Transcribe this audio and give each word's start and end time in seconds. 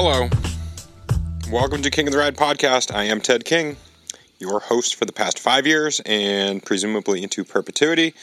Hello. 0.00 0.28
Welcome 1.50 1.82
to 1.82 1.90
King 1.90 2.06
of 2.06 2.12
the 2.12 2.20
Ride 2.20 2.36
podcast. 2.36 2.94
I 2.94 3.02
am 3.02 3.20
Ted 3.20 3.44
King, 3.44 3.76
your 4.38 4.60
host 4.60 4.94
for 4.94 5.06
the 5.06 5.12
past 5.12 5.40
five 5.40 5.66
years 5.66 6.00
and 6.06 6.64
presumably 6.64 7.20
into 7.20 7.42
perpetuity. 7.42 8.14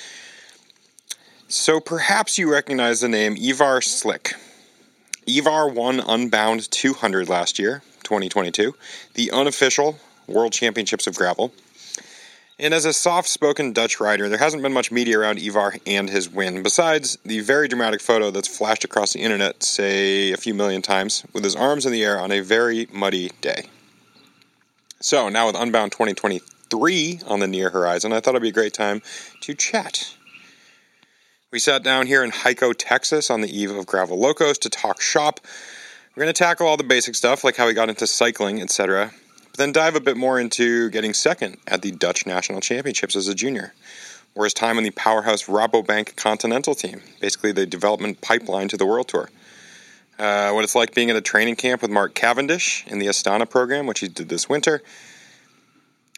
So 1.49 1.81
perhaps 1.81 2.37
you 2.37 2.49
recognize 2.49 3.01
the 3.01 3.09
name 3.09 3.35
Ivar 3.35 3.81
Slik. 3.81 4.35
Ivar 5.27 5.67
won 5.67 5.99
Unbound 5.99 6.71
200 6.71 7.27
last 7.27 7.59
year, 7.59 7.81
2022, 8.03 8.73
the 9.15 9.29
unofficial 9.31 9.99
World 10.27 10.53
Championships 10.53 11.07
of 11.07 11.17
Gravel. 11.17 11.51
And 12.57 12.73
as 12.73 12.85
a 12.85 12.93
soft 12.93 13.27
spoken 13.27 13.73
Dutch 13.73 13.99
rider, 13.99 14.29
there 14.29 14.37
hasn't 14.37 14.63
been 14.63 14.71
much 14.71 14.89
media 14.89 15.19
around 15.19 15.39
Ivar 15.39 15.75
and 15.85 16.09
his 16.09 16.29
win, 16.29 16.63
besides 16.63 17.17
the 17.25 17.41
very 17.41 17.67
dramatic 17.67 17.99
photo 17.99 18.31
that's 18.31 18.47
flashed 18.47 18.85
across 18.85 19.11
the 19.11 19.19
internet, 19.19 19.61
say 19.61 20.31
a 20.31 20.37
few 20.37 20.53
million 20.53 20.81
times, 20.81 21.25
with 21.33 21.43
his 21.43 21.55
arms 21.55 21.85
in 21.85 21.91
the 21.91 22.03
air 22.03 22.17
on 22.17 22.31
a 22.31 22.39
very 22.39 22.87
muddy 22.93 23.29
day. 23.41 23.65
So, 25.01 25.27
now 25.27 25.47
with 25.47 25.57
Unbound 25.57 25.91
2023 25.91 27.19
on 27.27 27.41
the 27.41 27.47
near 27.47 27.71
horizon, 27.71 28.13
I 28.13 28.21
thought 28.21 28.31
it'd 28.31 28.41
be 28.41 28.49
a 28.49 28.53
great 28.53 28.73
time 28.73 29.01
to 29.41 29.53
chat. 29.53 30.15
We 31.51 31.59
sat 31.59 31.83
down 31.83 32.07
here 32.07 32.23
in 32.23 32.31
Hico, 32.31 32.73
Texas 32.77 33.29
on 33.29 33.41
the 33.41 33.49
eve 33.49 33.71
of 33.71 33.85
Gravel 33.85 34.17
Locos 34.17 34.57
to 34.59 34.69
talk 34.69 35.01
shop. 35.01 35.41
We're 36.15 36.23
going 36.23 36.33
to 36.33 36.37
tackle 36.37 36.67
all 36.67 36.77
the 36.77 36.85
basic 36.85 37.15
stuff, 37.15 37.43
like 37.43 37.57
how 37.57 37.67
he 37.67 37.73
got 37.73 37.89
into 37.89 38.07
cycling, 38.07 38.61
etc 38.61 39.11
but 39.55 39.63
then 39.63 39.71
dive 39.71 39.95
a 39.95 40.01
bit 40.01 40.17
more 40.17 40.37
into 40.37 40.89
getting 40.89 41.13
second 41.13 41.55
at 41.65 41.81
the 41.81 41.89
Dutch 41.89 42.25
National 42.25 42.59
Championships 42.59 43.15
as 43.15 43.29
a 43.29 43.33
junior, 43.33 43.73
or 44.35 44.43
his 44.43 44.53
time 44.53 44.77
on 44.77 44.83
the 44.83 44.91
powerhouse 44.91 45.45
Rabobank 45.45 46.17
Continental 46.17 46.75
team, 46.75 47.01
basically 47.21 47.53
the 47.53 47.65
development 47.65 48.19
pipeline 48.19 48.67
to 48.67 48.75
the 48.75 48.85
World 48.85 49.07
Tour. 49.07 49.29
Uh, 50.19 50.51
what 50.51 50.65
it's 50.65 50.75
like 50.75 50.93
being 50.93 51.09
at 51.09 51.15
a 51.15 51.21
training 51.21 51.55
camp 51.55 51.81
with 51.81 51.89
Mark 51.89 52.13
Cavendish 52.13 52.85
in 52.87 52.99
the 52.99 53.05
Astana 53.05 53.49
program, 53.49 53.87
which 53.87 54.01
he 54.01 54.09
did 54.09 54.27
this 54.27 54.49
winter. 54.49 54.83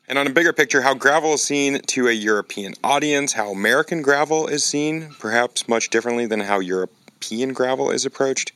And 0.08 0.17
on 0.17 0.25
a 0.25 0.31
bigger 0.31 0.52
picture, 0.52 0.81
how 0.81 0.95
gravel 0.95 1.35
is 1.35 1.43
seen 1.43 1.80
to 1.80 2.08
a 2.08 2.13
European 2.13 2.73
audience, 2.83 3.33
how 3.33 3.52
American 3.52 4.02
gravel 4.02 4.47
is 4.47 4.63
seen, 4.63 5.11
perhaps 5.19 5.67
much 5.67 5.91
differently 5.91 6.25
than 6.25 6.39
how 6.39 6.58
European 6.58 7.53
gravel 7.53 7.91
is 7.91 8.03
approached. 8.03 8.52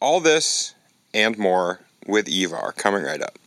All 0.00 0.20
this 0.20 0.74
and 1.12 1.36
more 1.36 1.80
with 2.06 2.30
Ivar 2.30 2.72
coming 2.72 3.02
right 3.02 3.20
up. 3.20 3.38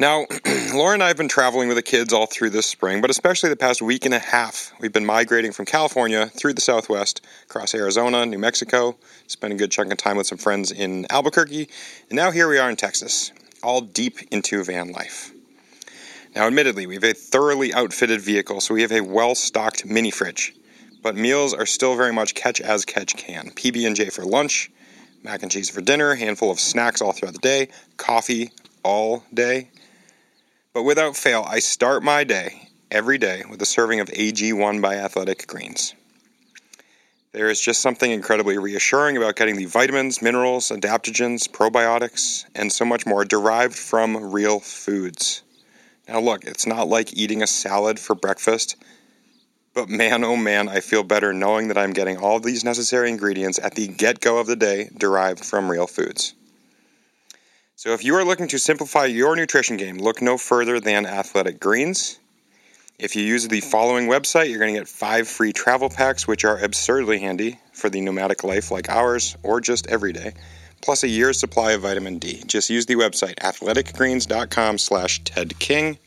Now, 0.00 0.26
Laura 0.74 0.94
and 0.94 1.04
I 1.04 1.08
have 1.08 1.16
been 1.16 1.28
traveling 1.28 1.68
with 1.68 1.76
the 1.76 1.82
kids 1.82 2.12
all 2.12 2.26
through 2.26 2.50
this 2.50 2.66
spring, 2.66 3.00
but 3.00 3.10
especially 3.10 3.48
the 3.48 3.56
past 3.56 3.80
week 3.80 4.04
and 4.04 4.12
a 4.12 4.18
half. 4.18 4.72
We've 4.80 4.92
been 4.92 5.06
migrating 5.06 5.52
from 5.52 5.66
California 5.66 6.26
through 6.26 6.54
the 6.54 6.60
Southwest, 6.60 7.20
across 7.44 7.76
Arizona, 7.76 8.26
New 8.26 8.38
Mexico, 8.38 8.96
spent 9.28 9.52
a 9.52 9.56
good 9.56 9.70
chunk 9.70 9.92
of 9.92 9.98
time 9.98 10.16
with 10.16 10.26
some 10.26 10.38
friends 10.38 10.72
in 10.72 11.06
Albuquerque, 11.10 11.68
and 12.10 12.16
now 12.16 12.32
here 12.32 12.48
we 12.48 12.58
are 12.58 12.68
in 12.68 12.74
Texas, 12.74 13.30
all 13.62 13.80
deep 13.80 14.18
into 14.32 14.64
van 14.64 14.90
life. 14.90 15.30
Now, 16.34 16.48
admittedly, 16.48 16.88
we 16.88 16.94
have 16.94 17.04
a 17.04 17.12
thoroughly 17.12 17.72
outfitted 17.72 18.20
vehicle, 18.20 18.60
so 18.60 18.74
we 18.74 18.82
have 18.82 18.90
a 18.90 19.00
well 19.00 19.36
stocked 19.36 19.86
mini 19.86 20.10
fridge, 20.10 20.56
but 21.04 21.14
meals 21.14 21.54
are 21.54 21.66
still 21.66 21.94
very 21.94 22.12
much 22.12 22.34
catch 22.34 22.60
as 22.60 22.84
catch 22.84 23.14
can. 23.16 23.50
PB 23.50 23.86
and 23.86 23.94
J 23.94 24.10
for 24.10 24.24
lunch, 24.24 24.72
mac 25.22 25.44
and 25.44 25.52
cheese 25.52 25.70
for 25.70 25.80
dinner, 25.80 26.16
handful 26.16 26.50
of 26.50 26.58
snacks 26.58 27.00
all 27.00 27.12
throughout 27.12 27.34
the 27.34 27.38
day, 27.38 27.68
coffee 27.96 28.50
all 28.82 29.22
day, 29.32 29.68
but 30.74 30.82
without 30.82 31.16
fail, 31.16 31.46
I 31.48 31.60
start 31.60 32.02
my 32.02 32.24
day 32.24 32.68
every 32.90 33.16
day 33.16 33.44
with 33.48 33.62
a 33.62 33.66
serving 33.66 34.00
of 34.00 34.08
AG1 34.08 34.82
by 34.82 34.96
Athletic 34.96 35.46
Greens. 35.46 35.94
There 37.30 37.48
is 37.48 37.60
just 37.60 37.80
something 37.80 38.10
incredibly 38.10 38.58
reassuring 38.58 39.16
about 39.16 39.36
getting 39.36 39.56
the 39.56 39.64
vitamins, 39.64 40.20
minerals, 40.20 40.68
adaptogens, 40.70 41.48
probiotics, 41.48 42.44
and 42.56 42.72
so 42.72 42.84
much 42.84 43.06
more 43.06 43.24
derived 43.24 43.76
from 43.76 44.32
real 44.32 44.58
foods. 44.60 45.42
Now, 46.08 46.20
look, 46.20 46.44
it's 46.44 46.66
not 46.66 46.88
like 46.88 47.16
eating 47.16 47.42
a 47.42 47.46
salad 47.46 47.98
for 47.98 48.14
breakfast, 48.14 48.76
but 49.74 49.88
man, 49.88 50.22
oh 50.24 50.36
man, 50.36 50.68
I 50.68 50.80
feel 50.80 51.02
better 51.04 51.32
knowing 51.32 51.68
that 51.68 51.78
I'm 51.78 51.92
getting 51.92 52.18
all 52.18 52.40
these 52.40 52.64
necessary 52.64 53.10
ingredients 53.10 53.58
at 53.60 53.74
the 53.74 53.88
get 53.88 54.20
go 54.20 54.38
of 54.38 54.46
the 54.46 54.56
day 54.56 54.90
derived 54.96 55.44
from 55.44 55.70
real 55.70 55.86
foods. 55.86 56.34
So, 57.76 57.92
if 57.92 58.04
you 58.04 58.14
are 58.14 58.24
looking 58.24 58.46
to 58.48 58.58
simplify 58.58 59.06
your 59.06 59.34
nutrition 59.34 59.76
game, 59.76 59.98
look 59.98 60.22
no 60.22 60.38
further 60.38 60.78
than 60.78 61.06
Athletic 61.06 61.58
Greens. 61.58 62.20
If 63.00 63.16
you 63.16 63.24
use 63.24 63.48
the 63.48 63.60
following 63.60 64.06
website, 64.06 64.48
you're 64.48 64.60
going 64.60 64.72
to 64.72 64.78
get 64.78 64.88
five 64.88 65.26
free 65.26 65.52
travel 65.52 65.90
packs, 65.90 66.28
which 66.28 66.44
are 66.44 66.56
absurdly 66.62 67.18
handy 67.18 67.58
for 67.72 67.90
the 67.90 68.00
nomadic 68.00 68.44
life 68.44 68.70
like 68.70 68.88
ours 68.88 69.36
or 69.42 69.60
just 69.60 69.88
every 69.88 70.12
day, 70.12 70.34
plus 70.82 71.02
a 71.02 71.08
year's 71.08 71.40
supply 71.40 71.72
of 71.72 71.82
vitamin 71.82 72.20
D. 72.20 72.44
Just 72.46 72.70
use 72.70 72.86
the 72.86 72.94
website 72.94 73.34
athleticgreens.com 73.36 74.78
slash 74.78 75.22
tedking. 75.24 75.98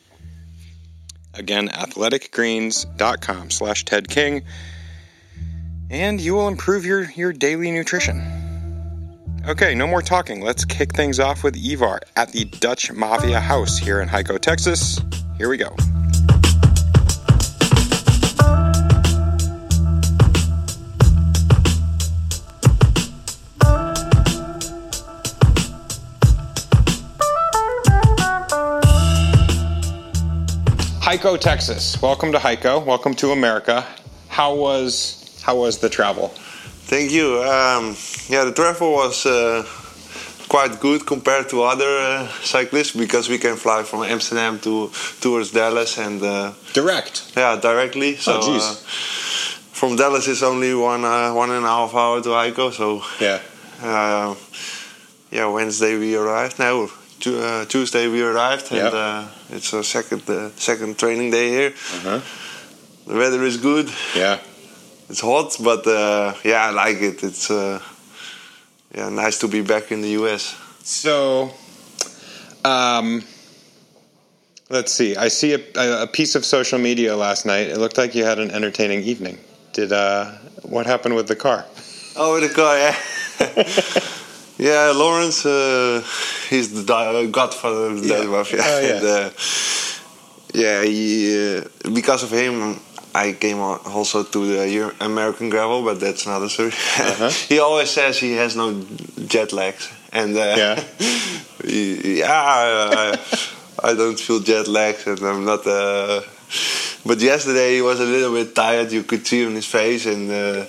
Again, 1.33 1.67
athleticgreens.com 1.67 3.51
slash 3.51 3.83
tedking. 3.83 4.43
And 5.89 6.21
you 6.21 6.33
will 6.33 6.47
improve 6.47 6.85
your, 6.85 7.11
your 7.11 7.33
daily 7.33 7.71
nutrition. 7.71 8.46
Okay, 9.47 9.73
no 9.73 9.87
more 9.87 10.01
talking. 10.01 10.41
Let's 10.41 10.65
kick 10.65 10.93
things 10.93 11.21
off 11.21 11.41
with 11.41 11.55
Ivar 11.55 12.01
at 12.17 12.33
the 12.33 12.43
Dutch 12.43 12.91
Mafia 12.91 13.39
House 13.39 13.77
here 13.77 14.01
in 14.01 14.09
Hico, 14.09 14.37
Texas. 14.37 14.99
Here 15.37 15.47
we 15.47 15.55
go. 15.55 15.69
Hico, 30.99 31.39
Texas. 31.39 32.01
Welcome 32.01 32.33
to 32.33 32.37
Hico. 32.37 32.85
Welcome 32.85 33.13
to 33.13 33.31
America. 33.31 33.87
How 34.27 34.53
was 34.53 35.39
how 35.41 35.55
was 35.55 35.77
the 35.77 35.87
travel? 35.87 36.33
Thank 36.87 37.11
you. 37.11 37.43
Um, 37.43 37.97
yeah, 38.29 38.45
the 38.45 38.53
travel 38.55 38.93
was 38.93 39.25
uh, 39.25 39.65
quite 40.47 40.79
good 40.79 41.05
compared 41.05 41.49
to 41.49 41.63
other 41.63 41.99
uh, 41.99 42.27
cyclists 42.41 42.95
because 42.95 43.27
we 43.27 43.37
can 43.37 43.57
fly 43.57 43.83
from 43.83 44.03
Amsterdam 44.03 44.57
to 44.59 44.89
towards 45.19 45.51
Dallas 45.51 45.97
and 45.97 46.23
uh, 46.23 46.53
direct. 46.71 47.33
Yeah, 47.35 47.57
directly. 47.57 48.15
So 48.15 48.39
oh, 48.41 48.55
uh, 48.55 48.75
from 49.73 49.97
Dallas 49.97 50.29
is 50.29 50.41
only 50.43 50.73
one 50.73 51.03
uh, 51.03 51.33
one 51.33 51.51
and 51.51 51.65
a 51.65 51.67
half 51.67 51.93
hour 51.93 52.21
to 52.21 52.29
Hico. 52.29 52.71
So 52.71 53.01
yeah, 53.19 53.41
uh, 53.83 54.35
yeah. 55.29 55.47
Wednesday 55.47 55.97
we 55.97 56.15
arrived. 56.15 56.57
Now 56.57 56.87
Tuesday 57.19 58.07
we 58.07 58.21
arrived, 58.21 58.71
and 58.71 58.93
yep. 58.93 59.29
it's 59.49 59.73
a 59.73 59.83
second 59.83 60.23
second 60.55 60.97
training 60.97 61.31
day 61.31 61.49
here. 61.49 61.73
-huh. 61.75 62.21
The 63.07 63.13
weather 63.13 63.43
is 63.43 63.57
good. 63.59 63.89
Yeah 64.15 64.39
it's 65.09 65.21
hot, 65.21 65.55
but 65.63 65.85
uh, 65.87 66.33
yeah, 66.43 66.65
I 66.65 66.69
like 66.71 67.01
it. 67.01 67.23
It's 67.23 67.49
uh, 67.49 67.81
yeah, 68.93 69.09
nice 69.09 69.39
to 69.39 69.47
be 69.47 69.61
back 69.61 69.91
in 69.91 70.01
the 70.01 70.09
US. 70.21 70.55
So, 70.83 71.51
um, 72.63 73.23
let's 74.69 74.93
see. 74.93 75.15
I 75.15 75.27
see 75.27 75.53
a, 75.53 76.03
a, 76.03 76.07
piece 76.07 76.35
of 76.35 76.45
social 76.45 76.79
media 76.79 77.15
last 77.15 77.45
night. 77.45 77.67
It 77.67 77.77
looked 77.77 77.97
like 77.97 78.15
you 78.15 78.23
had 78.23 78.39
an 78.39 78.51
entertaining 78.51 79.03
evening. 79.03 79.37
Did 79.73 79.91
uh, 79.91 80.31
what 80.63 80.85
happened 80.85 81.15
with 81.15 81.27
the 81.27 81.35
car? 81.35 81.65
Oh, 82.15 82.33
with 82.33 82.49
the 82.49 82.55
car, 82.55 82.77
yeah. 82.77 82.95
yeah, 84.57 84.91
Laurens, 84.95 85.45
uh, 85.45 86.03
he's 86.49 86.73
the 86.73 87.29
godfather 87.31 87.87
of 87.91 88.01
the 88.01 88.07
yeah. 88.07 88.23
yeah. 88.23 88.63
Oh, 88.65 88.79
yeah. 88.79 88.95
and, 88.95 89.05
uh, 89.05 89.29
yeah, 90.53 90.83
he, 90.83 91.57
uh, 91.57 91.63
because 91.93 92.23
of 92.23 92.31
him, 92.31 92.79
I 93.13 93.33
came 93.33 93.59
also 93.59 94.23
to 94.23 94.45
the 94.45 94.95
American 94.99 95.49
gravel, 95.49 95.83
but 95.83 95.99
that's 95.99 96.25
another 96.25 96.49
story. 96.49 96.69
Uh-huh. 96.69 97.29
he 97.49 97.59
always 97.59 97.89
says 97.89 98.19
he 98.19 98.33
has 98.33 98.55
no 98.55 98.85
jet 99.25 99.53
lags, 99.53 99.91
and 100.11 100.35
uh, 100.35 100.55
yeah, 100.57 100.83
yeah, 101.63 102.31
I, 102.31 103.19
I, 103.83 103.93
don't 103.93 104.19
feel 104.19 104.39
jet 104.39 104.67
lags, 104.67 105.07
and 105.07 105.19
I'm 105.21 105.45
not. 105.45 105.65
Uh, 105.65 106.21
but 107.05 107.19
yesterday 107.19 107.75
he 107.75 107.81
was 107.81 107.99
a 107.99 108.05
little 108.05 108.33
bit 108.33 108.53
tired. 108.53 108.91
You 108.91 109.03
could 109.03 109.25
see 109.25 109.45
on 109.45 109.55
his 109.55 109.65
face, 109.65 110.05
and 110.05 110.29
uh, 110.29 110.65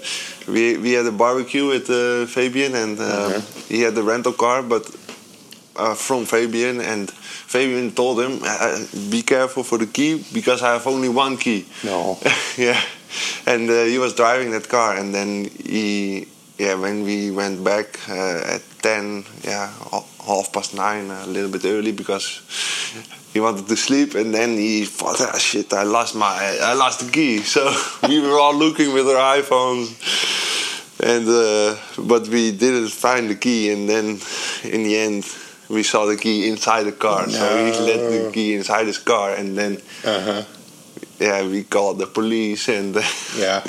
we 0.46 0.78
we 0.78 0.92
had 0.92 1.06
a 1.06 1.12
barbecue 1.12 1.66
with 1.66 1.90
uh, 1.90 2.26
Fabian, 2.26 2.74
and 2.74 2.98
um, 2.98 3.06
uh-huh. 3.06 3.40
he 3.68 3.82
had 3.82 3.94
the 3.94 4.02
rental 4.02 4.32
car, 4.32 4.62
but 4.62 4.84
uh, 5.78 5.94
from 5.94 6.24
Fabian 6.26 6.80
and 6.80 7.10
Fabian 7.10 7.92
told 7.92 8.20
him, 8.20 8.40
uh, 8.42 8.78
"Be 9.10 9.22
careful 9.22 9.62
for 9.62 9.78
the 9.78 9.86
key 9.86 10.24
because 10.32 10.62
I 10.62 10.72
have 10.72 10.86
only 10.86 11.08
one 11.08 11.36
key." 11.36 11.66
No. 11.84 12.18
yeah, 12.56 12.80
and 13.46 13.70
uh, 13.70 13.84
he 13.84 13.98
was 13.98 14.14
driving 14.14 14.50
that 14.50 14.68
car, 14.68 14.96
and 14.96 15.14
then 15.14 15.48
he, 15.64 16.26
yeah, 16.58 16.74
when 16.74 17.04
we 17.04 17.30
went 17.30 17.64
back 17.64 17.98
uh, 18.08 18.54
at 18.56 18.62
ten, 18.82 19.24
yeah, 19.44 19.70
half 20.26 20.52
past 20.52 20.74
nine, 20.74 21.10
a 21.10 21.26
little 21.26 21.50
bit 21.50 21.64
early 21.64 21.92
because 21.92 22.42
he 23.32 23.40
wanted 23.40 23.66
to 23.68 23.76
sleep, 23.76 24.14
and 24.14 24.34
then 24.34 24.56
he 24.56 24.84
thought, 24.84 25.20
"Ah, 25.20 25.38
shit, 25.38 25.72
I 25.72 25.84
lost 25.84 26.14
my, 26.14 26.58
I 26.60 26.74
lost 26.74 27.00
the 27.00 27.10
key." 27.10 27.38
So 27.54 27.72
we 28.08 28.20
were 28.20 28.38
all 28.38 28.54
looking 28.54 28.92
with 28.92 29.06
our 29.08 29.40
iPhones 29.40 29.94
and 31.00 31.28
uh, 31.28 31.76
but 31.96 32.28
we 32.28 32.50
didn't 32.50 32.88
find 32.88 33.30
the 33.30 33.36
key, 33.36 33.70
and 33.70 33.88
then 33.88 34.18
in 34.64 34.82
the 34.82 34.96
end 34.98 35.24
we 35.68 35.82
saw 35.82 36.06
the 36.06 36.16
key 36.16 36.48
inside 36.48 36.84
the 36.84 36.92
car. 36.92 37.28
So 37.28 37.46
he 37.66 37.72
let 37.80 38.00
the 38.10 38.30
key 38.32 38.54
inside 38.54 38.86
his 38.86 38.98
car, 38.98 39.34
and 39.34 39.56
then 39.56 39.80
Uh 40.04 40.20
huh. 40.20 40.42
yeah, 41.20 41.42
we 41.46 41.64
called 41.64 41.98
the 41.98 42.06
police, 42.06 42.68
and 42.68 42.94
Yeah. 43.36 43.62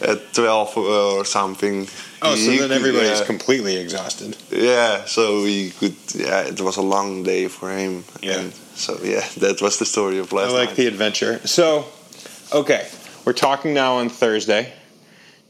at 0.00 0.32
twelve 0.34 0.76
or 0.76 1.24
something. 1.24 1.88
Oh, 2.22 2.34
so 2.34 2.50
he 2.50 2.58
then 2.58 2.72
everybody's 2.72 3.20
uh, 3.20 3.26
completely 3.26 3.76
exhausted. 3.76 4.36
yeah, 4.50 5.04
so 5.04 5.42
we 5.42 5.70
could. 5.70 5.94
Yeah, 6.14 6.48
it 6.48 6.60
was 6.60 6.76
a 6.78 6.82
long 6.82 7.22
day 7.24 7.48
for 7.48 7.70
him. 7.70 8.04
Yeah. 8.22 8.38
And 8.40 8.52
so 8.74 8.98
yeah, 9.02 9.20
that 9.40 9.60
was 9.62 9.78
the 9.78 9.84
story 9.86 10.18
of 10.18 10.32
last. 10.32 10.50
I 10.50 10.52
like 10.54 10.68
night. 10.70 10.76
the 10.76 10.86
adventure. 10.86 11.38
So, 11.46 11.84
okay, 12.52 12.88
we're 13.24 13.34
talking 13.34 13.74
now 13.74 13.96
on 13.96 14.08
Thursday. 14.08 14.72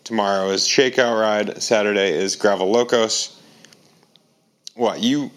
Tomorrow 0.04 0.50
is 0.50 0.62
Shakeout 0.62 1.18
Ride. 1.20 1.62
Saturday 1.62 2.12
is 2.12 2.36
Gravel 2.36 2.70
Locos. 2.70 3.32
What 4.74 5.00
you 5.00 5.30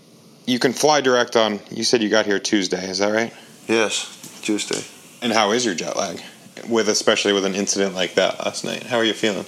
you 0.49 0.59
can 0.59 0.73
fly 0.73 1.01
direct 1.01 1.35
on? 1.35 1.59
You 1.69 1.83
said 1.83 2.01
you 2.01 2.09
got 2.09 2.25
here 2.25 2.39
Tuesday. 2.39 2.89
Is 2.89 2.97
that 2.99 3.11
right? 3.11 3.33
yes, 3.67 3.93
Tuesday. 4.41 4.81
And 5.21 5.31
how 5.33 5.51
is 5.51 5.63
your 5.65 5.75
jet 5.75 5.95
lag? 5.95 6.19
With 6.67 6.89
especially 6.89 7.33
with 7.33 7.45
an 7.45 7.55
incident 7.55 7.93
like 7.95 8.15
that 8.15 8.39
last 8.45 8.65
night. 8.65 8.83
How 8.83 8.97
are 8.97 9.05
you 9.05 9.13
feeling? 9.13 9.45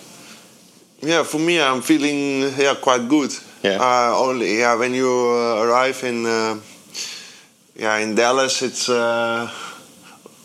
Yeah, 1.01 1.23
for 1.23 1.39
me, 1.39 1.59
I'm 1.59 1.81
feeling 1.81 2.53
yeah 2.57 2.75
quite 2.75 3.07
good. 3.09 3.31
Yeah. 3.63 3.77
Uh, 3.81 4.13
only 4.17 4.59
yeah, 4.59 4.75
when 4.75 4.93
you 4.93 5.09
uh, 5.09 5.63
arrive 5.65 6.03
in 6.03 6.25
uh, 6.25 6.59
yeah 7.75 7.97
in 7.97 8.15
Dallas, 8.15 8.61
it's 8.61 8.87
uh, 8.89 9.49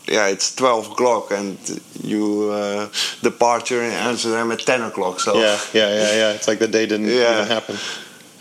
yeah 0.08 0.28
it's 0.28 0.54
twelve 0.54 0.86
o'clock, 0.92 1.30
and 1.30 1.58
you 2.02 2.50
uh, 2.50 2.88
departure 3.22 3.82
in 3.82 3.92
Amsterdam 3.92 4.50
at 4.52 4.60
ten 4.60 4.82
o'clock. 4.82 5.20
So 5.20 5.34
Yeah, 5.34 5.58
yeah, 5.72 5.88
yeah, 5.94 6.12
yeah. 6.20 6.32
It's 6.36 6.48
like 6.48 6.58
the 6.58 6.68
day 6.68 6.86
didn't 6.86 7.06
Yeah. 7.22 7.42
even 7.42 7.48
happen. 7.48 7.76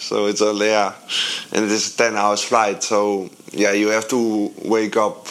So 0.08 0.28
it's 0.30 0.42
only 0.42 0.68
yeah, 0.68 0.94
and 1.54 1.66
it 1.66 1.72
is 1.72 1.94
a 1.94 1.98
ten 1.98 2.16
hours 2.16 2.42
flight. 2.44 2.84
So 2.84 3.30
yeah, 3.52 3.74
you 3.82 3.88
have 3.90 4.08
to 4.10 4.52
wake 4.64 4.98
up 4.98 5.28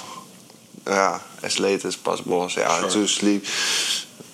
yeah 0.87 1.21
as 1.43 1.59
late 1.61 1.85
as 1.85 1.97
possible. 1.97 2.49
So, 2.49 2.61
yeah, 2.61 2.81
Sure. 2.81 2.91
to 2.91 3.07
sleep. 3.07 3.45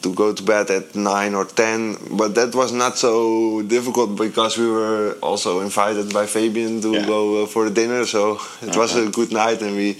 To 0.02 0.14
go 0.14 0.32
to 0.32 0.42
bed 0.42 0.70
at 0.70 0.94
nine 0.96 1.34
or 1.34 1.44
ten, 1.44 1.96
but 2.16 2.34
that 2.34 2.54
was 2.54 2.72
not 2.72 2.96
so 2.96 3.60
difficult 3.60 4.16
because 4.16 4.56
we 4.56 4.66
were 4.66 5.12
also 5.20 5.60
invited 5.60 6.08
by 6.18 6.24
Fabian 6.24 6.80
to 6.80 6.90
Yeah. 6.94 7.04
go 7.06 7.42
uh, 7.42 7.46
for 7.46 7.68
the 7.68 7.74
dinner. 7.80 8.06
So 8.06 8.40
it 8.62 8.74
was 8.74 8.92
Uh-huh. 8.96 9.08
a 9.08 9.10
good 9.18 9.30
night, 9.30 9.60
and 9.60 9.76
we, 9.76 9.98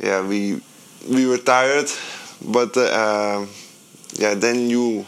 yeah, 0.00 0.24
we 0.26 0.62
we 1.16 1.26
were 1.26 1.36
tired, 1.36 1.90
but 2.40 2.72
uh, 2.76 3.44
yeah, 4.16 4.32
then 4.34 4.70
you, 4.70 5.04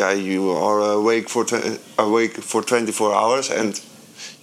yeah, 0.00 0.12
you 0.12 0.42
are 0.50 0.78
awake 1.00 1.28
for 1.34 1.44
tw- 1.44 1.80
awake 1.98 2.34
for 2.50 2.60
twenty 2.62 2.92
four 2.92 3.12
hours, 3.22 3.50
and 3.50 3.72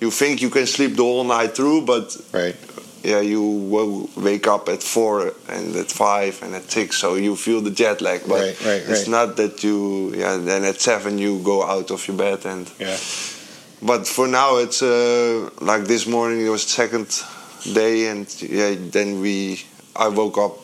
you 0.02 0.10
think 0.12 0.42
you 0.42 0.50
can 0.50 0.66
sleep 0.66 0.92
the 0.96 1.04
whole 1.04 1.24
night 1.38 1.56
through, 1.56 1.80
but 1.94 2.06
Right. 2.34 2.56
yeah, 3.04 3.22
you 3.22 3.42
wo- 3.74 4.10
wake 4.28 4.48
up 4.56 4.70
at 4.70 4.82
four 4.84 5.34
and 5.56 5.76
at 5.84 5.92
five 5.92 6.34
and 6.44 6.56
at 6.56 6.66
six, 6.72 6.98
so 6.98 7.08
you 7.16 7.36
feel 7.36 7.62
the 7.62 7.72
jet 7.82 8.02
lag. 8.02 8.22
But 8.28 8.40
Right, 8.42 8.58
right, 8.70 8.84
it's 8.92 9.08
not 9.08 9.36
that 9.38 9.64
you, 9.64 10.14
yeah. 10.22 10.38
Then 10.50 10.64
at 10.72 10.80
seven 10.82 11.18
you 11.20 11.40
go 11.44 11.58
out 11.64 11.92
of 11.92 12.08
your 12.08 12.18
bed 12.18 12.46
and. 12.46 12.66
Yeah. 12.80 12.98
But 13.82 14.08
for 14.08 14.28
now, 14.28 14.58
it's 14.64 14.82
uh, 14.82 15.50
like 15.60 15.84
this 15.86 16.06
morning. 16.08 16.40
It 16.46 16.50
was 16.50 16.64
second 16.64 17.08
day, 17.74 17.96
and 18.12 18.26
yeah, 18.42 18.76
then 18.96 19.20
we. 19.22 19.60
I 19.96 20.08
woke 20.08 20.38
up. 20.46 20.56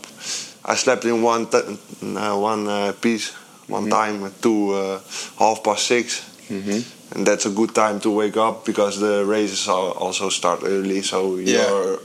I 0.66 0.76
slept 0.76 1.04
in 1.06 1.22
one 1.22 1.46
t- 1.48 1.58
uh, 1.58 2.38
one 2.52 2.68
uh, 2.68 2.94
piece, 3.02 3.32
one 3.70 3.86
Mhm. 3.86 3.92
time 3.92 4.24
at 4.26 4.42
two 4.42 4.74
uh, 4.74 5.00
half 5.38 5.64
past 5.64 5.86
six, 5.88 6.22
Mm-hmm. 6.50 6.80
and 7.16 7.28
that's 7.28 7.46
a 7.46 7.50
good 7.50 7.74
time 7.76 8.00
to 8.00 8.10
wake 8.10 8.38
up 8.38 8.66
because 8.66 9.00
the 9.00 9.24
races 9.26 9.68
al- 9.68 9.92
also 10.06 10.30
start 10.30 10.60
early, 10.64 11.02
so 11.04 11.36
Yeah. 11.38 11.68
you're 11.70 12.00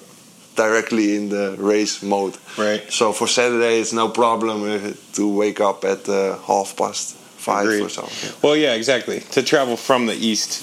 directly 0.56 1.16
in 1.16 1.28
the 1.30 1.56
race 1.58 2.02
mode. 2.02 2.34
Right. 2.58 2.82
So 2.92 3.12
for 3.12 3.26
Saturday, 3.28 3.80
it's 3.80 3.92
no 3.92 4.08
problem 4.08 4.62
uh, 4.62 4.92
to 5.14 5.28
wake 5.28 5.60
up 5.60 5.84
at 5.84 6.08
uh, 6.08 6.36
half 6.46 6.76
past 6.76 7.14
five 7.38 7.64
Agreed. 7.66 7.82
or 7.82 7.88
something. 7.88 8.30
Well, 8.42 8.56
yeah, 8.56 8.74
exactly. 8.74 9.20
To 9.32 9.42
travel 9.42 9.76
from 9.76 10.06
the 10.06 10.14
east 10.14 10.60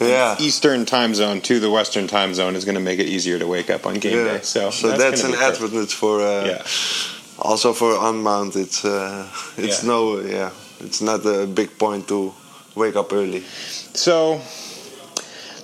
Yeah. 0.00 0.36
eastern 0.38 0.84
time 0.86 1.14
zone 1.14 1.40
to 1.40 1.58
the 1.58 1.70
western 1.70 2.06
time 2.06 2.34
zone 2.34 2.54
is 2.56 2.64
going 2.64 2.76
to 2.76 2.80
make 2.90 3.00
it 3.00 3.08
easier 3.08 3.38
to 3.38 3.46
wake 3.46 3.70
up 3.74 3.86
on 3.86 3.94
game 3.94 4.24
day. 4.24 4.40
So, 4.42 4.70
so 4.70 4.88
that's, 4.96 5.22
gonna 5.22 5.34
an 5.36 5.42
advantage 5.52 5.94
for 5.94 6.20
uh, 6.20 6.44
Yeah. 6.46 6.62
Also 7.40 7.72
for 7.72 7.96
Unbound. 8.08 8.56
It's 8.56 8.84
uh, 8.84 9.26
it's 9.56 9.82
Yeah. 9.82 9.88
no 9.88 10.20
yeah, 10.20 10.50
it's 10.80 11.00
not 11.00 11.24
a 11.26 11.46
big 11.46 11.78
point 11.78 12.08
to 12.08 12.32
wake 12.74 12.96
up 12.96 13.12
early. 13.12 13.42
So, 13.94 14.40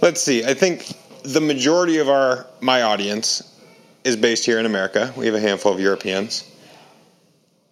let's 0.02 0.20
see. 0.20 0.44
I 0.44 0.54
think 0.54 0.92
the 1.22 1.40
majority 1.40 1.98
of 1.98 2.08
our 2.08 2.46
my 2.60 2.82
audience 2.82 3.42
is 4.04 4.16
based 4.16 4.44
here 4.46 4.58
in 4.58 4.66
America. 4.66 5.12
We 5.16 5.26
have 5.26 5.34
a 5.34 5.40
handful 5.40 5.72
of 5.72 5.80
Europeans, 5.80 6.44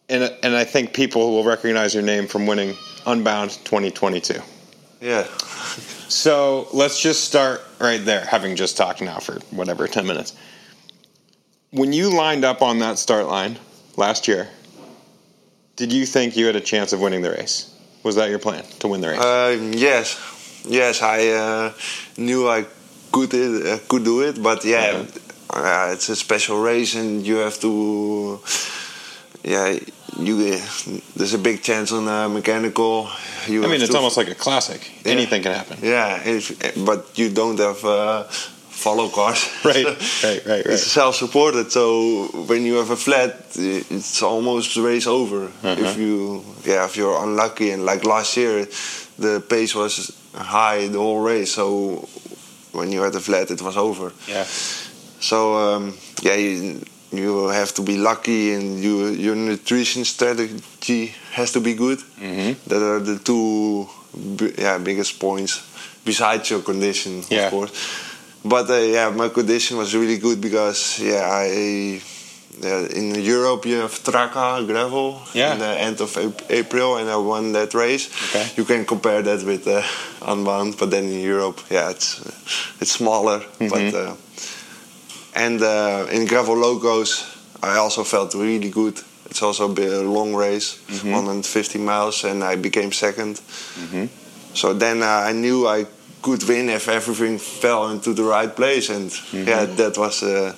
and 0.09 0.23
and 0.43 0.55
I 0.55 0.65
think 0.65 0.93
people 0.93 1.31
will 1.33 1.45
recognize 1.45 1.95
your 1.95 2.03
name 2.03 2.27
from 2.27 2.47
winning 2.47 2.77
Unbound 3.07 3.51
2022. 3.65 4.41
Yeah, 5.01 5.25
So 6.09 6.67
let's 6.73 6.99
just 6.99 7.25
start 7.25 7.61
right 7.79 8.03
there, 8.03 8.25
having 8.25 8.57
just 8.57 8.77
talked 8.79 9.03
now 9.03 9.19
for 9.19 9.35
whatever, 9.51 9.87
10 9.87 10.07
minutes. 10.07 10.33
When 11.73 11.93
you 11.93 12.09
lined 12.09 12.43
up 12.45 12.63
on 12.63 12.79
that 12.79 12.99
start 12.99 13.27
line 13.27 13.59
last 13.97 14.29
year, 14.29 14.49
did 15.77 15.93
you 15.93 16.07
think 16.07 16.37
you 16.37 16.47
had 16.47 16.57
a 16.57 16.61
chance 16.61 16.93
of 16.93 17.01
winning 17.01 17.23
the 17.23 17.31
race? 17.31 17.71
Was 18.03 18.17
that 18.17 18.31
your 18.31 18.39
plan 18.39 18.65
to 18.81 18.89
win 18.89 19.01
the 19.01 19.09
race? 19.09 19.21
uh, 19.21 19.57
yes, 19.73 20.63
yes. 20.69 21.03
I 21.03 21.29
uh, 21.29 21.73
knew 22.19 22.49
I 22.49 22.67
could 23.13 23.33
it, 23.33 23.67
uh, 23.67 23.79
could 23.89 24.05
do 24.05 24.21
it, 24.23 24.43
but 24.43 24.65
yeah, 24.65 25.05
uh, 25.51 25.91
it's 25.93 26.09
a 26.09 26.17
special 26.17 26.61
race, 26.63 26.95
and 26.95 27.27
you 27.27 27.37
have 27.37 27.59
to. 27.61 28.41
Yeah, 29.43 29.79
you. 30.19 30.59
There's 31.17 31.35
a 31.35 31.39
big 31.39 31.63
chance 31.63 31.93
on 31.93 32.05
mechanical. 32.33 33.09
You 33.47 33.65
I 33.65 33.69
mean, 33.69 33.81
it's 33.83 33.91
to- 33.91 33.97
almost 33.97 34.17
like 34.17 34.29
a 34.31 34.35
classic. 34.35 34.81
Yeah. 35.05 35.13
Anything 35.13 35.43
can 35.43 35.53
happen. 35.53 35.79
Yeah, 35.83 36.21
if, 36.25 36.85
but 36.85 37.19
you 37.19 37.31
don't 37.31 37.59
have 37.59 37.85
uh, 37.85 38.25
follow 38.75 39.09
cars. 39.09 39.41
Right, 39.65 39.85
right, 39.87 40.25
right, 40.25 40.47
right. 40.47 40.67
It's 40.67 40.83
self-supported, 40.93 41.71
so 41.73 42.27
when 42.49 42.65
you 42.67 42.75
have 42.77 42.91
a 42.91 42.97
flat, 42.97 43.31
it's 43.57 44.23
almost 44.23 44.77
race 44.77 45.07
over. 45.07 45.45
Uh-huh. 45.47 45.77
If 45.79 45.97
you, 45.99 46.45
yeah, 46.65 46.85
if 46.85 46.97
you're 46.97 47.17
unlucky, 47.25 47.71
and 47.73 47.85
like 47.85 48.05
last 48.05 48.37
year, 48.37 48.67
the 49.19 49.41
pace 49.41 49.75
was 49.75 50.11
high 50.35 50.89
the 50.89 50.99
whole 50.99 51.21
race. 51.23 51.53
So 51.55 52.09
when 52.73 52.93
you 52.93 53.03
had 53.03 53.15
a 53.15 53.21
flat, 53.21 53.51
it 53.51 53.63
was 53.63 53.77
over. 53.77 54.13
Yeah. 54.29 54.45
So 55.21 55.55
um, 55.57 55.95
yeah, 56.23 56.35
you, 56.35 56.81
you 57.13 57.49
have 57.49 57.73
to 57.75 57.83
be 57.83 57.97
lucky, 57.97 58.53
and 58.55 58.83
you, 58.85 59.07
your 59.09 59.37
nutrition 59.37 60.05
strategy 60.05 61.15
has 61.33 61.53
to 61.53 61.61
be 61.61 61.75
good. 61.75 62.01
hmm 62.19 62.53
That 62.69 62.83
are 62.83 63.01
the 63.01 63.19
two 63.19 63.89
yeah 64.59 64.79
biggest 64.79 65.19
points 65.19 65.63
besides 66.05 66.51
your 66.51 66.63
condition, 66.63 67.23
Yeah. 67.31 67.47
of 67.47 67.51
course. 67.51 67.73
But 68.45 68.69
uh, 68.71 68.75
yeah, 68.77 69.11
my 69.11 69.29
condition 69.31 69.79
was 69.79 69.95
really 69.95 70.19
good 70.19 70.41
because 70.41 70.99
yeah, 71.01 71.27
I 71.31 72.01
yeah, 72.61 72.87
in 72.95 73.15
Europe 73.15 73.65
you 73.67 73.77
have 73.81 73.93
Traka 74.05 74.65
gravel 74.67 75.23
Yeah. 75.33 75.53
in 75.55 75.59
the 75.59 75.81
end 75.81 76.01
of 76.01 76.17
April, 76.51 76.97
and 76.99 77.09
I 77.11 77.17
won 77.17 77.53
that 77.53 77.75
race. 77.75 78.09
Okay. 78.29 78.47
You 78.57 78.65
can 78.65 78.85
compare 78.85 79.23
that 79.23 79.43
with 79.45 79.67
uh, 79.67 79.83
Unbound, 80.23 80.77
but 80.79 80.91
then 80.91 81.05
in 81.05 81.21
Europe, 81.21 81.61
yeah, 81.71 81.91
it's 81.91 82.21
it's 82.81 82.93
smaller, 82.93 83.41
Mhm. 83.59 83.71
but. 83.71 83.95
Uh, 83.95 84.15
and 85.37 85.61
uh, 85.63 86.07
in 86.13 86.27
Gravel 86.27 86.57
Locos, 86.57 87.25
I 87.63 87.77
also 87.79 88.05
felt 88.05 88.35
really 88.35 88.71
good. 88.71 89.01
It's 89.31 89.43
also 89.43 89.65
a, 89.69 89.75
bit, 89.75 89.91
a 89.93 90.03
long 90.03 90.33
race, 90.37 90.77
Mhm. 90.89 91.11
150 91.13 91.79
miles, 91.79 92.25
and 92.25 92.45
I 92.45 92.57
became 92.57 92.91
2nd 92.91 93.41
Mhm. 93.91 94.09
So 94.55 94.75
then 94.75 95.03
uh, 95.03 95.29
I 95.31 95.33
knew 95.33 95.67
I 95.67 95.87
could 96.25 96.43
win 96.49 96.69
if 96.71 96.89
everything 96.89 97.39
fell 97.39 97.91
into 97.93 98.15
the 98.15 98.23
right 98.37 98.55
place, 98.57 98.89
and 98.97 99.11
Mm-hmm. 99.11 99.49
yeah, 99.49 99.67
that 99.77 99.97
was 99.99 100.23
uh, 100.23 100.53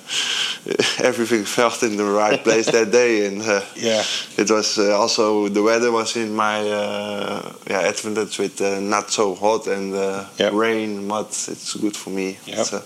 everything 1.09 1.45
fell 1.57 1.73
in 1.81 1.97
the 1.97 2.03
right 2.23 2.41
place 2.43 2.71
that 2.71 2.89
day, 2.91 3.27
and 3.27 3.41
uh, 3.41 3.61
Yeah. 3.75 4.03
it 4.37 4.49
was 4.49 4.77
uh, 4.77 4.95
also 5.01 5.49
the 5.49 5.61
weather 5.61 5.91
was 5.91 6.15
in 6.15 6.29
my 6.35 6.59
uh, 6.71 7.41
yeah 7.69 7.89
advantage 7.89 8.39
with 8.39 8.61
uh, 8.61 8.79
not 8.79 9.11
so 9.11 9.35
hot 9.35 9.67
and 9.67 9.93
uh, 9.93 10.23
Yep. 10.39 10.53
rain, 10.53 11.07
mud. 11.07 11.25
It's 11.29 11.73
good 11.75 11.95
for 11.97 12.11
me. 12.11 12.37
Yep. 12.45 12.67
Uh, 12.73 12.81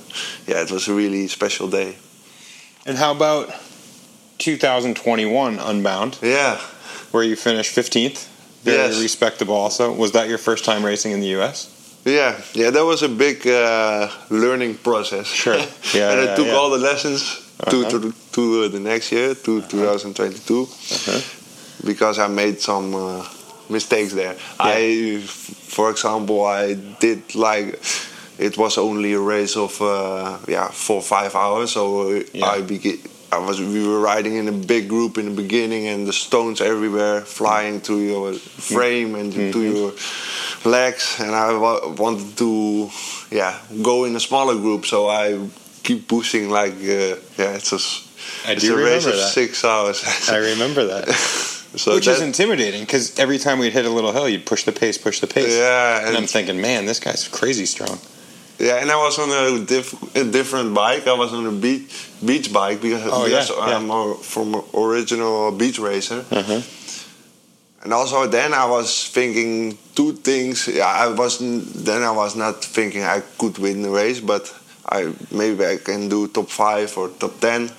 yeah, 0.48 0.64
it 0.64 0.72
was 0.72 0.88
a 0.88 0.94
really 0.94 1.28
special 1.28 1.68
day. 1.70 1.96
And 2.86 2.98
how 2.98 3.12
about 3.12 3.48
2021 4.40 5.60
Unbound, 5.60 6.18
Yeah. 6.22 6.58
where 7.12 7.24
you 7.24 7.36
finished 7.36 7.76
15th? 7.76 8.28
Very 8.64 8.78
Yes. 8.90 9.00
respectable 9.02 9.56
also. 9.56 9.92
Was 9.94 10.12
that 10.12 10.28
your 10.30 10.38
first 10.40 10.66
time 10.66 10.84
racing 10.86 11.12
in 11.14 11.20
the 11.22 11.28
U.S.? 11.40 11.68
Yeah, 12.06 12.42
yeah, 12.54 12.72
that 12.72 12.84
was 12.84 13.04
a 13.04 13.10
big 13.10 13.46
uh, 13.46 14.10
learning 14.30 14.76
process. 14.76 15.28
Sure. 15.28 15.60
Yeah, 15.94 16.12
and 16.12 16.30
I 16.30 16.36
took 16.36 16.48
yeah. 16.48 16.54
all 16.58 16.70
the 16.72 16.80
lessons 16.80 17.22
to 17.70 17.78
Uh-huh. 17.86 17.90
to, 17.90 18.14
to 18.32 18.42
uh, 18.64 18.68
the 18.70 18.80
next 18.80 19.12
year, 19.12 19.36
to 19.36 19.62
2022, 19.62 20.64
Uh-huh. 20.64 21.22
because 21.86 22.18
I 22.18 22.28
made 22.28 22.60
some 22.60 22.96
uh, 22.96 23.24
mistakes 23.70 24.14
there. 24.14 24.36
I, 24.60 25.22
for 25.68 25.92
example, 25.92 26.44
I 26.46 26.74
did 27.00 27.36
like 27.36 27.80
it 28.40 28.58
was 28.58 28.78
only 28.78 29.14
a 29.14 29.20
race 29.20 29.56
of 29.56 29.80
uh, 29.82 30.40
yeah 30.48 30.70
four 30.74 31.02
five 31.04 31.36
hours, 31.36 31.72
so 31.74 32.10
Yeah. 32.34 32.58
I 32.58 32.62
begin. 32.62 32.98
I 33.32 33.38
was 33.38 33.60
we 33.60 33.88
were 33.88 34.00
riding 34.00 34.36
in 34.36 34.48
a 34.48 34.52
big 34.52 34.90
group 34.90 35.18
in 35.18 35.26
the 35.26 35.42
beginning, 35.42 35.88
and 35.88 36.06
the 36.06 36.14
stones 36.14 36.60
everywhere 36.60 37.22
flying 37.22 37.82
to 37.82 38.00
your 38.00 38.34
frame 38.34 39.16
and 39.16 39.32
to 39.32 39.62
your 39.62 39.94
legs, 40.66 41.18
and 41.20 41.32
I 41.34 41.56
wanted 41.56 42.38
to 42.38 42.90
yeah 43.30 43.58
go 43.82 44.06
in 44.06 44.16
a 44.16 44.20
smaller 44.20 44.56
group, 44.56 44.86
so 44.86 45.08
I 45.08 45.48
keep 45.84 46.08
pushing 46.08 46.50
like 46.50 46.74
uh, 46.74 47.16
yeah 47.38 47.56
it's 47.56 47.72
a 47.72 47.80
I 48.48 48.54
it's 48.54 48.68
a 48.68 48.76
race 48.76 49.06
of 49.06 49.14
that. 49.14 49.30
six 49.30 49.64
hours. 49.64 50.04
I 50.30 50.38
remember 50.38 50.86
that. 50.86 51.10
so 51.76 51.96
Which 51.96 52.08
is 52.08 52.22
intimidating 52.22 52.82
because 52.82 53.18
every 53.18 53.38
time 53.38 53.60
we'd 53.60 53.74
hit 53.74 53.86
a 53.86 53.90
little 53.90 54.12
hill, 54.12 54.28
you'd 54.28 54.46
push 54.46 54.66
the 54.66 54.72
pace, 54.72 54.98
push 54.98 55.20
the 55.20 55.28
pace. 55.28 55.58
Yeah, 55.58 56.08
And, 56.08 56.18
I'm 56.18 56.28
thinking, 56.28 56.60
man, 56.60 56.86
this 56.86 57.00
guy's 57.00 57.28
crazy 57.28 57.66
strong. 57.66 58.00
Yeah, 58.62 58.76
and 58.82 58.92
I 58.92 58.96
was 58.96 59.18
on 59.18 59.30
a, 59.30 59.66
diff- 59.66 60.16
a 60.16 60.24
different 60.24 60.76
bike. 60.76 61.08
I 61.08 61.14
was 61.14 61.34
on 61.34 61.48
a 61.48 61.52
beach 61.52 61.90
beach 62.24 62.54
bike 62.54 62.80
because, 62.80 63.10
Oh, 63.12 63.26
yeah, 63.26 63.42
because 63.42 63.50
yeah. 63.58 63.78
I'm 63.78 64.16
from 64.22 64.64
original 64.76 65.52
beach 65.52 65.80
racer. 65.80 66.24
Uh-huh. 66.30 66.62
And 67.84 67.92
also 67.94 68.28
then 68.28 68.54
I 68.54 68.66
was 68.70 69.08
thinking 69.08 69.78
two 69.96 70.14
things. 70.14 70.68
Yeah, 70.68 70.86
I 70.86 71.08
wasn't 71.12 71.74
then 71.74 72.04
I 72.04 72.12
was 72.12 72.36
not 72.36 72.64
thinking 72.64 73.02
I 73.02 73.22
could 73.40 73.58
win 73.58 73.82
the 73.82 73.90
race, 73.90 74.20
but 74.20 74.54
I 74.88 75.12
maybe 75.32 75.66
I 75.66 75.78
can 75.78 76.08
do 76.08 76.28
top 76.28 76.50
five 76.50 76.96
or 76.98 77.10
top 77.10 77.40
ten 77.40 77.72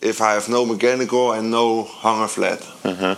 if 0.00 0.20
I 0.20 0.34
have 0.34 0.48
no 0.48 0.64
mechanical 0.64 1.32
and 1.32 1.50
no 1.50 1.84
hanger 2.02 2.28
flat. 2.28 2.60
Uh-huh. 2.84 3.16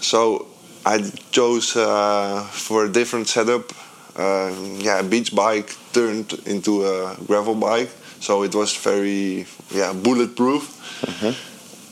So 0.00 0.46
I 0.84 1.00
chose 1.30 1.74
uh, 1.76 2.42
for 2.52 2.84
a 2.84 2.92
different 2.92 3.28
setup. 3.28 3.72
Uh, 4.16 4.52
yeah, 4.78 5.00
a 5.00 5.02
beach 5.02 5.34
bike 5.34 5.74
turned 5.92 6.32
into 6.46 6.84
a 6.84 7.16
gravel 7.26 7.54
bike, 7.54 7.90
so 8.20 8.42
it 8.44 8.54
was 8.54 8.76
very 8.76 9.46
yeah 9.70 9.92
bulletproof. 9.92 10.62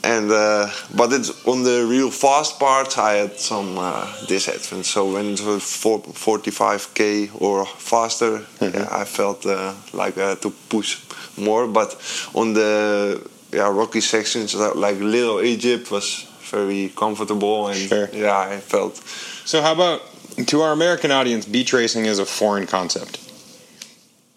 And 0.04 0.32
uh, 0.32 0.68
but 0.96 1.12
it's 1.12 1.30
on 1.46 1.62
the 1.62 1.86
real 1.88 2.10
fast 2.10 2.58
parts 2.58 2.98
I 2.98 3.12
had 3.22 3.38
some 3.38 3.78
uh, 3.78 4.06
disadvantage. 4.26 4.86
So 4.86 5.12
when 5.12 5.26
it 5.34 5.40
was 5.40 5.62
four, 5.62 6.00
45k 6.02 7.40
or 7.40 7.64
faster, 7.66 8.42
yeah, 8.60 8.88
I 8.90 9.04
felt 9.04 9.46
uh, 9.46 9.74
like 9.92 10.18
I 10.18 10.30
had 10.30 10.42
to 10.42 10.50
push 10.68 10.98
more. 11.36 11.68
But 11.68 11.94
on 12.34 12.52
the 12.54 13.22
yeah 13.52 13.68
rocky 13.70 14.00
sections 14.00 14.54
uh, 14.56 14.74
like 14.74 14.98
Little 14.98 15.40
Egypt 15.40 15.90
was 15.92 16.26
very 16.50 16.88
comfortable 16.96 17.68
and 17.68 17.78
Sure. 17.88 18.08
yeah 18.12 18.36
I 18.56 18.58
felt 18.60 18.96
So, 19.44 19.60
how 19.62 19.72
about 19.72 20.00
to 20.46 20.62
our 20.62 20.72
American 20.72 21.10
audience, 21.10 21.44
beach 21.46 21.72
racing 21.72 22.06
is 22.06 22.18
a 22.18 22.24
foreign 22.26 22.66
concept. 22.66 23.18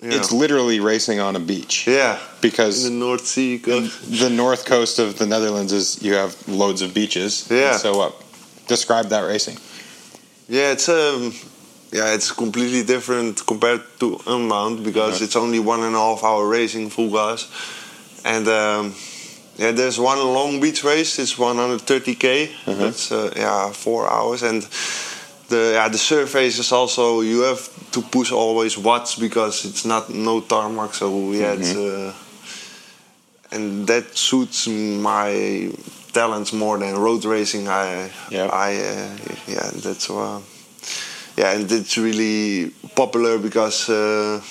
yeah. 0.01 0.13
It's 0.15 0.31
literally 0.31 0.79
racing 0.79 1.19
on 1.19 1.35
a 1.35 1.39
beach 1.39 1.87
yeah 1.87 2.19
because 2.41 2.85
in 2.85 2.93
the 2.99 3.05
North 3.05 3.25
Sea. 3.25 3.57
the 3.57 4.29
north 4.29 4.65
coast 4.65 4.99
of 4.99 5.17
the 5.17 5.25
Netherlands 5.25 5.71
is 5.71 6.01
you 6.01 6.13
have 6.13 6.35
loads 6.47 6.81
of 6.81 6.93
beaches. 6.93 7.47
Yeah. 7.49 7.77
So, 7.77 7.97
what? 7.97 8.13
Describe 8.67 9.07
that 9.09 9.21
racing. 9.21 9.57
Yeah, 10.47 10.71
it's 10.73 10.89
um, 10.89 11.33
yeah, 11.91 12.13
it's 12.13 12.31
completely 12.31 12.83
different 12.83 13.45
compared 13.47 13.81
to 13.99 14.19
Unbound 14.27 14.83
because 14.83 15.21
it's 15.21 15.35
only 15.35 15.59
one 15.59 15.81
and 15.81 15.95
a 15.95 15.99
half 15.99 16.23
hour 16.23 16.47
racing 16.47 16.89
full 16.89 17.09
gas, 17.09 17.47
and 18.23 18.47
um, 18.47 18.93
yeah, 19.57 19.71
there's 19.71 19.99
one 19.99 20.17
long 20.19 20.59
beach 20.59 20.83
race. 20.83 21.17
It's 21.19 21.35
130k. 21.35 22.47
Uh-huh. 22.47 22.73
That's 22.73 23.11
uh, 23.11 23.31
yeah, 23.35 23.71
four 23.71 24.11
hours, 24.11 24.43
and 24.43 24.63
the 25.49 25.71
yeah 25.75 25.89
the 25.89 25.97
surface 25.97 26.59
is 26.59 26.71
also 26.71 27.21
you 27.21 27.41
have 27.41 27.69
to 27.91 28.01
push 28.01 28.31
always 28.31 28.77
watts 28.77 29.15
because 29.15 29.65
it's 29.65 29.85
not 29.85 30.09
no 30.09 30.41
tarmac. 30.41 30.93
So 30.93 31.31
yeah, 31.31 31.53
it's 31.53 31.73
Mm-hmm. 31.73 32.09
uh, 32.09 32.13
and 33.51 33.87
that 33.87 34.17
suits 34.17 34.67
my 34.67 35.69
talents 36.13 36.51
more 36.51 36.77
than 36.77 36.97
road 36.97 37.25
racing. 37.25 37.67
I 37.67 38.09
Yeah. 38.29 38.47
I 38.51 38.71
uh, 38.75 39.17
yeah 39.47 39.69
that's 39.83 40.09
uh, 40.09 40.41
yeah 41.37 41.51
and 41.55 41.71
it's 41.71 41.97
really 41.97 42.71
popular 42.95 43.37
because 43.37 43.89
uh, 43.89 44.41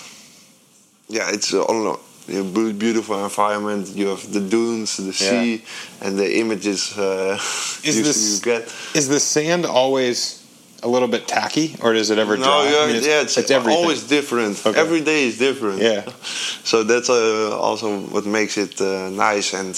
yeah 1.08 1.30
it's 1.32 1.52
all 1.54 1.98
a 2.28 2.42
beau- 2.42 2.72
beautiful 2.72 3.22
environment. 3.24 3.88
You 3.96 4.08
have 4.08 4.32
the 4.32 4.40
dunes, 4.40 4.96
the 4.96 5.12
sea, 5.12 5.62
and 6.00 6.16
the 6.18 6.38
images 6.38 6.96
uh, 6.96 7.34
Is 7.82 8.02
this- 8.02 8.36
you 8.38 8.40
get. 8.52 8.62
Is 8.94 9.08
the 9.08 9.20
sand 9.20 9.66
always 9.66 10.40
a 10.84 10.88
little 10.94 11.08
bit 11.08 11.26
tacky, 11.26 11.66
or 11.82 11.92
does 11.94 12.10
it 12.10 12.18
ever 12.18 12.36
No, 12.36 12.44
dry? 12.44 12.70
yeah, 12.70 12.82
I 12.82 12.86
mean, 12.86 12.96
it's, 12.96 13.06
yeah, 13.06 13.22
it's, 13.22 13.50
everything. 13.50 13.78
always 13.82 14.02
different. 14.16 14.54
Okay. 14.66 14.78
Every 14.84 15.00
day 15.00 15.20
is 15.30 15.36
different. 15.38 15.80
Yeah. 15.82 16.02
So 16.70 16.82
that's 16.82 17.08
uh, 17.10 17.58
also 17.68 17.88
what 18.14 18.24
makes 18.26 18.56
it 18.56 18.80
uh, 18.80 19.10
nice 19.10 19.48
and 19.60 19.74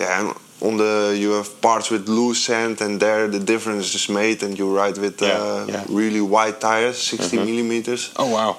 yeah. 0.00 0.18
And 0.20 0.26
on 0.60 0.76
the 0.76 1.16
you 1.22 1.30
have 1.38 1.48
parts 1.60 1.90
with 1.90 2.08
loose 2.08 2.40
sand, 2.44 2.80
and 2.80 2.98
there 3.00 3.28
the 3.28 3.38
difference 3.52 3.94
is 3.94 4.08
made, 4.08 4.42
and 4.44 4.58
you 4.58 4.66
ride 4.82 4.98
with 4.98 5.22
uh, 5.22 5.26
Yeah, 5.26 5.66
yeah. 5.74 5.84
really 6.00 6.20
wide 6.36 6.58
tires, 6.60 6.98
60 6.98 7.36
Mhm. 7.36 7.46
millimeters. 7.46 8.10
Oh 8.16 8.28
wow! 8.36 8.56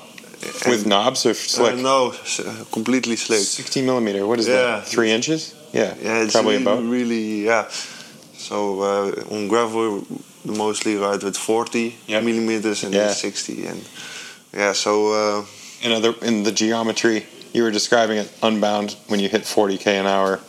With 0.71 0.85
knobs 0.85 1.25
or 1.25 1.33
slick? 1.33 1.73
Uh, 1.73 1.81
no, 1.81 1.97
uh, 2.11 2.63
completely 2.71 3.15
slick. 3.17 3.43
60 3.43 3.81
millimeter. 3.81 4.25
What 4.25 4.39
is 4.39 4.47
Yeah. 4.47 4.55
that? 4.61 4.87
Three 4.87 5.11
inches? 5.11 5.53
Yeah. 5.73 5.93
Yeah, 6.01 6.23
it's 6.23 6.33
probably 6.33 6.57
really, 6.57 6.63
about. 6.71 6.83
really 6.97 7.25
yeah. 7.45 7.65
So 8.37 8.55
uh, 8.81 9.35
on 9.35 9.47
gravel, 9.47 10.03
mostly 10.45 10.95
ride 10.95 11.23
with 11.23 11.37
40 11.37 11.95
Yep. 12.07 12.23
millimeters 12.23 12.83
and 12.83 12.93
Yeah. 12.93 13.13
60, 13.13 13.65
and 13.67 13.81
yeah. 14.53 14.73
So. 14.73 15.13
Uh, 15.13 15.45
In 15.85 15.91
other 15.91 16.13
in 16.21 16.43
the 16.43 16.51
geometry, 16.53 17.25
you 17.53 17.61
were 17.63 17.71
describing 17.71 18.17
it 18.17 18.31
unbound 18.41 18.95
when 19.09 19.19
you 19.19 19.27
hit 19.27 19.43
40k 19.45 19.99
an 19.99 20.05
hour. 20.07 20.39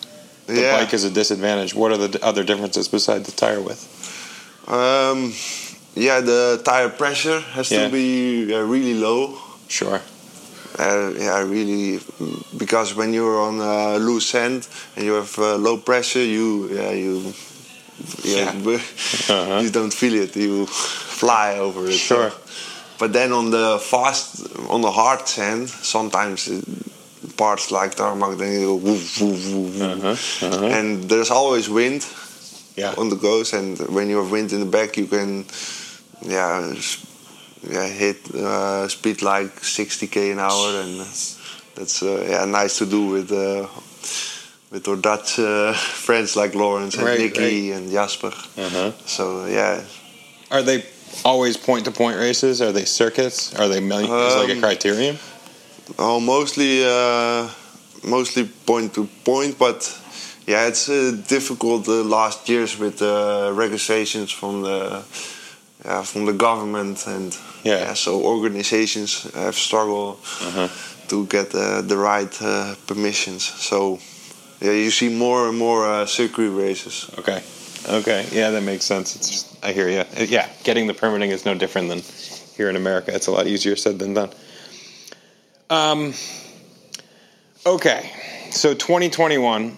The 0.47 0.61
yeah. 0.61 0.77
bike 0.79 0.95
is 0.95 1.03
a 1.05 1.11
disadvantage. 1.11 1.75
What 1.75 1.91
are 1.91 1.99
the 2.07 2.25
other 2.25 2.45
differences 2.45 2.87
besides 2.89 3.25
the 3.27 3.33
tire 3.33 3.61
width? 3.61 3.83
Um, 4.69 5.35
yeah, 5.97 6.21
the 6.21 6.61
tire 6.65 6.89
pressure 6.89 7.41
has 7.57 7.71
Yeah. 7.71 7.87
to 7.87 7.91
be 7.93 8.55
uh, 8.55 8.61
really 8.63 8.95
low. 8.95 9.39
Sure. 9.69 10.01
Uh, 10.79 11.11
yeah, 11.19 11.43
really, 11.43 11.99
because 12.57 12.95
when 12.95 13.13
you're 13.13 13.41
on 13.41 13.61
uh, 13.61 13.97
loose 13.99 14.27
sand 14.31 14.69
and 14.97 15.05
you 15.05 15.15
have 15.15 15.37
uh, 15.39 15.57
low 15.57 15.77
pressure, 15.79 16.23
you 16.23 16.69
yeah 16.71 16.93
you 16.95 17.33
yeah, 18.25 18.51
Uh-huh. 18.51 19.61
you 19.63 19.71
don't 19.71 19.93
feel 19.95 20.15
it. 20.15 20.37
You 20.37 20.67
fly 20.67 21.59
over 21.59 21.87
it. 21.87 21.93
Sure. 21.99 22.33
But 22.99 23.13
then 23.13 23.33
on 23.33 23.51
the 23.51 23.79
fast, 23.81 24.47
on 24.69 24.81
the 24.81 24.91
hard 24.91 25.27
sand, 25.27 25.69
sometimes 25.69 26.49
it, 26.49 26.65
parts 27.37 27.71
like 27.71 27.95
tarmac, 27.97 28.39
then 28.39 28.53
you 28.53 28.67
go 28.67 28.77
woof, 28.77 29.21
woof, 29.21 29.53
woof, 29.53 29.81
woof. 29.81 29.83
Uh-huh, 29.83 30.47
uh-huh. 30.47 30.67
and 30.79 31.09
there's 31.09 31.31
always 31.31 31.69
wind 31.69 32.05
Yeah. 32.77 32.95
on 32.99 33.09
the 33.09 33.17
coast. 33.17 33.53
and 33.55 33.79
when 33.89 34.09
you 34.09 34.19
have 34.19 34.31
wind 34.31 34.53
in 34.53 34.61
the 34.61 34.67
back, 34.71 34.97
you 34.97 35.07
can, 35.07 35.45
yeah, 36.23 36.73
yeah, 37.71 37.87
hit 37.89 38.19
uh, 38.35 38.89
speed 38.89 39.23
like 39.23 39.51
60k 39.63 40.33
an 40.33 40.39
hour, 40.39 40.81
and 40.83 41.01
that's 41.75 42.03
uh, 42.03 42.25
yeah 42.29 42.45
nice 42.45 42.79
to 42.79 42.87
do 42.87 43.07
with 43.15 43.31
uh, 43.33 43.67
with 44.75 44.89
our 44.89 44.97
Dutch 44.97 45.39
uh, 45.39 45.73
friends 45.73 46.35
like 46.37 46.55
Laurens 46.57 46.97
and 46.97 47.07
Right, 47.07 47.21
Nicky 47.21 47.71
and 47.71 47.91
Jasper. 47.93 48.33
Uh-huh. 48.59 48.91
So 49.07 49.47
yeah, 49.47 49.81
Are 50.51 50.63
they 50.63 50.85
always 51.25 51.57
point 51.57 51.85
to 51.85 51.93
point 51.93 52.17
races? 52.19 52.61
Are 52.61 52.73
they 52.73 52.85
circuits? 52.85 53.55
Are 53.55 53.69
they 53.69 53.81
million? 53.81 54.11
is 54.11 54.35
like 54.35 54.49
a 54.51 54.53
Um, 54.53 54.61
criterium? 54.63 55.17
oh, 55.99 56.19
mostly 56.21 56.85
uh, 56.85 57.49
mostly 58.03 58.45
point 58.67 58.93
to 58.95 59.09
point, 59.25 59.59
but. 59.59 60.01
Yeah, 60.47 60.69
it's 60.69 60.91
uh, 60.91 61.17
difficult 61.27 61.87
the 61.87 62.05
last 62.05 62.51
years 62.51 62.79
with 62.79 62.99
the 62.99 63.51
regulations 63.57 64.31
from 64.31 64.61
the 64.63 65.03
yeah, 65.87 66.03
from 66.05 66.27
the 66.27 66.35
government 66.35 67.07
and 67.07 67.33
Yeah. 67.65 67.79
yeah, 67.81 67.95
so 67.95 68.11
organizations 68.23 69.23
have 69.35 69.55
struggled 69.57 70.19
Uh-huh. 70.43 70.69
to 71.09 71.25
get 71.27 71.55
uh, 71.55 71.81
the 71.89 71.97
right 71.97 72.43
uh, 72.43 72.75
permissions. 72.87 73.43
So 73.43 73.99
yeah, 74.61 74.73
you 74.73 74.91
see 74.91 75.09
more 75.09 75.49
and 75.49 75.59
more 75.59 75.87
uh, 75.87 76.07
circuit 76.07 76.51
races. 76.51 77.11
Okay. 77.19 77.43
Okay. 77.89 78.27
Yeah, 78.33 78.51
that 78.51 78.63
makes 78.63 78.85
sense. 78.85 79.15
It's 79.17 79.29
just, 79.29 79.65
I 79.65 79.73
hear 79.73 79.89
you. 79.89 80.05
Yeah, 80.25 80.49
getting 80.63 80.87
the 80.87 80.95
permitting 80.95 81.31
is 81.31 81.45
no 81.45 81.55
different 81.55 81.89
than 81.89 82.01
here 82.57 82.71
in 82.71 82.77
America. 82.77 83.15
It's 83.15 83.27
a 83.27 83.31
lot 83.33 83.47
easier 83.47 83.77
said 83.77 83.99
than 83.99 84.15
done. 84.15 84.31
Um. 85.71 86.15
Okay. 87.67 88.11
So 88.51 88.73
2021, 88.75 89.77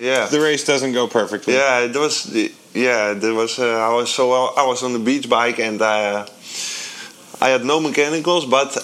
Yeah, 0.00 0.26
the 0.26 0.40
race 0.40 0.64
doesn't 0.64 0.92
go 0.92 1.06
perfectly. 1.06 1.54
yeah, 1.54 1.86
there 1.86 2.00
was 2.02 2.26
yeah, 2.74 3.12
there 3.14 3.34
was. 3.34 3.58
Uh, 3.58 3.78
I 3.78 3.94
was 3.94 4.10
so 4.12 4.32
I 4.32 4.66
was 4.66 4.82
on 4.82 4.92
the 4.92 4.98
beach 4.98 5.28
bike 5.28 5.58
and 5.60 5.80
uh, 5.80 6.26
I 7.40 7.48
had 7.50 7.64
no 7.64 7.80
mechanicals, 7.80 8.44
but 8.46 8.76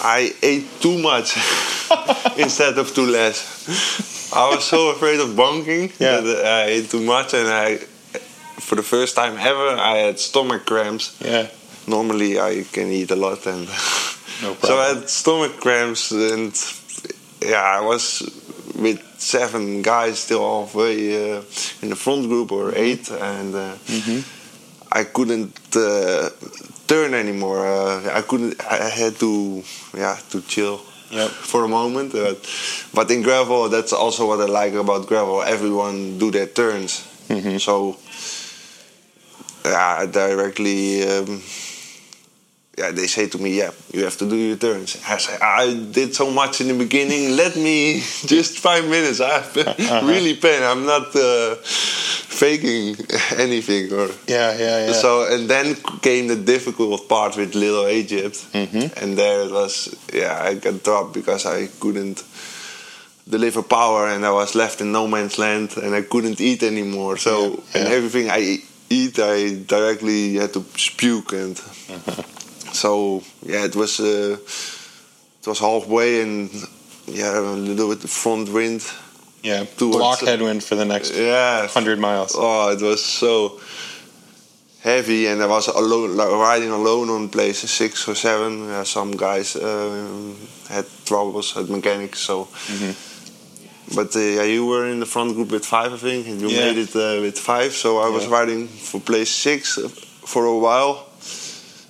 I 0.00 0.32
ate 0.42 0.66
too 0.80 0.98
much 0.98 1.34
instead 2.36 2.78
of 2.78 2.94
too 2.94 3.06
less. 3.06 4.32
I 4.34 4.48
was 4.54 4.64
so 4.64 4.90
afraid 4.90 5.20
of 5.20 5.30
bonking 5.30 5.92
Yeah. 5.98 6.20
that 6.20 6.44
I 6.46 6.64
ate 6.70 6.90
too 6.90 7.00
much, 7.02 7.34
and 7.34 7.48
I 7.48 7.78
for 8.60 8.74
the 8.76 8.82
first 8.82 9.14
time 9.16 9.36
ever, 9.38 9.68
I 9.78 9.98
had 9.98 10.18
stomach 10.18 10.66
cramps. 10.66 11.16
Yeah. 11.20 11.46
Normally, 11.86 12.40
I 12.40 12.64
can 12.72 12.90
eat 12.90 13.10
a 13.10 13.16
lot, 13.16 13.46
and 13.46 13.68
No 14.42 14.54
so 14.62 14.76
I 14.78 14.88
had 14.94 15.08
stomach 15.08 15.60
cramps, 15.60 16.10
and 16.10 16.52
yeah, 17.40 17.62
I 17.62 17.80
was 17.80 18.22
with 18.74 19.00
seven 19.18 19.82
guys 19.82 20.18
still 20.18 20.42
halfway 20.60 20.96
uh, 21.36 21.42
in 21.82 21.88
the 21.90 21.96
front 21.96 22.28
group 22.28 22.52
or 22.52 22.72
eight, 22.74 23.10
and 23.10 23.54
uh, 23.54 23.74
I 24.92 25.04
couldn't 25.04 25.56
uh, 25.76 26.28
turn 26.86 27.14
anymore. 27.14 27.66
Uh, 27.66 28.10
I 28.18 28.22
couldn't. 28.22 28.60
I 28.64 28.88
had 28.90 29.14
to, 29.20 29.62
yeah, 29.96 30.18
to 30.30 30.40
chill 30.42 30.80
Yep. 31.10 31.30
for 31.30 31.64
a 31.64 31.68
moment. 31.68 32.14
Uh, 32.14 32.34
but 32.92 33.10
in 33.10 33.22
gravel, 33.22 33.68
that's 33.68 33.92
also 33.92 34.26
what 34.26 34.40
I 34.40 34.46
like 34.46 34.74
about 34.74 35.06
gravel. 35.06 35.42
Everyone 35.42 36.18
do 36.18 36.30
their 36.30 36.46
turns, 36.46 37.06
so 37.62 37.96
yeah, 39.64 39.98
I 40.00 40.06
directly. 40.06 41.06
Um, 41.06 41.42
they 42.76 43.06
say 43.06 43.26
to 43.28 43.38
me, 43.38 43.50
"Yeah, 43.56 43.70
you 43.92 44.04
have 44.04 44.16
to 44.18 44.28
do 44.28 44.36
your 44.36 44.56
turns." 44.56 44.96
I 45.08 45.18
say, 45.18 45.36
"I 45.40 45.74
did 45.92 46.14
so 46.14 46.30
much 46.30 46.60
in 46.60 46.68
the 46.68 46.74
beginning. 46.74 47.36
Let 47.36 47.56
me 47.56 48.00
just 48.26 48.58
five 48.58 48.84
minutes. 48.84 49.20
I 49.20 49.40
have 49.40 49.56
really 50.12 50.34
pain. 50.36 50.62
I'm 50.62 50.84
not 50.84 51.14
uh, 51.16 51.54
faking 51.64 52.96
anything." 53.38 53.92
Or 53.92 54.08
Yeah, 54.28 54.56
yeah, 54.58 54.86
yeah. 54.86 54.92
so, 54.92 55.24
and 55.32 55.48
then 55.48 55.74
came 56.02 56.28
the 56.28 56.36
difficult 56.36 57.08
part 57.08 57.36
with 57.36 57.54
Little 57.54 57.88
Egypt, 57.88 58.44
and 58.52 59.16
there 59.16 59.42
it 59.46 59.50
was. 59.52 59.94
Yeah, 60.12 60.38
I 60.50 60.54
got 60.54 60.82
dropped 60.82 61.14
because 61.14 61.46
I 61.46 61.68
couldn't 61.80 62.22
deliver 63.28 63.62
power, 63.62 64.06
and 64.08 64.24
I 64.24 64.30
was 64.32 64.54
left 64.54 64.80
in 64.80 64.92
no 64.92 65.06
man's 65.08 65.38
land, 65.38 65.76
and 65.82 65.94
I 65.94 66.02
couldn't 66.02 66.40
eat 66.40 66.62
anymore. 66.62 67.16
So, 67.16 67.32
Yeah, 67.34 67.80
and 67.80 67.88
everything 67.88 68.30
I 68.30 68.60
eat, 68.90 69.18
I 69.18 69.54
directly 69.66 70.34
had 70.34 70.52
to 70.52 70.60
puke, 70.96 71.32
and 71.32 71.56
so 72.76 73.22
yeah, 73.42 73.64
it 73.64 73.74
was 73.74 73.98
uh, 74.00 74.36
it 75.40 75.46
was 75.46 75.58
halfway, 75.58 76.22
and 76.22 76.50
yeah, 77.06 77.38
a 77.38 77.56
little 77.70 77.88
bit 77.94 78.08
front 78.08 78.48
wind. 78.52 78.82
yeah. 79.42 79.64
towards- 79.76 79.98
Block 79.98 80.20
headwind 80.20 80.62
for 80.64 80.74
the 80.76 80.84
next 80.84 81.14
Yeah, 81.14 81.60
100 81.60 81.98
miles. 81.98 82.32
Oh, 82.36 82.70
it 82.72 82.82
was 82.82 83.04
so 83.04 83.60
heavy, 84.82 85.26
and 85.28 85.42
I 85.42 85.46
was 85.46 85.68
alone, 85.68 86.16
like, 86.16 86.30
riding 86.30 86.70
alone 86.70 87.08
on 87.10 87.28
place 87.28 87.58
six 87.70 88.08
or 88.08 88.14
seven. 88.14 88.68
Uh, 88.70 88.84
some 88.84 89.12
guys 89.16 89.56
um 89.56 90.36
had 90.68 90.84
troubles, 91.04 91.52
had 91.54 91.68
mechanics. 91.68 92.18
So, 92.20 92.48
but 93.94 94.14
uh, 94.16 94.18
yeah, 94.18 94.42
you 94.54 94.66
were 94.66 94.86
in 94.92 94.98
the 95.00 95.06
front 95.06 95.34
group 95.34 95.50
with 95.50 95.64
five, 95.64 95.92
I 95.92 95.96
think, 95.98 96.26
and 96.26 96.40
you 96.40 96.48
Yeah. 96.48 96.64
made 96.66 96.78
it 96.78 96.94
uh, 96.96 97.20
with 97.22 97.38
five. 97.38 97.72
So 97.72 97.98
I 97.98 98.08
was 98.08 98.24
Yeah. 98.24 98.38
riding 98.38 98.68
for 98.68 99.00
place 99.00 99.30
six 99.30 99.78
for 100.24 100.44
a 100.44 100.58
while. 100.58 101.06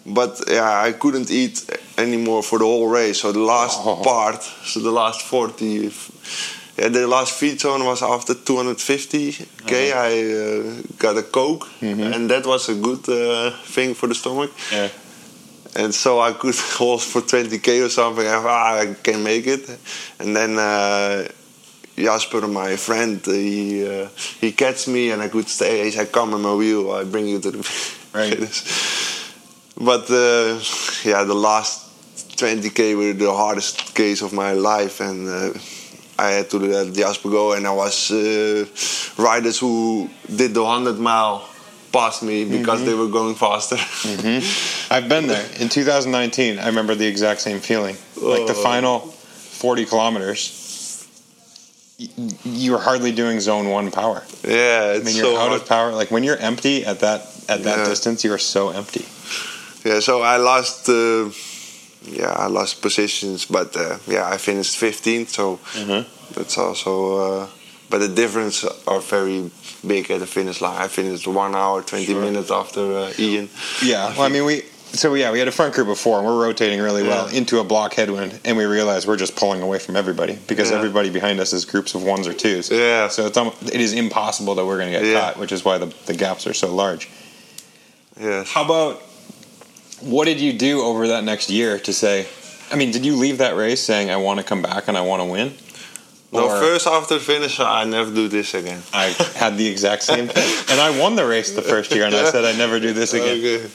But 0.06 0.40
yeah, 0.48 0.80
I 0.88 0.92
couldn't 0.92 1.30
eat 1.30 1.64
anymore 1.98 2.42
for 2.42 2.58
the 2.58 2.64
whole 2.64 2.88
race. 2.88 3.20
So 3.20 3.32
the 3.32 3.40
last 3.40 3.80
Oh. 3.84 4.02
part, 4.04 4.42
so 4.64 4.80
the 4.80 4.90
last 4.92 5.22
forty, 5.22 5.90
yeah, 6.78 6.88
the 6.88 7.06
last 7.06 7.32
feed 7.32 7.58
zone 7.60 7.84
was 7.84 8.02
after 8.02 8.34
250k. 8.34 9.92
I 9.92 10.12
uh, 10.32 10.82
got 10.98 11.16
a 11.16 11.22
coke, 11.22 11.68
and 11.80 12.30
that 12.30 12.46
was 12.46 12.68
a 12.68 12.74
good 12.74 13.08
uh, 13.08 13.50
thing 13.64 13.94
for 13.94 14.06
the 14.08 14.14
stomach. 14.14 14.52
Yeah. 14.72 14.88
And 15.74 15.94
so 15.94 16.20
I 16.20 16.32
could 16.32 16.54
hold 16.78 17.02
for 17.02 17.20
20k 17.22 17.84
or 17.84 17.88
something. 17.88 18.26
I, 18.26 18.34
ah, 18.36 18.78
I 18.80 18.94
can 19.02 19.22
make 19.22 19.46
it. 19.46 19.68
And 20.20 20.34
then 20.36 20.58
uh, 20.58 21.26
Jasper, 21.96 22.46
my 22.46 22.76
friend, 22.76 23.20
he 23.24 23.86
uh, 23.86 24.08
he 24.40 24.52
catch 24.52 24.86
me, 24.86 25.10
and 25.10 25.20
I 25.22 25.28
could 25.28 25.48
stay. 25.48 25.84
He 25.84 25.90
said, 25.90 26.12
"Come 26.12 26.34
on 26.34 26.42
my 26.42 26.54
wheel. 26.54 26.92
I 26.92 27.04
bring 27.04 27.26
you 27.26 27.40
to 27.40 27.50
the 27.50 27.62
Right. 28.14 28.38
Finish." 29.76 29.86
But 29.86 30.10
uh, 30.10 30.58
yeah, 31.04 31.24
the 31.24 31.34
last 31.34 31.84
20k 32.36 32.96
were 32.96 33.12
the 33.12 33.32
hardest 33.32 33.94
case 33.94 34.22
of 34.22 34.32
my 34.32 34.52
life, 34.52 35.00
and 35.00 35.28
uh, 35.28 35.58
I 36.18 36.30
had 36.32 36.50
to 36.50 36.58
let 36.58 36.94
Jasper 36.94 37.30
go. 37.30 37.52
And 37.52 37.66
I 37.66 37.72
was 37.72 38.10
uh, 38.10 38.64
riders 39.22 39.58
who 39.58 40.08
did 40.34 40.54
the 40.54 40.62
100 40.62 40.98
mile 40.98 41.48
past 41.92 42.22
me 42.22 42.44
because 42.44 42.84
they 42.84 42.94
were 42.94 43.08
going 43.08 43.34
faster. 43.34 43.76
I've 44.94 45.08
been 45.08 45.26
there. 45.28 45.46
In 45.60 45.68
2019, 45.68 46.58
I 46.58 46.66
remember 46.66 46.94
the 46.94 47.06
exact 47.06 47.40
same 47.40 47.60
feeling. 47.60 47.96
Like 48.20 48.46
the 48.46 48.54
Oh. 48.54 48.62
final 48.62 48.98
40 49.00 49.86
kilometers, 49.86 50.62
you 52.44 52.72
were 52.72 52.78
hardly 52.78 53.12
doing 53.12 53.40
zone 53.40 53.70
one 53.70 53.90
power. 53.90 54.22
yeah, 54.44 54.94
I 54.96 55.02
mean, 55.04 55.16
you're 55.16 55.24
so 55.24 55.36
out 55.36 55.48
hard. 55.48 55.60
of 55.62 55.68
power. 55.68 55.92
Like 55.92 56.10
when 56.10 56.22
you're 56.24 56.36
empty 56.36 56.84
at 56.84 57.00
that 57.00 57.20
at 57.48 57.62
that 57.62 57.78
Yeah. 57.78 57.84
distance, 57.88 58.24
you 58.24 58.32
are 58.34 58.38
so 58.38 58.68
empty. 58.70 59.06
Yeah, 59.86 60.00
so 60.00 60.22
I 60.22 60.36
lost. 60.38 60.88
Uh, 60.88 61.30
yeah, 62.20 62.44
I 62.44 62.46
lost 62.48 62.82
positions, 62.82 63.46
but 63.46 63.76
uh, 63.76 63.98
yeah, 64.06 64.34
I 64.34 64.36
finished 64.38 64.76
15th. 64.80 65.28
So 65.28 65.58
Mhm. 65.74 66.04
that's 66.34 66.58
also. 66.58 66.92
Uh, 67.18 67.46
but 67.88 67.98
the 68.00 68.08
difference 68.08 68.64
are 68.86 69.00
very 69.00 69.50
big 69.86 70.10
at 70.10 70.18
the 70.18 70.26
finish 70.26 70.60
line. 70.60 70.76
I 70.84 70.88
finished 70.88 71.26
one 71.28 71.54
hour 71.54 71.82
20 71.82 72.04
Sure. 72.06 72.20
minutes 72.20 72.50
after 72.50 72.80
uh, 72.98 73.12
Ian. 73.18 73.48
Yeah. 73.82 74.08
Well, 74.16 74.22
I 74.22 74.28
mean, 74.28 74.44
we. 74.44 74.62
So 74.92 75.14
yeah, 75.14 75.30
we 75.32 75.38
had 75.38 75.48
a 75.48 75.52
front 75.52 75.74
group 75.74 75.86
before, 75.88 76.18
and 76.18 76.26
we're 76.26 76.42
rotating 76.48 76.80
really 76.80 77.02
well 77.02 77.26
into 77.28 77.58
a 77.60 77.64
block 77.64 77.94
headwind, 77.94 78.32
and 78.44 78.56
we 78.56 78.64
realized 78.64 79.06
we're 79.06 79.16
just 79.20 79.36
pulling 79.36 79.60
away 79.62 79.78
from 79.78 79.94
everybody 79.96 80.38
because 80.46 80.70
Yeah. 80.70 80.78
everybody 80.78 81.10
behind 81.10 81.38
us 81.40 81.52
is 81.52 81.64
groups 81.64 81.94
of 81.94 82.02
ones 82.02 82.26
or 82.26 82.32
twos. 82.32 82.70
Yeah. 82.70 83.08
So 83.08 83.26
it's 83.26 83.36
almost, 83.36 83.56
it 83.62 83.80
is 83.80 83.92
impossible 83.92 84.54
that 84.56 84.64
we're 84.66 84.78
going 84.78 84.92
to 84.92 84.98
get 84.98 85.06
Yeah. 85.06 85.20
caught, 85.20 85.38
which 85.38 85.52
is 85.52 85.64
why 85.64 85.78
the, 85.78 85.88
the 86.06 86.14
gaps 86.14 86.46
are 86.46 86.54
so 86.54 86.68
large. 86.74 87.08
Yes. 88.18 88.48
How 88.48 88.64
about 88.64 89.02
what 90.00 90.24
did 90.26 90.40
you 90.40 90.52
do 90.52 90.82
over 90.82 91.08
that 91.08 91.24
next 91.24 91.50
year 91.50 91.78
to 91.80 91.92
say? 91.92 92.26
I 92.70 92.76
mean, 92.76 92.90
did 92.90 93.06
you 93.06 93.16
leave 93.16 93.38
that 93.38 93.56
race 93.56 93.82
saying 93.82 94.10
I 94.10 94.16
want 94.16 94.40
to 94.40 94.44
come 94.44 94.62
back 94.62 94.88
and 94.88 94.96
I 94.96 95.02
want 95.02 95.22
to 95.22 95.26
win? 95.26 95.54
No, 96.32 96.48
Or- 96.48 96.60
first 96.60 96.86
after 96.86 97.18
finish, 97.18 97.60
I 97.60 97.84
never 97.84 98.12
do 98.12 98.28
this 98.28 98.54
again. 98.54 98.82
I 98.92 99.06
had 99.36 99.56
the 99.56 99.66
exact 99.66 100.02
same 100.02 100.26
thing, 100.28 100.64
and 100.70 100.80
I 100.80 100.98
won 100.98 101.14
the 101.14 101.26
race 101.26 101.52
the 101.52 101.62
first 101.62 101.92
year, 101.94 102.04
and 102.04 102.14
I 102.14 102.30
said 102.30 102.44
I 102.44 102.52
never 102.56 102.80
do 102.80 102.92
this 102.92 103.14
again. 103.14 103.38
Okay. 103.38 103.70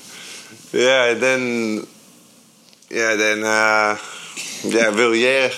Yeah, 0.74 1.14
then. 1.14 1.86
Yeah, 2.90 3.16
then. 3.16 3.44
Uh, 3.44 3.98
yeah, 4.64 4.92
Wilier, 4.92 5.50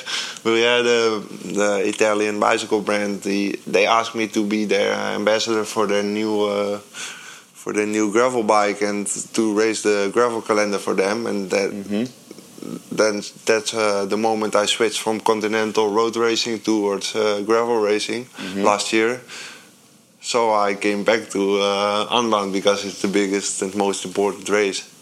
Wilier, 0.43 0.83
the, 0.83 1.53
the 1.53 1.87
Italian 1.87 2.39
bicycle 2.39 2.81
brand, 2.81 3.21
the, 3.23 3.59
they 3.67 3.85
asked 3.85 4.15
me 4.15 4.27
to 4.29 4.45
be 4.45 4.65
their 4.65 4.93
ambassador 4.93 5.65
for 5.65 5.87
their 5.87 6.03
new. 6.03 6.45
Uh, 6.45 6.79
for 7.63 7.71
the 7.73 7.85
new 7.85 8.11
gravel 8.11 8.43
bike 8.43 8.81
and 8.81 9.07
to 9.33 9.43
race 9.57 9.83
the 9.83 10.09
gravel 10.13 10.41
calendar 10.41 10.79
for 10.79 10.93
them, 10.93 11.25
and 11.25 11.49
that 11.49 11.71
then 12.91 13.21
that's 13.45 13.73
uh, 13.73 14.05
the 14.05 14.17
moment 14.17 14.55
I 14.55 14.65
switched 14.67 14.99
from 14.99 15.19
continental 15.19 15.87
road 15.91 16.15
racing 16.15 16.59
towards 16.59 17.15
uh, 17.15 17.41
gravel 17.45 17.79
racing 17.81 18.27
last 18.63 18.91
year. 18.93 19.21
So 20.21 20.53
I 20.53 20.75
came 20.75 21.03
back 21.03 21.29
to 21.31 21.41
uh, 21.59 22.07
Unbound 22.11 22.53
because 22.53 22.85
it's 22.85 23.01
the 23.01 23.09
biggest 23.09 23.61
and 23.61 23.75
most 23.75 24.05
important 24.05 24.47
race. 24.49 24.92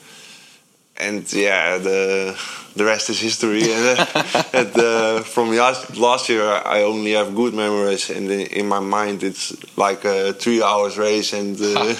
And 1.01 1.33
yeah, 1.33 1.77
the 1.77 2.37
the 2.75 2.85
rest 2.85 3.09
is 3.09 3.19
history. 3.19 3.63
and 3.73 3.99
uh, 3.99 4.45
and, 4.53 4.77
uh, 4.77 5.21
from 5.23 5.55
last, 5.55 5.97
last 5.97 6.29
year, 6.29 6.45
I 6.45 6.83
only 6.83 7.13
have 7.13 7.35
good 7.35 7.53
memories, 7.53 8.09
and 8.09 8.29
in, 8.31 8.67
my 8.67 8.79
mind, 8.79 9.23
it's 9.23 9.53
like 9.77 10.05
a 10.05 10.33
three 10.33 10.61
hours 10.61 10.97
race, 10.97 11.33
and 11.33 11.59
uh, 11.59 11.95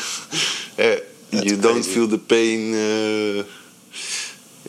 uh, 0.80 0.98
you 1.32 1.58
don't 1.58 1.74
crazy. 1.74 1.94
feel 1.94 2.08
the 2.08 2.18
pain. 2.18 2.74
Uh, 2.74 3.44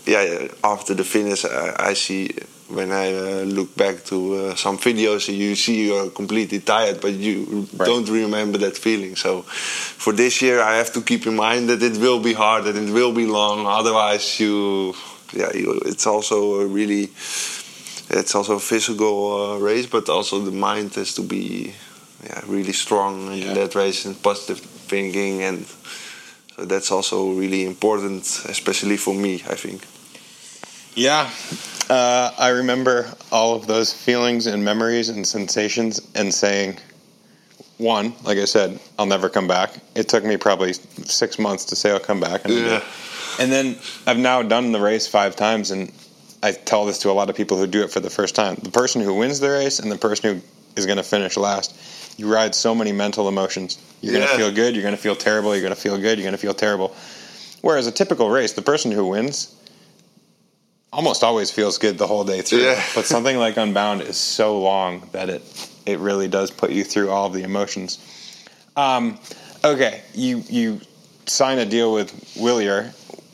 yeah, 0.04 0.48
after 0.64 0.94
the 0.94 1.04
finish, 1.04 1.44
I, 1.44 1.90
I 1.90 1.94
see 1.94 2.30
when 2.74 2.90
I 2.90 3.12
uh, 3.14 3.44
look 3.44 3.76
back 3.76 4.04
to 4.04 4.16
uh, 4.34 4.54
some 4.56 4.78
videos, 4.78 5.28
you 5.28 5.54
see 5.54 5.86
you're 5.86 6.10
completely 6.10 6.60
tired, 6.60 7.00
but 7.00 7.12
you 7.12 7.66
Right. 7.76 7.86
don't 7.86 8.08
remember 8.08 8.58
that 8.58 8.76
feeling. 8.76 9.16
So, 9.16 9.42
for 9.42 10.12
this 10.12 10.40
year, 10.42 10.60
I 10.60 10.76
have 10.76 10.90
to 10.92 11.00
keep 11.02 11.26
in 11.26 11.36
mind 11.36 11.68
that 11.68 11.82
it 11.82 11.96
will 11.98 12.20
be 12.20 12.32
hard, 12.34 12.64
that 12.64 12.76
it 12.76 12.90
will 12.90 13.12
be 13.12 13.26
long. 13.26 13.66
Otherwise, 13.66 14.40
you, 14.40 14.94
yeah, 15.32 15.50
you, 15.54 15.80
it's 15.86 16.06
also 16.06 16.60
a 16.60 16.66
really, 16.66 17.04
it's 18.10 18.34
also 18.34 18.56
a 18.56 18.60
physical 18.60 19.16
uh, 19.54 19.58
race, 19.58 19.86
but 19.86 20.08
also 20.08 20.38
the 20.40 20.50
mind 20.50 20.94
has 20.94 21.14
to 21.14 21.22
be, 21.22 21.74
yeah, 22.24 22.40
really 22.46 22.72
strong 22.72 23.32
in 23.32 23.38
Yeah. 23.38 23.54
that 23.54 23.74
race 23.74 24.04
and 24.06 24.16
positive 24.22 24.60
thinking 24.88 25.42
and. 25.42 25.66
So 26.56 26.66
that's 26.66 26.90
also 26.92 27.32
really 27.32 27.64
important, 27.64 28.24
especially 28.46 28.98
for 28.98 29.14
me, 29.14 29.34
I 29.48 29.56
think. 29.56 29.80
Yeah, 30.94 31.30
uh, 31.92 32.32
I 32.38 32.48
remember 32.48 33.06
all 33.30 33.54
of 33.54 33.66
those 33.66 33.92
feelings 33.92 34.46
and 34.46 34.64
memories 34.64 35.10
and 35.10 35.26
sensations, 35.26 36.00
and 36.14 36.32
saying, 36.32 36.78
one, 37.76 38.14
like 38.24 38.38
I 38.38 38.46
said, 38.46 38.80
I'll 38.98 39.04
never 39.06 39.28
come 39.28 39.46
back. 39.46 39.74
It 39.94 40.08
took 40.08 40.24
me 40.24 40.38
probably 40.38 40.72
six 40.72 41.38
months 41.38 41.66
to 41.66 41.76
say 41.76 41.90
I'll 41.90 42.00
come 42.00 42.20
back, 42.20 42.46
and. 42.46 42.54
Yeah. 42.54 42.82
and 43.38 43.52
then 43.52 43.76
I've 44.06 44.18
now 44.18 44.40
done 44.42 44.72
the 44.72 44.80
race 44.80 45.06
five 45.06 45.36
times, 45.36 45.70
and 45.70 45.92
I 46.42 46.52
tell 46.52 46.86
this 46.86 46.98
to 47.00 47.10
a 47.10 47.12
lot 47.12 47.28
of 47.28 47.36
people 47.36 47.58
who 47.58 47.66
do 47.66 47.82
it 47.82 47.90
for 47.90 48.00
the 48.00 48.10
first 48.10 48.34
time. 48.34 48.56
The 48.62 48.70
person 48.70 49.02
who 49.02 49.14
wins 49.14 49.40
the 49.40 49.50
race 49.50 49.78
and 49.78 49.92
the 49.92 49.98
person 49.98 50.34
who 50.34 50.42
is 50.76 50.86
going 50.86 50.96
to 50.96 51.04
finish 51.04 51.36
last. 51.36 52.18
You 52.18 52.32
ride 52.32 52.54
so 52.54 52.74
many 52.74 52.92
mental 52.92 53.28
emotions. 53.28 53.78
You're 54.00 54.14
going 54.14 54.28
to 54.28 54.34
feel 54.34 54.52
good. 54.52 54.74
You're 54.74 54.82
going 54.82 54.96
to 54.96 55.00
feel 55.00 55.16
terrible. 55.16 55.54
You're 55.54 55.62
going 55.62 55.74
to 55.74 55.80
feel 55.80 55.98
good. 55.98 56.18
You're 56.18 56.24
going 56.24 56.32
to 56.32 56.38
feel 56.38 56.54
terrible. 56.54 56.94
Whereas 57.60 57.86
a 57.86 57.92
typical 57.92 58.30
race, 58.30 58.52
the 58.52 58.62
person 58.62 58.92
who 58.92 59.06
wins 59.06 59.54
almost 60.92 61.24
always 61.24 61.50
feels 61.50 61.78
good 61.78 61.98
the 61.98 62.06
whole 62.06 62.24
day 62.24 62.42
through. 62.42 62.60
Yeah. 62.60 62.82
But 62.94 63.06
something 63.06 63.38
like 63.38 63.56
Unbound 63.56 64.02
is 64.02 64.16
so 64.16 64.60
long 64.60 65.08
that 65.12 65.28
it 65.28 65.68
it 65.86 65.98
really 65.98 66.28
does 66.28 66.50
put 66.50 66.70
you 66.70 66.84
through 66.84 67.10
all 67.10 67.26
of 67.26 67.32
the 67.32 67.42
emotions. 67.42 67.98
Um, 68.76 69.18
okay, 69.64 70.02
you 70.14 70.42
you 70.48 70.80
sign 71.26 71.58
a 71.58 71.66
deal 71.66 71.92
with 71.92 72.12
Wilier. 72.34 72.92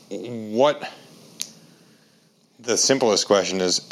What? 0.09 0.91
The 2.61 2.77
simplest 2.77 3.27
question 3.27 3.61
is: 3.61 3.87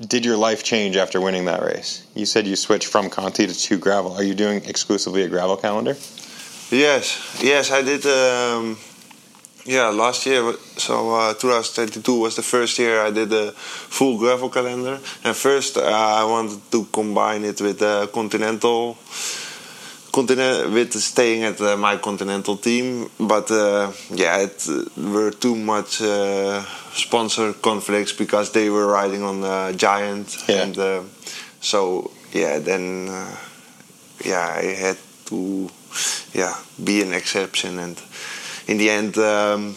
Did 0.00 0.24
your 0.24 0.36
life 0.36 0.62
change 0.62 0.96
after 0.96 1.20
winning 1.20 1.44
that 1.46 1.62
race? 1.62 2.06
You 2.14 2.26
said 2.26 2.46
you 2.46 2.56
switched 2.56 2.88
from 2.88 3.08
Conti 3.10 3.46
to 3.46 3.54
two 3.54 3.78
gravel. 3.78 4.12
Are 4.12 4.22
you 4.22 4.34
doing 4.34 4.64
exclusively 4.64 5.22
a 5.22 5.28
gravel 5.28 5.56
calendar? 5.56 5.96
Yes, 6.70 7.40
yes, 7.42 7.70
I 7.72 7.82
did. 7.82 8.06
Um, 8.06 8.76
yeah, 9.70 9.88
last 9.90 10.26
year, 10.26 10.52
so 10.76 11.14
uh, 11.14 11.34
2022 11.34 12.20
was 12.20 12.34
the 12.36 12.42
first 12.42 12.78
year 12.78 13.00
I 13.00 13.10
did 13.10 13.32
a 13.32 13.52
full 13.52 14.18
gravel 14.18 14.48
calendar. 14.50 14.98
And 15.24 15.36
first, 15.36 15.76
uh, 15.76 15.82
I 15.82 16.24
wanted 16.24 16.60
to 16.72 16.84
combine 16.92 17.44
it 17.44 17.60
with 17.60 17.80
uh, 17.82 18.06
continental, 18.08 18.96
continent 20.12 20.72
with 20.72 20.92
staying 20.94 21.44
at 21.44 21.60
uh, 21.60 21.76
my 21.76 21.96
continental 21.98 22.56
team. 22.56 23.08
But 23.18 23.50
uh, 23.50 23.92
yeah, 24.10 24.38
it 24.38 24.66
uh, 24.68 24.84
were 25.14 25.30
too 25.30 25.54
much 25.54 26.02
uh, 26.02 26.62
sponsor 26.92 27.52
conflicts 27.52 28.12
because 28.12 28.50
they 28.52 28.70
were 28.70 28.86
riding 28.86 29.22
on 29.22 29.44
uh, 29.44 29.72
Giant, 29.72 30.36
Yeah. 30.48 30.62
and 30.62 30.78
uh, 30.78 31.02
so 31.60 32.10
yeah, 32.32 32.58
then 32.58 33.08
uh, 33.08 33.36
yeah, 34.24 34.48
I 34.56 34.64
had 34.74 34.96
to 35.26 35.68
yeah 36.34 36.54
be 36.82 37.02
an 37.02 37.12
exception 37.12 37.78
and 37.78 37.96
in 38.66 38.78
the 38.78 38.90
end 38.90 39.16
um, 39.18 39.74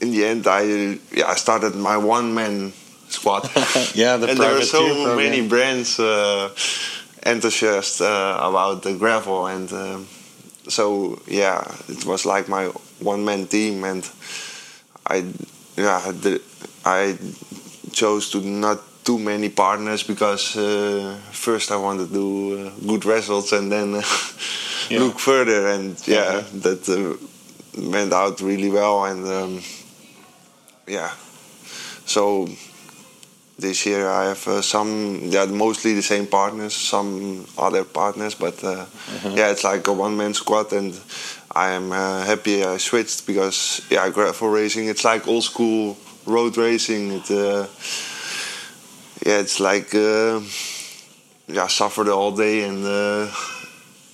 in 0.00 0.10
the 0.12 0.24
end 0.24 0.46
I 0.46 0.98
yeah 1.12 1.26
I 1.28 1.36
started 1.36 1.74
my 1.74 1.96
one 1.96 2.34
man 2.34 2.72
squad 3.08 3.44
Yeah, 3.94 4.16
the 4.16 4.28
and 4.30 4.38
there 4.38 4.54
were 4.54 4.62
so 4.62 4.84
program. 4.86 5.16
many 5.16 5.46
brands 5.48 5.98
uh, 6.00 6.50
enthusiasts 7.24 8.00
uh, 8.00 8.38
about 8.40 8.82
the 8.82 8.94
gravel 8.94 9.46
and 9.46 9.72
um, 9.72 10.06
so 10.68 11.18
yeah 11.26 11.62
it 11.88 12.04
was 12.04 12.24
like 12.24 12.48
my 12.48 12.66
one 13.00 13.24
man 13.24 13.46
team 13.46 13.84
and 13.84 14.08
I 15.06 15.24
yeah 15.76 16.12
the, 16.12 16.40
I 16.84 17.16
chose 17.92 18.30
to 18.30 18.40
not 18.40 18.78
too 19.04 19.18
many 19.18 19.48
partners 19.48 20.02
because 20.04 20.56
uh, 20.56 21.18
first 21.32 21.70
I 21.72 21.76
wanted 21.76 22.08
to 22.08 22.14
do 22.14 22.66
uh, 22.66 22.70
good 22.86 23.04
results 23.04 23.52
and 23.52 23.70
then 23.70 23.94
uh, 23.96 24.02
Yeah. 24.90 24.98
look 25.00 25.18
further 25.20 25.68
and 25.68 25.96
yeah 26.08 26.42
Okay. 26.42 26.58
that 26.60 26.88
uh, 26.88 27.16
went 27.76 28.12
out 28.12 28.40
really 28.40 28.70
well 28.70 29.04
and 29.04 29.26
um, 29.26 29.62
yeah. 30.86 31.10
So 32.04 32.48
this 33.58 33.86
year 33.86 34.08
I 34.08 34.24
have 34.24 34.46
uh, 34.48 34.62
some 34.62 35.20
yeah 35.24 35.44
mostly 35.46 35.94
the 35.94 36.02
same 36.02 36.26
partners 36.26 36.74
some 36.74 37.46
other 37.56 37.84
partners 37.84 38.34
but 38.34 38.62
uh, 38.64 38.86
yeah 39.34 39.50
it's 39.50 39.64
like 39.64 39.86
a 39.86 39.92
one 39.92 40.16
man 40.16 40.34
squad 40.34 40.72
and 40.72 40.98
I 41.54 41.70
am 41.70 41.92
uh, 41.92 42.24
happy 42.24 42.64
I 42.64 42.78
switched 42.78 43.26
because 43.26 43.82
yeah 43.90 44.08
gravel 44.10 44.48
racing 44.48 44.88
it's 44.88 45.04
like 45.04 45.28
old 45.28 45.44
school 45.44 45.96
road 46.26 46.56
racing. 46.56 47.12
It 47.12 47.30
uh, 47.30 47.66
yeah 49.26 49.38
it's 49.40 49.60
like 49.60 49.94
uh, 49.94 50.40
yeah 51.48 51.66
suffer 51.68 52.04
the 52.04 52.14
whole 52.14 52.34
day 52.36 52.64
and 52.64 52.84
uh, 52.84 53.28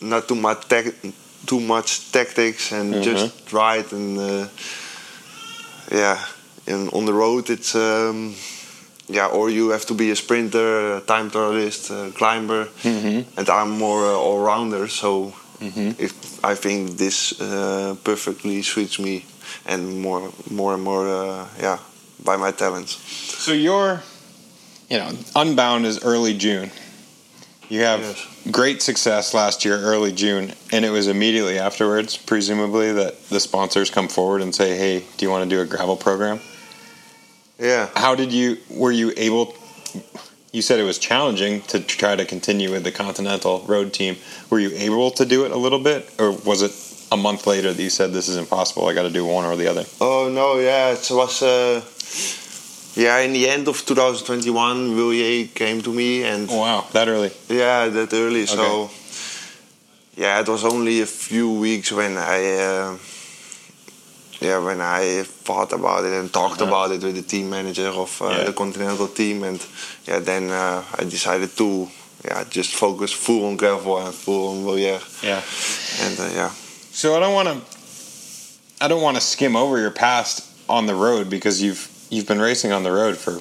not 0.00 0.28
too 0.28 0.34
much 0.34 0.68
tech 0.68 0.86
too 1.48 1.61
much 1.61 2.12
tactics 2.12 2.72
and 2.72 2.94
just 3.02 3.52
ride 3.52 3.92
and 3.92 4.18
uh, 4.18 4.46
yeah 5.90 6.18
and 6.66 6.90
on 6.92 7.04
the 7.06 7.12
road 7.12 7.48
it's 7.50 7.74
um, 7.74 8.34
yeah 9.08 9.26
or 9.37 9.48
you 9.50 9.70
have 9.70 9.84
to 9.87 9.94
be 9.94 10.11
a 10.11 10.16
sprinter 10.16 10.96
a 10.96 11.00
time 11.00 11.30
trialist 11.30 11.90
a 11.90 12.12
climber 12.12 12.68
and 13.38 13.48
i'm 13.48 13.70
more 13.70 14.04
uh, 14.12 14.24
all-rounder 14.26 14.88
so 14.88 15.32
if 15.98 16.12
i 16.44 16.54
think 16.54 16.96
this 16.98 17.40
uh, 17.40 17.94
perfectly 18.04 18.62
suits 18.62 18.98
me 18.98 19.24
and 19.66 20.00
more 20.00 20.30
more 20.50 20.74
and 20.74 20.82
more 20.82 21.06
uh, 21.08 21.46
yeah 21.61 21.78
by 22.24 22.37
my 22.37 22.50
talents. 22.50 22.98
So 23.44 23.52
you're, 23.52 24.02
you 24.90 24.98
know, 24.98 25.11
Unbound 25.37 25.87
is 25.87 26.02
early 26.04 26.34
June. 26.37 26.70
You 27.68 27.83
have 27.83 28.00
Yes. 28.00 28.26
great 28.50 28.81
success 28.83 29.35
last 29.35 29.64
year, 29.64 29.78
early 29.78 30.11
June, 30.12 30.54
and 30.72 30.85
it 30.85 30.90
was 30.90 31.07
immediately 31.07 31.59
afterwards, 31.59 32.16
presumably, 32.16 32.92
that 32.92 33.28
the 33.28 33.40
sponsors 33.40 33.90
come 33.90 34.09
forward 34.09 34.40
and 34.40 34.54
say, 34.54 34.76
"Hey, 34.76 35.04
do 35.16 35.26
you 35.26 35.31
want 35.31 35.48
to 35.48 35.54
do 35.54 35.61
a 35.61 35.66
gravel 35.66 35.96
program?" 35.96 36.40
yeah 37.59 37.88
How 37.94 38.14
did 38.14 38.33
you? 38.33 38.57
Were 38.70 38.92
you 38.92 39.12
able? 39.16 39.54
You 40.50 40.62
said 40.62 40.81
it 40.81 40.85
was 40.85 40.98
challenging 40.98 41.61
to 41.62 41.78
try 41.81 42.16
to 42.16 42.24
continue 42.24 42.70
with 42.72 42.85
the 42.85 42.90
Continental 42.92 43.62
Road 43.66 43.92
team. 43.92 44.16
Were 44.48 44.59
you 44.59 44.70
able 44.74 45.11
to 45.11 45.26
do 45.26 45.44
it 45.44 45.52
a 45.52 45.57
little 45.59 45.78
bit, 45.78 46.09
or 46.18 46.33
was 46.33 46.62
it 46.62 46.72
a 47.12 47.16
month 47.18 47.46
later 47.46 47.72
that 47.72 47.83
you 47.83 47.90
said 47.90 48.12
this 48.14 48.28
is 48.28 48.37
impossible? 48.38 48.87
I 48.87 48.94
got 48.94 49.02
to 49.02 49.11
do 49.11 49.26
one 49.26 49.44
or 49.44 49.57
the 49.57 49.66
other. 49.68 49.85
Oh 50.00 50.31
no, 50.31 50.59
yeah, 50.59 50.92
it 50.92 51.07
was. 51.11 51.42
Uh, 51.42 51.83
yeah, 52.98 53.18
in 53.20 53.32
the 53.32 53.48
end 53.48 53.68
of 53.68 53.76
2021, 53.87 54.96
Wilier 54.96 55.54
came 55.54 55.80
to 55.82 55.92
me, 55.92 56.24
and 56.24 56.48
Wow, 56.48 56.84
that 56.92 57.08
early. 57.08 57.30
yeah, 57.48 57.88
that 57.88 58.12
early. 58.12 58.46
So 58.46 58.90
yeah, 60.16 60.40
it 60.40 60.48
was 60.48 60.64
only 60.64 61.00
a 61.00 61.06
few 61.06 61.48
weeks 61.61 61.92
when 61.92 62.16
I, 62.18 62.38
uh, 62.58 62.96
yeah, 64.40 64.58
when 64.58 64.80
I 64.80 65.22
thought 65.22 65.72
about 65.72 66.04
it 66.04 66.12
and 66.12 66.32
talked 66.32 66.61
Yeah. 66.61 66.68
about 66.68 66.90
it 66.92 67.02
with 67.02 67.14
the 67.14 67.22
team 67.22 67.48
manager 67.50 67.88
of 67.88 68.20
uh, 68.20 68.24
Yeah. 68.30 68.44
the 68.44 68.52
Continental 68.52 69.08
team, 69.08 69.44
and 69.44 69.61
yeah, 70.06 70.18
then 70.20 70.50
uh, 70.50 70.82
I 71.00 71.04
decided 71.04 71.56
to 71.56 71.88
yeah 72.24 72.44
just 72.50 72.74
focus 72.74 73.12
full 73.12 73.44
on 73.46 73.56
gravel 73.56 73.98
and 73.98 74.14
full 74.14 74.48
on 74.50 74.64
Wilier, 74.64 75.00
Yeah. 75.22 75.42
and 76.04 76.18
uh, 76.20 76.30
yeah. 76.34 76.50
So 76.92 77.16
I 77.16 77.20
don't 77.20 77.34
want 77.34 77.48
to. 77.48 77.56
I 78.80 78.87
don't 78.88 79.02
want 79.02 79.16
to 79.16 79.20
skim 79.20 79.56
over 79.56 79.78
your 79.78 79.90
past 79.90 80.42
on 80.68 80.87
the 80.87 80.94
road 80.94 81.28
because 81.28 81.61
you've 81.62 81.88
you've 82.10 82.26
been 82.26 82.40
racing 82.40 82.72
on 82.72 82.82
the 82.82 82.92
road 82.92 83.16
for 83.16 83.40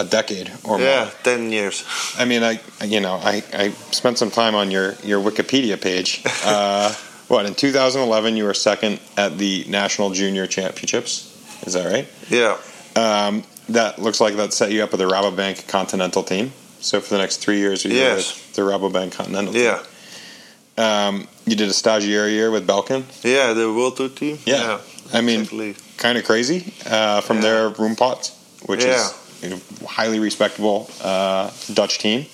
a 0.00 0.04
decade 0.04 0.50
or 0.64 0.78
more. 0.78 0.86
Yeah, 0.86 1.10
ten 1.22 1.52
years. 1.52 1.84
I 2.18 2.24
mean, 2.24 2.42
I 2.42 2.60
you 2.84 3.00
know 3.00 3.14
I, 3.22 3.42
I 3.52 3.70
spent 3.92 4.18
some 4.18 4.30
time 4.30 4.54
on 4.54 4.70
your 4.70 4.94
your 5.04 5.20
Wikipedia 5.22 5.80
page. 5.80 6.22
Uh, 6.44 6.92
what 7.28 7.46
in 7.46 7.54
2011 7.54 8.36
you 8.36 8.44
were 8.44 8.52
second 8.52 9.00
at 9.16 9.38
the 9.38 9.64
National 9.66 10.10
Junior 10.10 10.46
Championships. 10.46 11.30
Is 11.66 11.72
that 11.72 11.90
right? 11.90 12.06
Yeah, 12.28 12.58
Um, 12.96 13.44
that 13.70 13.98
looks 13.98 14.20
like 14.20 14.36
that 14.36 14.52
set 14.52 14.70
you 14.72 14.82
up 14.84 14.90
with 14.92 15.00
the 15.00 15.06
Rabobank 15.08 15.66
Continental 15.66 16.22
team. 16.22 16.52
So 16.80 17.00
for 17.00 17.14
the 17.14 17.18
next 17.18 17.38
three 17.38 17.56
years, 17.58 17.82
you 17.82 17.90
were 17.92 17.96
Yes. 17.96 18.34
with 18.34 18.54
the 18.56 18.62
Rabobank 18.62 19.12
Continental 19.12 19.56
yeah, 19.56 19.78
team. 19.78 20.84
Um, 20.84 21.28
you 21.46 21.56
did 21.56 21.68
a 21.68 21.72
stagiaire 21.72 22.30
year 22.30 22.50
with 22.50 22.66
Belkin. 22.66 23.04
yeah. 23.24 23.54
The 23.54 23.72
World 23.72 23.96
Tour 23.96 24.10
team. 24.10 24.38
Yeah. 24.44 24.80
I 25.14 25.22
mean, 25.22 25.40
exactly. 25.40 25.76
Kind 25.96 26.18
of 26.18 26.24
crazy 26.24 26.72
uh, 26.86 27.20
from 27.20 27.36
Yeah. 27.36 27.42
their 27.42 27.70
Rompoot, 27.70 28.32
which 28.66 28.84
Yeah. 28.84 29.06
is 29.42 29.50
know, 29.50 29.60
highly 29.86 30.18
respectable 30.18 30.90
uh, 31.02 31.50
Dutch 31.72 31.98
team. 31.98 32.26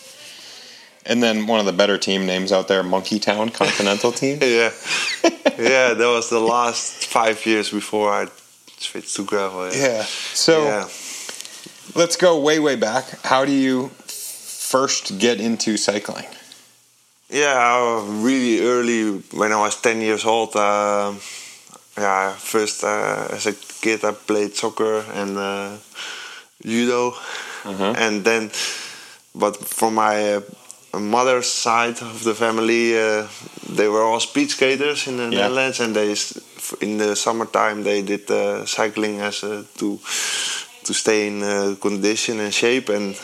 And 1.06 1.22
then 1.22 1.46
one 1.46 1.60
of 1.60 1.66
the 1.66 1.72
better 1.72 1.98
team 1.98 2.26
names 2.26 2.52
out 2.52 2.68
there, 2.68 2.82
Monkey 2.82 3.18
Town 3.18 3.48
Continental 3.48 4.12
Team. 4.12 4.38
yeah, 4.42 4.70
yeah. 5.58 5.94
That 5.94 6.10
was 6.16 6.28
the 6.28 6.38
last 6.40 7.04
five 7.06 7.44
years 7.46 7.70
before 7.70 8.12
I 8.12 8.28
switched 8.78 9.16
to 9.16 9.24
gravel. 9.24 9.72
Yeah. 9.72 9.86
Yeah. 9.86 10.02
So 10.34 10.88
let's 11.94 12.16
go 12.16 12.38
way, 12.38 12.58
way 12.60 12.76
back. 12.76 13.04
How 13.24 13.44
do 13.44 13.52
you 13.52 13.88
first 14.06 15.18
get 15.18 15.40
into 15.40 15.76
cycling? 15.76 16.26
Yeah, 17.30 18.04
really 18.22 18.60
early 18.60 19.22
when 19.32 19.52
I 19.52 19.56
was 19.60 19.80
ten 19.80 20.00
years 20.00 20.24
old. 20.24 20.54
Uh, 20.54 21.14
yeah, 22.00 22.32
first 22.38 22.84
uh, 22.84 23.28
as 23.36 23.46
a 23.46 23.52
kid 23.82 24.04
I 24.04 24.12
played 24.12 24.56
soccer 24.56 25.04
and 25.14 25.36
uh, 25.38 25.76
judo, 26.64 27.14
Uh-huh. 27.64 27.92
and 27.98 28.24
then, 28.24 28.50
but 29.34 29.56
from 29.56 29.94
my 29.94 30.40
uh, 30.40 30.98
mother's 30.98 31.46
side 31.52 32.00
of 32.02 32.24
the 32.24 32.34
family, 32.34 32.96
uh, 32.96 33.28
they 33.76 33.86
were 33.88 34.00
all 34.02 34.20
speed 34.20 34.48
skaters 34.50 35.06
in 35.06 35.16
the 35.16 35.28
Yeah. 35.28 35.44
Netherlands, 35.48 35.80
and 35.80 35.94
they 35.94 36.16
in 36.80 36.98
the 36.98 37.14
summertime 37.16 37.82
they 37.84 38.02
did 38.02 38.30
uh, 38.30 38.64
cycling 38.66 39.20
as 39.20 39.40
to 39.40 39.98
to 40.84 40.92
stay 40.94 41.26
in 41.28 41.42
uh, 41.42 41.76
condition 41.80 42.40
and 42.40 42.52
shape, 42.54 42.88
and 42.88 43.14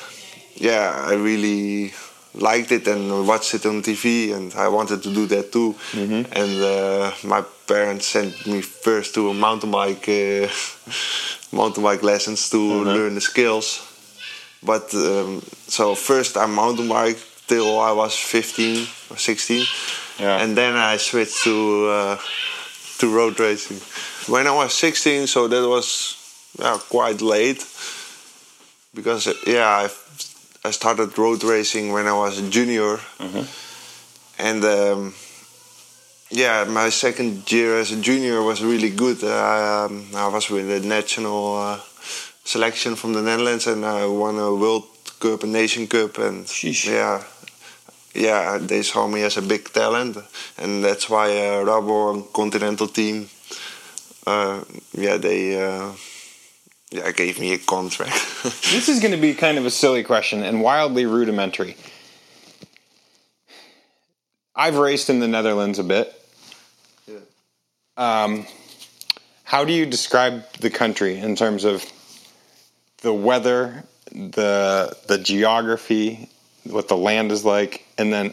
yeah, 0.61 0.93
I 1.11 1.15
really 1.17 1.93
liked 2.37 2.73
it 2.73 2.87
and 2.87 3.27
watched 3.27 3.55
it 3.55 3.67
on 3.67 3.83
TV, 3.83 4.35
and 4.35 4.55
I 4.55 4.69
wanted 4.69 5.03
to 5.03 5.13
do 5.13 5.27
that 5.27 5.53
too. 5.53 5.75
And 6.33 6.63
uh, 6.63 7.13
my 7.25 7.43
parents 7.67 8.07
sent 8.07 8.47
me 8.47 8.61
first 8.61 9.15
to 9.15 9.31
a 9.31 9.35
mountain 9.35 9.71
bike 9.71 10.09
uh, 10.09 10.49
mountain 11.53 11.83
bike 11.83 12.03
lessons 12.03 12.51
to 12.51 12.59
learn 12.85 13.15
the 13.15 13.21
skills. 13.21 13.83
But 14.63 14.95
um, 14.95 15.43
so 15.69 15.95
first 15.95 16.37
I 16.37 16.47
mountain 16.47 16.89
bike 16.89 17.19
till 17.47 17.79
I 17.79 17.93
was 17.93 18.17
15 18.17 18.87
or 19.11 19.17
16. 19.17 19.65
Yeah. 20.19 20.43
And 20.43 20.57
then 20.57 20.75
I 20.75 20.97
switched 20.97 21.45
to 21.45 21.87
uh, 21.89 22.19
to 22.99 23.15
road 23.15 23.39
racing. 23.39 23.81
When 24.33 24.47
I 24.47 24.53
was 24.53 24.75
16, 24.75 25.27
so 25.27 25.47
that 25.49 25.69
was 25.69 26.17
yeah, 26.59 26.79
quite 26.89 27.21
late. 27.21 27.65
Because 28.95 29.27
uh, 29.27 29.35
yeah, 29.47 29.69
I, 29.69 29.91
I 30.67 30.73
started 30.73 31.17
road 31.17 31.45
racing 31.45 31.93
when 31.93 32.09
I 32.09 32.13
was 32.13 32.41
a 32.41 32.51
junior. 32.51 32.99
And 34.37 34.65
um, 34.65 35.15
yeah, 36.29 36.65
my 36.65 36.89
second 36.91 37.51
year 37.53 37.79
as 37.79 37.93
a 37.93 38.01
junior 38.01 38.43
was 38.43 38.65
really 38.65 38.91
good. 38.91 39.23
Uh, 39.23 39.87
um, 39.87 40.07
I 40.13 40.27
was 40.27 40.51
with 40.51 40.67
the 40.67 40.81
national 40.81 41.57
uh, 41.57 41.81
selection 42.43 42.97
from 42.97 43.13
the 43.13 43.23
Netherlands, 43.23 43.69
and 43.69 43.87
I 43.87 44.07
won 44.07 44.41
a 44.41 44.53
World 44.53 44.89
Cup, 45.21 45.45
a 45.45 45.47
Nation 45.47 45.87
Cup, 45.87 46.19
and 46.19 46.47
Sheesh. 46.47 46.91
yeah, 46.91 47.23
yeah, 48.13 48.59
they 48.59 48.83
saw 48.83 49.07
me 49.07 49.23
as 49.23 49.37
a 49.37 49.43
big 49.43 49.73
talent, 49.73 50.19
and 50.59 50.83
that's 50.83 51.09
why 51.09 51.31
uh, 51.31 51.65
Rabo 51.65 52.33
Continental 52.33 52.89
team, 52.89 53.29
uh, 54.27 54.65
yeah, 54.95 55.17
they. 55.17 55.55
Yeah, 56.91 57.11
gave 57.11 57.41
me 57.41 57.53
a 57.53 57.59
contract. 57.59 58.15
This 58.45 58.89
is 58.89 59.01
going 59.01 59.13
to 59.13 59.21
be 59.21 59.35
kind 59.35 59.59
of 59.59 59.67
a 59.67 59.71
silly 59.71 60.05
question 60.05 60.45
and 60.45 60.63
wildly 60.63 61.05
rudimentary. 61.05 61.77
I've 64.55 64.77
raced 64.77 65.11
in 65.11 65.19
the 65.19 65.27
Netherlands 65.27 65.79
a 65.79 65.85
bit. 65.85 66.13
Yeah. 67.07 67.19
Um, 67.97 68.47
how 69.43 69.65
do 69.65 69.73
you 69.73 69.85
describe 69.85 70.51
the 70.61 70.71
country 70.71 71.19
in 71.19 71.35
terms 71.35 71.65
of 71.65 71.85
the 73.03 73.13
weather, 73.13 73.85
the 74.13 74.97
the 75.09 75.19
geography, 75.19 76.29
what 76.65 76.89
the 76.89 76.97
land 76.97 77.33
is 77.33 77.45
like, 77.45 77.85
and 77.99 78.13
then 78.13 78.33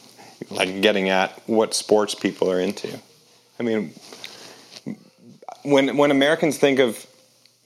like 0.50 0.82
getting 0.82 1.08
at 1.08 1.30
what 1.46 1.74
sports 1.74 2.14
people 2.14 2.50
are 2.50 2.60
into? 2.60 3.00
I 3.58 3.62
mean, 3.62 3.92
when 5.62 5.96
when 5.96 6.10
Americans 6.10 6.58
think 6.58 6.78
of 6.78 7.06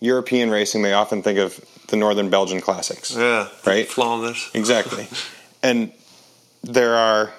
European 0.01 0.51
racing, 0.51 0.83
they 0.83 0.93
often 0.93 1.23
think 1.23 1.39
of 1.39 1.61
the 1.89 1.97
Northern 1.97 2.31
Belgian 2.31 2.61
classics. 2.61 3.15
yeah, 3.15 3.49
Right. 3.67 3.87
Flanders. 3.87 4.51
Exactly. 4.55 5.07
and 5.63 5.93
there 6.63 6.97
are 6.97 7.33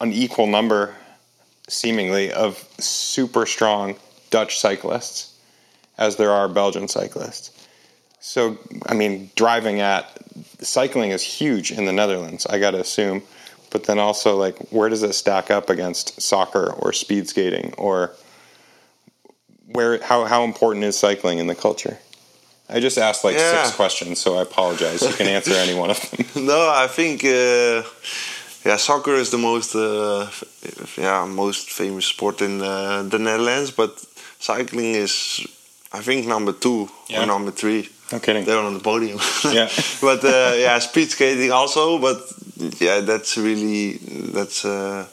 an 0.00 0.12
equal 0.12 0.46
number, 0.46 0.94
seemingly, 1.68 2.32
of 2.32 2.56
super 2.78 3.46
strong 3.46 3.96
Dutch 4.30 4.58
cyclists 4.58 5.34
as 5.96 6.16
there 6.16 6.30
are 6.30 6.48
Belgian 6.48 6.86
cyclists. 6.86 7.50
So, 8.20 8.58
I 8.86 8.94
mean, 8.94 9.30
driving 9.34 9.80
at 9.80 10.06
cycling 10.60 11.10
is 11.10 11.22
huge 11.22 11.72
in 11.72 11.86
the 11.86 11.92
Netherlands, 11.92 12.46
I 12.46 12.58
got 12.58 12.72
to 12.72 12.80
assume. 12.80 13.22
But 13.70 13.84
then 13.84 13.98
also, 13.98 14.36
like, 14.36 14.56
where 14.70 14.88
does 14.88 15.02
it 15.02 15.12
stack 15.12 15.50
up 15.50 15.68
against 15.68 16.20
soccer 16.22 16.72
or 16.72 16.92
speed 16.92 17.28
skating 17.28 17.74
or 17.76 18.12
where? 19.72 19.98
How 20.02 20.24
how 20.24 20.44
important 20.44 20.84
is 20.84 20.98
cycling 20.98 21.38
in 21.38 21.46
the 21.46 21.54
culture? 21.54 21.96
I 22.70 22.80
just 22.80 22.98
asked 22.98 23.24
like 23.24 23.36
Yeah. 23.38 23.64
six 23.64 23.76
questions, 23.76 24.20
so 24.20 24.36
I 24.38 24.42
apologize. 24.42 25.00
You 25.02 25.14
can 25.16 25.26
answer 25.26 25.54
any 25.54 25.74
one 25.74 25.90
of 25.90 25.98
them. 26.10 26.26
No, 26.46 26.60
I 26.84 26.86
think 26.88 27.24
uh, 27.24 27.82
yeah, 28.64 28.76
soccer 28.78 29.14
is 29.14 29.28
the 29.30 29.38
most 29.38 29.74
uh, 29.74 30.22
f- 30.22 30.98
yeah 30.98 31.24
most 31.26 31.70
famous 31.70 32.04
sport 32.06 32.40
in 32.40 32.60
uh, 32.60 33.02
the 33.10 33.18
Netherlands, 33.18 33.70
but 33.70 33.90
cycling 34.38 34.94
is 35.04 35.40
I 35.92 36.02
think 36.02 36.26
number 36.26 36.52
two 36.52 36.88
Yeah. 37.08 37.22
or 37.22 37.26
number 37.26 37.52
three. 37.52 37.88
No 38.12 38.18
kidding. 38.18 38.44
They're 38.44 38.58
on 38.66 38.74
the 38.74 38.80
podium. 38.80 39.18
Yeah. 39.52 39.68
but 40.00 40.22
uh, 40.24 40.52
yeah, 40.56 40.78
speed 40.80 41.10
skating 41.10 41.52
also. 41.52 41.98
But 41.98 42.18
yeah, 42.80 43.00
that's 43.00 43.36
really 43.36 43.98
that's 44.34 44.64
uh, 44.64 45.06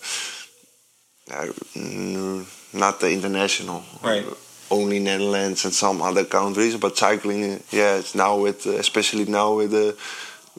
not 2.73 2.99
the 2.99 3.09
international. 3.11 3.83
Right. 4.03 4.25
Only 4.69 4.99
Netherlands 4.99 5.65
and 5.65 5.73
some 5.73 6.01
other 6.01 6.25
countries, 6.25 6.75
but 6.77 6.97
cycling, 6.97 7.43
uh, 7.43 7.59
yeah, 7.71 7.97
it's 7.97 8.15
now 8.15 8.37
with 8.37 8.65
uh, 8.65 8.71
especially 8.79 9.25
now 9.25 9.53
with 9.57 9.71
the 9.71 9.95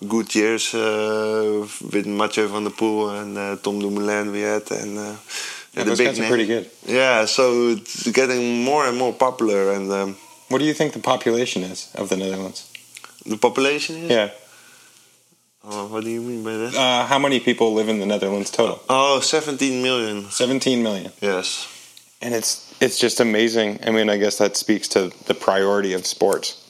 good 0.07 0.35
years 0.35 0.75
uh, 0.75 1.67
with 1.93 2.07
Mathieu 2.07 2.47
van 2.49 2.65
der 2.65 2.71
Poel 2.71 3.21
and 3.21 3.37
uh, 3.37 3.57
Tom 3.63 3.81
Dumoulin 3.81 4.31
we 4.33 4.43
had, 4.43 4.71
and 4.71 4.99
uh, 4.99 5.17
Yeah, 5.75 5.85
the 5.85 5.91
those 5.91 5.99
big 5.99 6.07
guys 6.07 6.21
are 6.21 6.29
pretty 6.29 6.47
good. 6.47 6.71
Yeah, 6.87 7.27
so 7.27 7.71
it's 7.71 8.09
getting 8.13 8.63
more 8.65 8.87
and 8.89 8.97
more 8.97 9.13
popular, 9.13 9.73
and 9.73 9.91
um, 9.93 10.17
What 10.49 10.59
do 10.59 10.65
you 10.65 10.75
think 10.75 10.93
the 10.93 11.01
population 11.01 11.63
is 11.65 11.89
of 11.95 12.09
the 12.09 12.17
Netherlands? 12.17 12.71
the 13.27 13.37
population 13.37 13.97
is. 13.97 14.11
Yeah. 14.11 14.31
Oh, 15.69 15.87
what 15.89 16.05
do 16.05 16.11
you 16.11 16.21
mean 16.23 16.45
by 16.45 16.53
that? 16.53 16.75
Uh, 16.77 17.07
how 17.07 17.19
many 17.19 17.41
people 17.41 17.75
live 17.75 17.89
in 17.89 17.99
the 17.99 18.07
Netherlands 18.07 18.51
total? 18.51 18.79
Oh, 18.89 19.19
17 19.21 19.83
million. 19.83 20.31
17 20.31 20.81
million. 20.83 21.11
Yes. 21.21 21.67
And 22.23 22.35
it's 22.35 22.66
it's 22.81 22.99
just 22.99 23.21
amazing. 23.21 23.81
I 23.87 23.91
mean, 23.91 24.11
I 24.11 24.17
guess 24.17 24.39
that 24.39 24.57
speaks 24.57 24.89
to 24.89 25.13
the 25.27 25.35
priority 25.35 25.93
of 25.93 26.07
sports. 26.07 26.63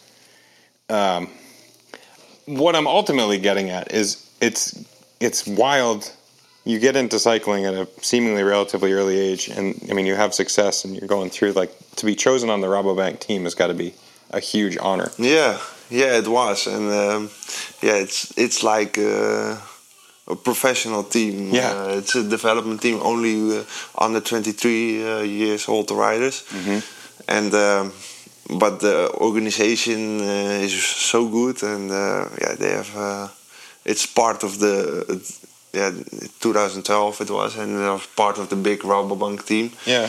Um, 0.88 1.28
what 2.46 2.76
I'm 2.76 2.86
ultimately 2.86 3.38
getting 3.38 3.70
at 3.70 3.92
is 3.92 4.28
it's 4.40 4.84
it's 5.20 5.46
wild. 5.46 6.12
You 6.64 6.78
get 6.78 6.96
into 6.96 7.18
cycling 7.18 7.64
at 7.64 7.74
a 7.74 7.88
seemingly 8.02 8.42
relatively 8.42 8.92
early 8.92 9.18
age, 9.18 9.48
and 9.48 9.80
I 9.90 9.94
mean, 9.94 10.06
you 10.06 10.14
have 10.14 10.34
success, 10.34 10.84
and 10.84 10.96
you're 10.96 11.08
going 11.08 11.30
through 11.30 11.52
like 11.52 11.72
to 11.96 12.06
be 12.06 12.14
chosen 12.14 12.50
on 12.50 12.60
the 12.60 12.66
Rabobank 12.66 13.20
team 13.20 13.44
has 13.44 13.54
got 13.54 13.68
to 13.68 13.74
be 13.74 13.94
a 14.30 14.40
huge 14.40 14.76
honor. 14.78 15.10
Yeah, 15.18 15.60
yeah, 15.90 16.18
it 16.18 16.28
was, 16.28 16.66
and 16.66 16.90
um, 16.92 17.30
yeah, 17.82 17.96
it's 17.96 18.36
it's 18.36 18.62
like 18.62 18.98
uh, 18.98 19.58
a 20.28 20.34
professional 20.36 21.04
team. 21.04 21.54
Yeah. 21.54 21.70
uh, 21.72 21.98
it's 21.98 22.14
a 22.16 22.22
development 22.28 22.80
team, 22.82 22.98
only 23.02 23.58
uh, 23.58 23.64
under 23.98 24.20
twenty 24.20 24.52
three 24.52 25.02
uh, 25.06 25.20
years 25.22 25.68
old 25.68 25.90
riders, 25.90 26.42
and 27.28 27.54
um, 27.54 27.92
but 28.58 28.80
the 28.80 29.10
organization 29.20 30.20
uh, 30.20 30.64
is 30.64 30.74
so 30.84 31.28
good, 31.28 31.62
and 31.62 31.90
uh, 31.90 32.28
yeah, 32.40 32.54
they 32.58 32.70
have. 32.70 32.96
Uh, 32.96 33.28
it's 33.84 34.06
part 34.06 34.42
of 34.44 34.58
the. 34.58 35.20
yeah, 35.72 35.90
2012 36.40 37.20
it 37.20 37.30
was, 37.30 37.56
and 37.58 38.00
part 38.16 38.38
of 38.38 38.48
the 38.48 38.56
big 38.56 38.80
Rabobank 38.80 39.44
team 39.44 39.70
Yeah. 39.84 40.08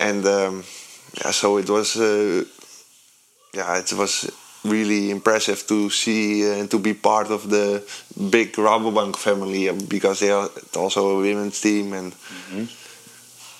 and 0.00 0.24
um, 0.26 0.64
yeah, 1.20 1.32
so 1.32 1.58
it 1.58 1.68
was 1.68 1.96
uh, 1.96 2.44
yeah, 3.54 3.78
it 3.78 3.92
was 3.92 4.30
really 4.68 5.10
impressive 5.10 5.66
to 5.66 5.90
see 5.90 6.42
and 6.60 6.70
to 6.70 6.78
be 6.78 6.94
part 6.94 7.30
of 7.30 7.48
the 7.50 7.82
big 8.30 8.52
Rabobank 8.54 9.16
family 9.16 9.68
uh, 9.68 9.74
because 9.88 10.20
they 10.20 10.30
are 10.30 10.48
also 10.76 11.18
a 11.18 11.20
women's 11.20 11.60
team 11.60 11.92
and 11.92 12.14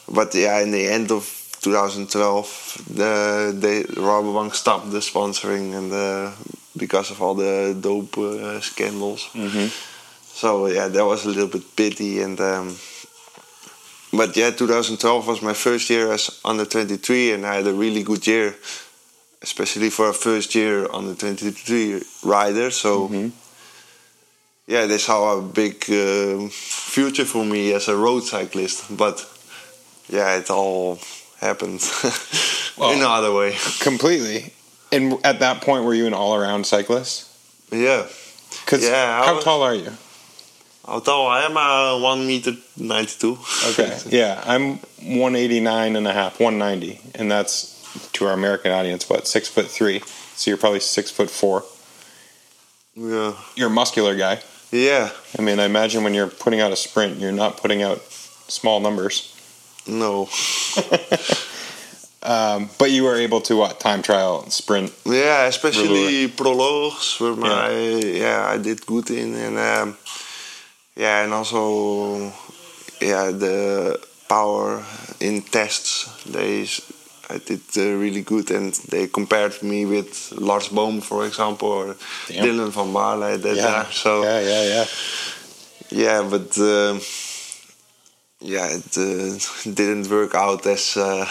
but 0.08 0.34
yeah, 0.34 0.60
in 0.60 0.70
the 0.70 0.86
end 0.86 1.10
of 1.10 1.24
2012, 1.62 2.82
the 2.94 3.52
the 3.58 3.84
Rabobank 4.00 4.54
stopped 4.54 4.90
the 4.90 5.00
sponsoring 5.00 5.74
and 5.74 5.92
uh, 5.92 6.30
because 6.76 7.10
of 7.10 7.20
all 7.20 7.34
the 7.34 7.76
dope 7.80 8.16
uh, 8.18 8.60
scandals. 8.60 9.28
So 10.22 10.66
yeah, 10.66 10.88
that 10.88 11.04
was 11.04 11.24
a 11.24 11.28
little 11.28 11.48
bit 11.48 11.76
pity 11.76 12.20
and. 12.22 12.40
Um, 12.40 12.76
but 14.12 14.36
yeah, 14.36 14.50
2012 14.50 15.26
was 15.26 15.42
my 15.42 15.52
first 15.52 15.90
year 15.90 16.10
as 16.12 16.40
under 16.44 16.64
23, 16.64 17.32
and 17.32 17.44
I 17.44 17.56
had 17.56 17.66
a 17.66 17.74
really 17.74 18.02
good 18.02 18.26
year, 18.26 18.54
especially 19.42 19.90
for 19.90 20.08
a 20.08 20.12
first 20.14 20.54
year 20.54 20.88
on 20.90 21.06
the 21.06 21.14
23 21.14 22.02
rider. 22.24 22.70
So 22.70 23.08
yeah, 24.66 24.86
they 24.86 24.98
saw 24.98 25.38
a 25.38 25.42
big 25.42 25.84
um 25.90 26.48
future 26.50 27.24
for 27.24 27.44
me 27.44 27.72
as 27.74 27.88
a 27.88 27.96
road 27.96 28.20
cyclist. 28.24 28.84
But 28.96 29.24
yeah, 30.08 30.36
it 30.38 30.50
all 30.50 30.98
happened 31.40 31.80
in 32.78 32.98
another 32.98 33.32
way. 33.32 33.56
Completely. 33.80 34.52
And 34.92 35.18
at 35.24 35.40
that 35.40 35.62
point, 35.62 35.84
were 35.84 35.94
you 35.94 36.06
an 36.06 36.14
all-around 36.14 36.64
cyclist? 36.64 37.26
Yeah. 37.72 38.06
Because 38.64 38.84
Yeah, 38.84 39.24
how 39.24 39.34
was- 39.34 39.44
tall 39.44 39.62
are 39.62 39.74
you? 39.74 39.90
How 40.86 41.00
tall 41.00 41.26
I 41.26 41.42
am? 41.42 41.56
Uh, 41.56 41.98
one 42.00 42.26
meter 42.28 42.52
92. 42.76 43.36
Okay. 43.70 43.98
yeah, 44.10 44.40
I'm 44.46 44.78
189 45.02 45.96
and 45.96 46.06
a 46.06 46.12
half, 46.12 46.38
190, 46.38 47.00
and 47.16 47.28
that's 47.28 47.75
to 48.12 48.26
our 48.26 48.32
American 48.32 48.72
audience, 48.72 49.08
what 49.08 49.26
six 49.26 49.48
foot 49.48 49.66
three. 49.66 50.00
So 50.34 50.50
you're 50.50 50.58
probably 50.58 50.80
six 50.80 51.10
foot 51.10 51.30
four. 51.30 51.64
yeah. 52.94 53.34
You're 53.54 53.68
a 53.68 53.72
muscular 53.72 54.16
guy. 54.16 54.40
Yeah. 54.70 55.10
I 55.38 55.42
mean, 55.42 55.58
I 55.58 55.64
imagine 55.64 56.04
when 56.04 56.14
you're 56.14 56.28
putting 56.28 56.60
out 56.60 56.72
a 56.72 56.76
sprint, 56.76 57.18
you're 57.18 57.32
not 57.32 57.56
putting 57.56 57.82
out 57.82 58.02
small 58.48 58.80
numbers. 58.80 59.32
No. 59.86 60.28
Um, 62.26 62.70
but 62.76 62.90
you 62.90 63.04
were 63.04 63.14
able 63.14 63.40
to 63.42 63.54
what 63.54 63.78
time 63.78 64.02
trial 64.02 64.42
and 64.42 64.52
sprint? 64.52 64.92
Yeah, 65.04 65.46
especially 65.46 66.26
prologues 66.26 67.20
were 67.20 67.36
my 67.36 67.70
yeah. 67.70 68.44
I 68.48 68.58
did 68.58 68.84
good 68.84 69.10
in 69.10 69.34
and 69.36 69.56
um, 69.56 69.96
yeah, 70.96 71.22
and 71.22 71.32
also 71.32 72.32
yeah 73.00 73.30
the 73.30 74.00
power 74.28 74.82
in 75.20 75.42
tests. 75.42 76.10
They 76.24 76.66
I 77.28 77.38
did 77.38 77.60
uh, 77.76 77.96
really 77.96 78.22
good, 78.22 78.50
and 78.50 78.72
they 78.90 79.08
compared 79.08 79.62
me 79.62 79.84
with 79.84 80.32
Lars 80.38 80.68
Boom, 80.68 81.00
for 81.00 81.26
example, 81.26 81.68
or 81.68 81.96
Damn. 82.28 82.44
Dylan 82.44 82.70
van 82.70 82.92
Baarle 82.92 83.34
at 83.34 83.42
that 83.42 83.58
time. 83.58 83.92
So 83.92 84.22
yeah, 84.22 84.40
yeah, 84.40 84.64
yeah. 84.74 84.86
yeah, 85.90 86.28
but 86.28 86.58
uh, 86.58 86.98
yeah, 88.40 88.68
it 88.78 88.96
uh, 88.96 89.38
didn't 89.74 90.08
work 90.10 90.34
out 90.34 90.66
as. 90.66 90.96
Uh, 90.96 91.26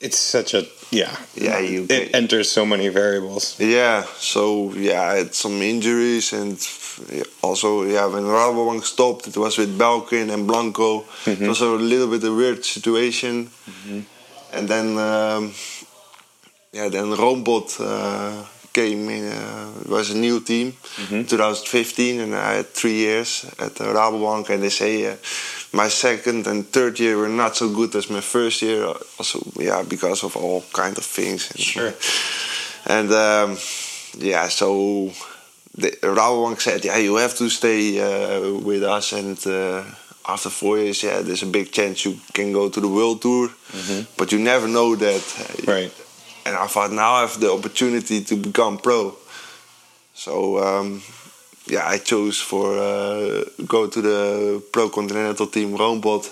It's 0.00 0.18
such 0.18 0.54
a 0.54 0.64
yeah. 0.90 1.16
Yeah, 1.34 1.58
you 1.58 1.86
It 1.90 2.14
enters 2.14 2.50
so 2.50 2.64
many 2.64 2.88
variables. 2.88 3.58
Yeah, 3.58 4.04
so 4.16 4.72
yeah, 4.74 5.02
I 5.02 5.16
had 5.16 5.34
some 5.34 5.60
injuries 5.60 6.32
and 6.32 6.56
also 7.42 7.82
yeah, 7.82 8.06
when 8.06 8.22
Rabobank 8.22 8.84
stopped, 8.84 9.26
it 9.26 9.36
was 9.36 9.58
with 9.58 9.76
Belkin 9.76 10.30
and 10.30 10.46
Blanco. 10.46 11.04
It 11.26 11.40
was 11.40 11.60
a 11.60 11.66
little 11.66 12.06
bit 12.08 12.22
a 12.24 12.32
weird 12.32 12.64
situation, 12.64 13.50
and 14.52 14.68
then 14.68 14.98
um, 14.98 15.52
yeah, 16.72 16.88
then 16.88 17.06
Roompot 17.16 17.78
uh, 17.80 18.44
came 18.72 19.08
in. 19.08 19.24
Uh, 19.32 19.72
it 19.80 19.88
was 19.88 20.10
a 20.10 20.16
new 20.16 20.40
team, 20.40 20.72
2015, 21.08 22.20
and 22.20 22.34
I 22.34 22.54
had 22.54 22.66
three 22.66 22.94
years 22.94 23.44
at 23.58 23.74
the 23.76 23.84
Rabobank, 23.84 24.50
and 24.50 24.62
they 24.62 24.70
say. 24.70 25.12
Uh, 25.12 25.16
my 25.70 25.88
second 25.88 26.46
and 26.46 26.66
third 26.66 26.98
year 26.98 27.18
were 27.18 27.28
not 27.28 27.54
so 27.54 27.68
good 27.68 27.94
as 27.94 28.08
my 28.08 28.22
first 28.22 28.62
year. 28.62 28.86
Also, 29.18 29.38
yeah, 29.60 29.82
because 29.86 30.24
of 30.24 30.34
all 30.34 30.64
kind 30.72 30.96
of 30.96 31.04
things. 31.04 31.50
And, 31.50 31.60
Sure. 31.60 31.92
and 32.86 33.12
um, 33.12 33.58
yeah, 34.16 34.48
so 34.48 35.12
the 35.76 35.90
Rabobank 36.02 36.60
said, 36.62 36.86
yeah, 36.86 36.96
you 36.96 37.16
have 37.16 37.36
to 37.36 37.50
stay 37.50 38.00
uh, 38.00 38.54
with 38.64 38.82
us. 38.82 39.12
And 39.12 39.36
uh, 39.46 39.84
after 40.28 40.50
four 40.50 40.78
years, 40.78 41.02
yeah, 41.02 41.22
there's 41.22 41.42
a 41.42 41.46
big 41.46 41.72
chance 41.72 42.04
you 42.04 42.18
can 42.34 42.52
go 42.52 42.68
to 42.68 42.80
the 42.80 42.88
world 42.88 43.22
tour, 43.22 43.48
but 44.16 44.30
you 44.32 44.38
never 44.38 44.68
know 44.68 44.94
that. 44.94 45.24
Right. 45.66 45.92
And 46.46 46.54
I 46.56 46.66
thought 46.66 46.92
now 46.92 47.12
I 47.14 47.20
have 47.22 47.40
the 47.40 47.50
opportunity 47.52 48.22
to 48.24 48.36
become 48.36 48.78
pro. 48.78 49.16
So 50.14 50.58
um, 50.58 51.02
yeah, 51.66 51.86
I 51.86 51.98
chose 51.98 52.38
for 52.40 52.76
uh, 52.78 53.44
go 53.66 53.86
to 53.86 54.00
the 54.02 54.62
pro 54.72 54.88
continental 54.88 55.46
team 55.46 55.76
Roompot. 55.76 56.24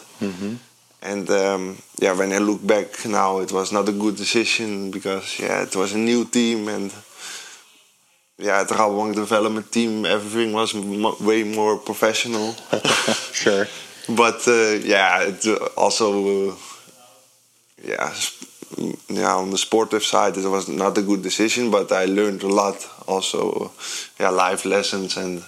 And 1.03 1.31
um, 1.31 1.77
yeah, 2.01 2.13
when 2.15 2.33
I 2.33 2.39
look 2.39 2.67
back 2.67 3.07
now, 3.07 3.39
it 3.39 3.53
was 3.53 3.71
not 3.73 3.89
a 3.89 3.93
good 3.93 4.17
decision 4.17 4.91
because 4.91 5.39
yeah, 5.39 5.63
it 5.63 5.77
was 5.77 5.93
a 5.93 5.99
new 5.99 6.25
team 6.25 6.69
and 6.69 6.93
yeah, 8.39 8.61
at 8.61 8.69
Rabobank 8.69 9.15
development 9.15 9.73
team, 9.73 10.05
everything 10.05 10.53
was 10.53 10.75
mo 10.75 11.17
way 11.21 11.43
more 11.45 11.79
professional. 11.79 12.55
Sure. 13.33 13.67
But 14.09 14.47
uh, 14.49 14.79
yeah, 14.85 15.23
it 15.23 15.47
uh, 15.47 15.67
also 15.77 16.51
uh, 16.51 16.55
yeah, 17.83 18.13
yeah, 19.09 19.35
on 19.35 19.51
the 19.51 19.59
sportive 19.59 20.03
side, 20.03 20.37
it 20.37 20.47
was 20.47 20.69
not 20.69 20.99
a 20.99 21.03
good 21.03 21.23
decision, 21.23 21.71
but 21.71 21.93
I 21.93 22.07
learned 22.07 22.43
a 22.43 22.49
lot. 22.49 22.77
Also, 23.07 23.73
yeah, 24.19 24.31
life 24.31 24.65
lessons, 24.65 25.17
and 25.17 25.43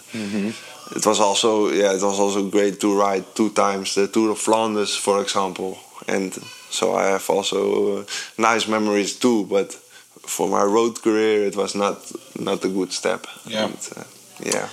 it 0.95 1.05
was 1.07 1.21
also 1.21 1.71
yeah, 1.71 1.93
it 1.93 2.03
was 2.03 2.21
also 2.21 2.49
great 2.49 2.81
to 2.81 2.99
ride 2.99 3.25
two 3.35 3.51
times 3.51 3.95
the 3.95 4.07
Tour 4.07 4.31
of 4.31 4.39
Flanders, 4.39 4.97
for 4.97 5.21
example, 5.21 5.79
and 6.07 6.33
so 6.71 6.95
I 6.95 7.07
have 7.07 7.29
also 7.31 7.99
uh, 7.99 8.05
nice 8.39 8.69
memories 8.69 9.17
too. 9.19 9.45
But 9.47 9.73
for 9.73 10.49
my 10.49 10.63
road 10.63 11.03
career, 11.03 11.45
it 11.47 11.57
was 11.57 11.75
not 11.75 11.99
not 12.39 12.65
a 12.65 12.69
good 12.69 12.93
step. 12.93 13.27
Yeah. 13.47 13.65
And, 13.65 13.89
uh, 13.97 14.05
yeah. 14.41 14.69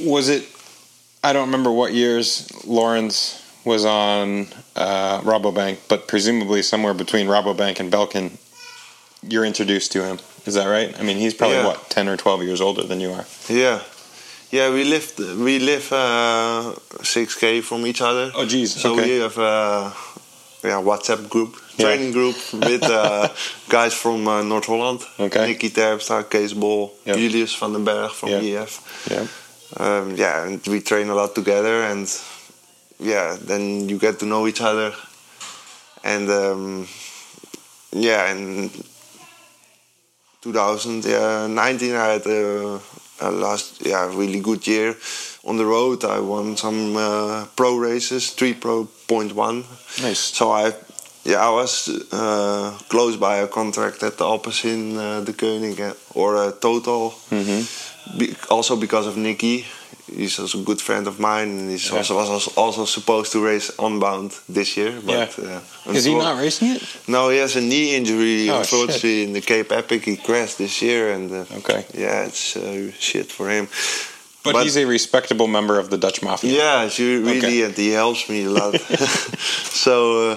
Was 0.00 0.28
it? 0.28 0.44
I 1.22 1.32
don't 1.32 1.46
remember 1.46 1.70
what 1.70 1.92
years 1.92 2.48
Laurens 2.64 3.42
was 3.64 3.84
on 3.84 4.46
uh, 4.76 5.20
Rabobank, 5.22 5.78
but 5.88 6.06
presumably 6.08 6.62
somewhere 6.62 6.94
between 6.94 7.26
Rabobank 7.26 7.80
and 7.80 7.92
Belkin, 7.92 8.36
you're 9.22 9.44
introduced 9.44 9.92
to 9.92 10.04
him. 10.04 10.18
Is 10.46 10.54
that 10.54 10.66
right? 10.66 10.98
I 10.98 11.02
mean, 11.02 11.16
he's 11.18 11.34
probably 11.34 11.56
Yeah. 11.58 11.66
what 11.66 11.90
ten 11.90 12.08
or 12.08 12.16
twelve 12.16 12.42
years 12.42 12.60
older 12.60 12.82
than 12.84 13.00
you 13.00 13.10
are. 13.12 13.26
Yeah, 13.48 13.82
yeah. 14.50 14.70
We 14.70 14.84
live 14.84 15.12
we 15.18 15.58
live 15.58 15.92
uh, 15.92 16.74
six 17.02 17.34
k 17.34 17.60
from 17.60 17.84
each 17.86 18.00
other. 18.00 18.30
Oh, 18.34 18.46
geez. 18.46 18.74
So 18.80 18.92
okay. 18.92 19.02
we 19.02 19.18
have 19.20 19.36
a 19.38 19.92
yeah 20.62 20.80
WhatsApp 20.80 21.28
group, 21.28 21.56
Yeah. 21.76 21.86
training 21.86 22.12
group 22.12 22.36
with 22.52 22.84
uh, 22.84 23.28
guys 23.68 23.92
from 23.92 24.26
uh, 24.28 24.42
North 24.42 24.66
Holland. 24.66 25.00
Okay. 25.18 25.52
Niki 25.54 25.68
Terpstra, 25.70 26.22
Kees 26.30 26.54
Bol, 26.54 26.94
Yep. 27.04 27.16
Julius 27.16 27.54
van 27.56 27.72
den 27.72 27.84
Berg 27.84 28.10
from 28.12 28.28
Yeah. 28.30 28.62
EF. 28.62 28.80
Yeah. 29.10 29.26
Um, 29.78 30.16
yeah, 30.16 30.44
and 30.44 30.66
we 30.66 30.80
train 30.80 31.08
a 31.08 31.14
lot 31.14 31.34
together, 31.34 31.82
and 31.82 32.08
yeah, 32.98 33.36
then 33.40 33.88
you 33.88 33.98
get 33.98 34.18
to 34.18 34.26
know 34.26 34.48
each 34.48 34.60
other, 34.60 34.92
and 36.02 36.28
um, 36.28 36.88
yeah, 37.92 38.32
in 38.32 38.70
2019 40.42 41.94
I 41.94 42.06
had 42.06 42.26
a, 42.26 42.80
a 43.20 43.30
last 43.30 43.84
yeah 43.86 44.06
really 44.14 44.40
good 44.40 44.66
year 44.66 44.96
on 45.44 45.56
the 45.56 45.66
road. 45.66 46.04
I 46.04 46.20
won 46.20 46.56
some 46.56 46.96
uh, 46.96 47.46
pro 47.56 47.76
races, 47.76 48.30
three 48.30 48.54
pro 48.54 48.86
point 49.06 49.32
one. 49.34 49.64
Nice. 50.02 50.18
So 50.18 50.50
I 50.50 50.72
yeah 51.24 51.46
I 51.46 51.50
was 51.50 51.88
uh, 52.12 52.76
close 52.88 53.16
by 53.16 53.36
a 53.38 53.46
contract 53.46 54.02
at 54.02 54.16
the 54.18 54.24
Alpecin, 54.24 54.96
uh, 54.96 55.20
the 55.20 55.32
Koenig, 55.32 55.80
uh, 55.80 55.94
or 56.14 56.48
a 56.48 56.52
Total. 56.52 57.14
Be- 58.16 58.34
also 58.50 58.76
because 58.76 59.06
of 59.06 59.14
Niki. 59.16 59.64
He's 60.10 60.38
also 60.38 60.60
a 60.60 60.62
good 60.64 60.80
friend 60.80 61.06
of 61.06 61.18
mine, 61.20 61.48
and 61.58 61.70
he's 61.70 61.90
Yeah. 61.90 61.98
also 61.98 62.16
was 62.16 62.28
also, 62.30 62.50
also 62.56 62.84
supposed 62.86 63.30
to 63.32 63.44
race 63.44 63.70
Unbound 63.78 64.32
this 64.48 64.74
year. 64.76 64.92
But 65.04 65.36
Yeah. 65.38 65.60
uh, 65.86 65.92
Is 65.92 66.04
he 66.04 66.14
not 66.14 66.38
racing 66.38 66.68
it? 66.76 66.82
no, 67.06 67.28
he 67.28 67.36
has 67.38 67.56
a 67.56 67.60
knee 67.60 67.94
injury. 67.94 68.48
Oh, 68.48 68.58
unfortunately, 68.60 69.24
in 69.24 69.32
the 69.34 69.42
Cape 69.42 69.70
Epic, 69.70 70.04
he 70.04 70.16
crashed 70.16 70.56
this 70.56 70.80
year, 70.80 71.12
and 71.12 71.30
uh, 71.30 71.44
Okay. 71.58 71.84
yeah, 71.94 72.24
it's 72.24 72.56
uh, 72.56 72.90
shit 72.98 73.30
for 73.30 73.50
him. 73.50 73.68
But, 74.42 74.52
But- 74.54 74.62
he's 74.64 74.76
a 74.78 74.86
respectable 74.86 75.46
member 75.46 75.78
of 75.78 75.90
the 75.90 75.98
Dutch 75.98 76.22
Mafia. 76.22 76.52
Yeah, 76.52 76.88
she 76.88 77.16
really, 77.16 77.38
Okay. 77.38 77.62
and 77.64 77.76
he 77.76 77.90
helps 77.90 78.28
me 78.30 78.44
a 78.44 78.50
lot. 78.50 78.80
so, 79.84 80.30
uh, 80.32 80.36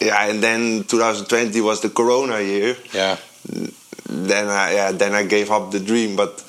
yeah, 0.00 0.28
and 0.28 0.42
then 0.42 0.84
2020 0.84 1.60
was 1.62 1.80
the 1.80 1.88
Corona 1.88 2.40
year. 2.40 2.76
Yeah. 2.92 3.16
Then 4.10 4.48
I, 4.48 4.74
yeah, 4.74 4.92
then 4.92 5.14
I 5.14 5.24
gave 5.24 5.50
up 5.50 5.70
the 5.70 5.80
dream, 5.80 6.14
but 6.16 6.42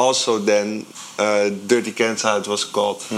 also 0.00 0.38
then 0.38 0.84
uh, 1.18 1.50
Dirty 1.68 1.92
Kanza 1.92 2.38
it 2.40 2.48
was 2.48 2.64
called, 2.64 3.02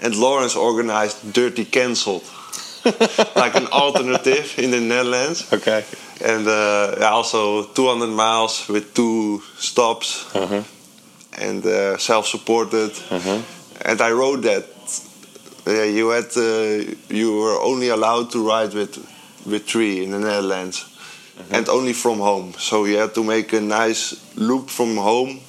and 0.00 0.14
Laurens 0.16 0.56
organized 0.56 1.32
Dirty 1.32 1.64
Cancelled, 1.64 2.22
like 3.36 3.54
an 3.56 3.66
alternative 3.72 4.54
in 4.58 4.70
the 4.70 4.80
Netherlands. 4.80 5.44
Okay. 5.52 5.84
and 6.22 6.46
uh, 6.46 7.08
also 7.10 7.64
200 7.64 8.06
miles 8.08 8.68
with 8.68 8.92
two 8.94 9.40
stops 9.58 10.26
Uh-huh. 10.34 10.62
and 11.38 11.64
uh, 11.64 11.96
self-supported 11.98 12.90
Uh-huh. 13.10 13.40
and 13.88 14.00
i 14.00 14.10
wrote 14.12 14.42
that 14.42 14.64
yeah, 15.66 15.84
you 15.84 16.10
had 16.12 16.28
uh, 16.36 16.84
you 17.08 17.28
were 17.40 17.58
only 17.62 17.88
allowed 17.90 18.30
to 18.32 18.38
ride 18.46 18.74
with 18.74 18.98
with 19.46 19.64
three 19.66 20.02
in 20.04 20.10
the 20.10 20.18
netherlands 20.18 20.84
and 21.50 21.68
only 21.68 21.92
from 21.92 22.18
home 22.18 22.52
so 22.58 22.84
you 22.86 22.98
had 22.98 23.12
to 23.14 23.22
make 23.24 23.52
a 23.52 23.60
nice 23.60 24.14
loop 24.36 24.68
from 24.70 24.96
home 24.96 25.40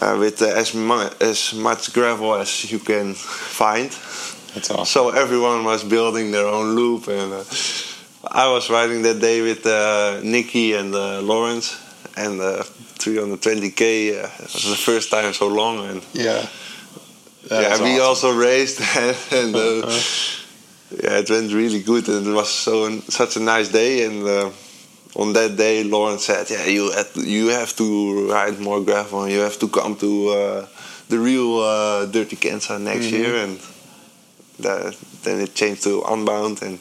uh, 0.00 0.16
with 0.18 0.42
as, 0.42 0.74
mu- 0.74 1.10
as 1.20 1.52
much 1.54 1.92
gravel 1.92 2.34
as 2.34 2.70
you 2.72 2.78
can 2.78 3.14
find 3.14 3.90
That's 4.54 4.70
awesome. 4.70 4.84
so 4.86 5.10
everyone 5.10 5.64
was 5.64 5.84
building 5.84 6.30
their 6.32 6.46
own 6.46 6.74
loop, 6.76 7.08
and 7.08 7.32
uh, 7.32 7.44
I 8.30 8.48
was 8.50 8.68
riding 8.70 9.02
that 9.02 9.20
day 9.20 9.40
with 9.42 9.66
uh, 9.66 10.20
Niki 10.22 10.74
and 10.78 10.94
uh, 10.94 11.20
Laurens, 11.22 11.76
and 12.16 12.40
uh, 12.40 12.62
320k. 12.98 14.24
Uh, 14.24 14.28
was 14.42 14.64
the 14.70 14.76
first 14.76 15.10
time 15.10 15.32
so 15.32 15.48
long, 15.48 15.88
and 15.90 16.02
Yeah. 16.12 16.46
That 17.48 17.62
yeah, 17.62 17.82
we 17.82 17.98
awesome. 18.00 18.02
also 18.08 18.36
raced, 18.36 18.80
and 19.32 19.54
uh, 19.56 19.88
yeah, 20.90 21.18
it 21.18 21.30
went 21.30 21.52
really 21.52 21.82
good, 21.82 22.08
and 22.08 22.26
it 22.26 22.32
was 22.32 22.48
so 22.50 22.88
such 23.08 23.36
a 23.36 23.40
nice 23.40 23.68
day. 23.68 24.04
And 24.06 24.26
uh, 24.26 24.50
on 25.16 25.32
that 25.34 25.56
day, 25.56 25.84
Lauren 25.84 26.18
said, 26.18 26.48
"Yeah, 26.50 26.66
you 26.66 26.92
to, 26.92 27.20
you 27.20 27.48
have 27.48 27.74
to 27.76 28.30
ride 28.30 28.58
more 28.58 28.80
gravel, 28.80 29.28
you 29.28 29.40
have 29.40 29.58
to 29.58 29.68
come 29.68 29.96
to 29.96 30.28
uh, 30.30 30.66
the 31.08 31.18
real 31.18 31.60
uh, 31.60 32.06
Dirty 32.06 32.36
Kanza 32.36 32.80
next 32.80 33.06
Mm-hmm. 33.06 33.16
year." 33.16 33.36
And 33.44 33.58
that, 34.60 34.96
then 35.22 35.40
it 35.40 35.54
changed 35.54 35.84
to 35.84 36.02
Unbound, 36.02 36.62
and 36.62 36.78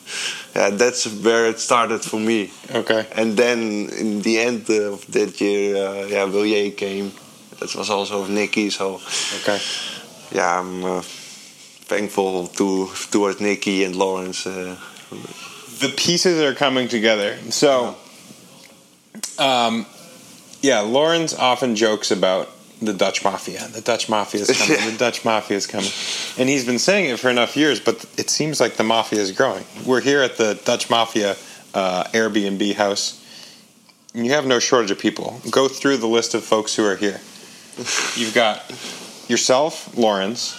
yeah, 0.55 0.69
that's 0.71 1.05
where 1.23 1.45
it 1.45 1.59
started 1.59 2.01
for 2.01 2.19
me. 2.19 2.49
Okay. 2.73 3.05
And 3.15 3.37
then 3.37 3.89
in 3.89 4.21
the 4.21 4.39
end 4.39 4.69
of 4.69 5.05
that 5.11 5.39
year, 5.39 5.75
uh, 5.77 6.05
yeah, 6.07 6.25
Wilier 6.25 6.75
came. 6.75 7.11
That 7.59 7.75
was 7.75 7.89
also 7.89 8.21
of 8.21 8.29
Niki, 8.29 8.71
so 8.71 8.99
Okay. 9.41 9.59
yeah, 10.31 10.59
I'm 10.59 10.83
uh, 10.83 11.01
thankful 11.87 12.47
to 12.47 12.89
towards 13.11 13.37
Niki 13.37 13.85
and 13.85 13.95
Laurens. 13.95 14.45
Uh, 14.45 14.77
the 15.79 15.93
pieces 15.95 16.41
are 16.41 16.53
coming 16.53 16.87
together. 16.87 17.37
So, 17.49 17.95
um, 19.39 19.85
yeah, 20.61 20.81
Laurens 20.81 21.33
often 21.33 21.75
jokes 21.75 22.11
about 22.11 22.49
the 22.81 22.93
Dutch 22.93 23.23
mafia. 23.23 23.67
The 23.69 23.81
Dutch 23.81 24.09
mafia 24.09 24.41
is 24.41 24.57
coming. 24.57 24.91
The 24.91 24.97
Dutch 25.05 25.23
mafia 25.25 25.57
is 25.57 25.65
coming, 25.65 25.89
and 26.37 26.49
he's 26.49 26.65
been 26.65 26.79
saying 26.79 27.09
it 27.09 27.19
for 27.19 27.29
enough 27.29 27.55
years. 27.55 27.79
But 27.79 28.05
it 28.17 28.29
seems 28.29 28.59
like 28.59 28.75
the 28.75 28.83
mafia 28.83 29.19
is 29.19 29.31
growing. 29.31 29.65
We're 29.85 30.01
here 30.01 30.21
at 30.21 30.37
the 30.37 30.59
Dutch 30.65 30.89
mafia 30.89 31.35
uh, 31.73 32.03
Airbnb 32.05 32.75
house. 32.75 33.23
And 34.13 34.25
you 34.25 34.31
have 34.31 34.47
no 34.47 34.57
shortage 34.57 34.89
of 34.89 34.97
people. 34.97 35.39
Go 35.51 35.67
through 35.67 35.97
the 35.97 36.07
list 36.07 36.33
of 36.33 36.43
folks 36.43 36.75
who 36.75 36.83
are 36.85 36.95
here. 36.95 37.19
you've 38.15 38.33
got 38.33 38.63
yourself, 39.27 39.95
Laurens, 39.95 40.57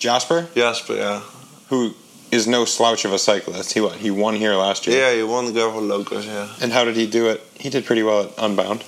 Jasper, 0.00 0.48
Jasper, 0.54 0.94
yeah. 0.96 1.20
who 1.68 1.94
is 2.30 2.46
no 2.46 2.64
slouch 2.64 3.04
of 3.04 3.12
a 3.12 3.18
cyclist. 3.18 3.72
He 3.74 3.80
what? 3.80 3.96
He 3.96 4.10
won 4.10 4.34
here 4.34 4.54
last 4.54 4.86
year. 4.86 4.98
Yeah, 4.98 5.14
he 5.16 5.22
won 5.22 5.44
the 5.46 5.52
Gravel 5.52 5.82
Locos, 5.82 6.24
yeah. 6.26 6.48
And 6.62 6.72
how 6.72 6.84
did 6.84 6.96
he 6.96 7.06
do 7.06 7.28
it? 7.28 7.40
He 7.58 7.70
did 7.70 7.84
pretty 7.84 8.02
well 8.02 8.24
at 8.24 8.30
Unbound. 8.38 8.82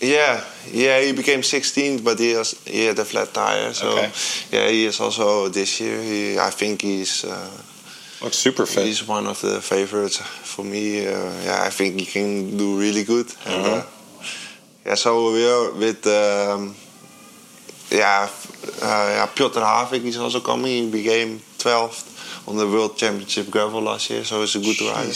Yeah, 0.00 0.42
yeah, 0.70 1.00
he 1.00 1.12
became 1.12 1.42
16th, 1.42 2.02
but 2.04 2.18
he 2.18 2.32
has 2.32 2.52
he 2.66 2.86
had 2.86 2.98
a 2.98 3.04
flat 3.04 3.32
tire. 3.34 3.72
So 3.72 3.88
Okay. 3.92 4.10
yeah, 4.50 4.68
he 4.68 4.86
is 4.86 5.00
also 5.00 5.48
this 5.48 5.80
year. 5.80 6.00
He, 6.02 6.38
I 6.38 6.50
think 6.50 6.82
he's 6.82 7.24
uh, 7.24 7.50
Looks 8.22 8.36
super 8.38 8.66
fit. 8.66 8.84
he's 8.86 9.06
one 9.08 9.26
of 9.28 9.40
the 9.40 9.60
favorites 9.60 10.16
for 10.18 10.64
me. 10.64 11.06
Uh, 11.06 11.12
yeah, 11.44 11.62
I 11.66 11.70
think 11.70 11.98
he 12.00 12.06
can 12.06 12.56
do 12.56 12.78
really 12.78 13.04
good. 13.04 13.26
And, 13.46 13.66
Uh-huh. 13.66 13.76
uh, 13.76 13.86
yeah, 14.86 14.96
so 14.96 15.32
we're 15.32 15.70
with 15.78 16.04
um, 16.06 16.74
yeah, 17.90 18.26
uh, 18.82 18.86
yeah, 19.16 19.26
Piotr 19.34 19.60
Havik. 19.60 20.02
He's 20.02 20.16
also 20.18 20.40
coming. 20.40 20.84
He 20.84 20.90
became 20.90 21.40
12th 21.58 22.48
on 22.48 22.56
the 22.56 22.66
World 22.66 22.96
Championship 22.96 23.50
gravel 23.50 23.80
last 23.82 24.10
year, 24.10 24.24
so 24.24 24.40
he's 24.40 24.56
a 24.56 24.60
good 24.60 24.80
rider. 24.80 25.12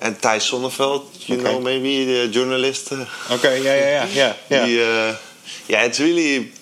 And 0.00 0.14
Thijs 0.16 0.44
Sonneveld, 0.50 1.28
you 1.28 1.36
Okay. 1.36 1.44
know, 1.44 1.60
maybe 1.60 2.04
the 2.04 2.28
journalist. 2.28 2.92
uh, 2.92 3.04
Okay, 3.30 3.62
yeah, 3.62 3.74
yeah, 3.76 4.06
yeah, 4.06 4.06
yeah, 4.14 4.34
yeah. 4.50 4.66
the, 4.66 4.82
uh, 4.82 5.16
yeah, 5.68 5.84
it's 5.84 6.00
really 6.00 6.52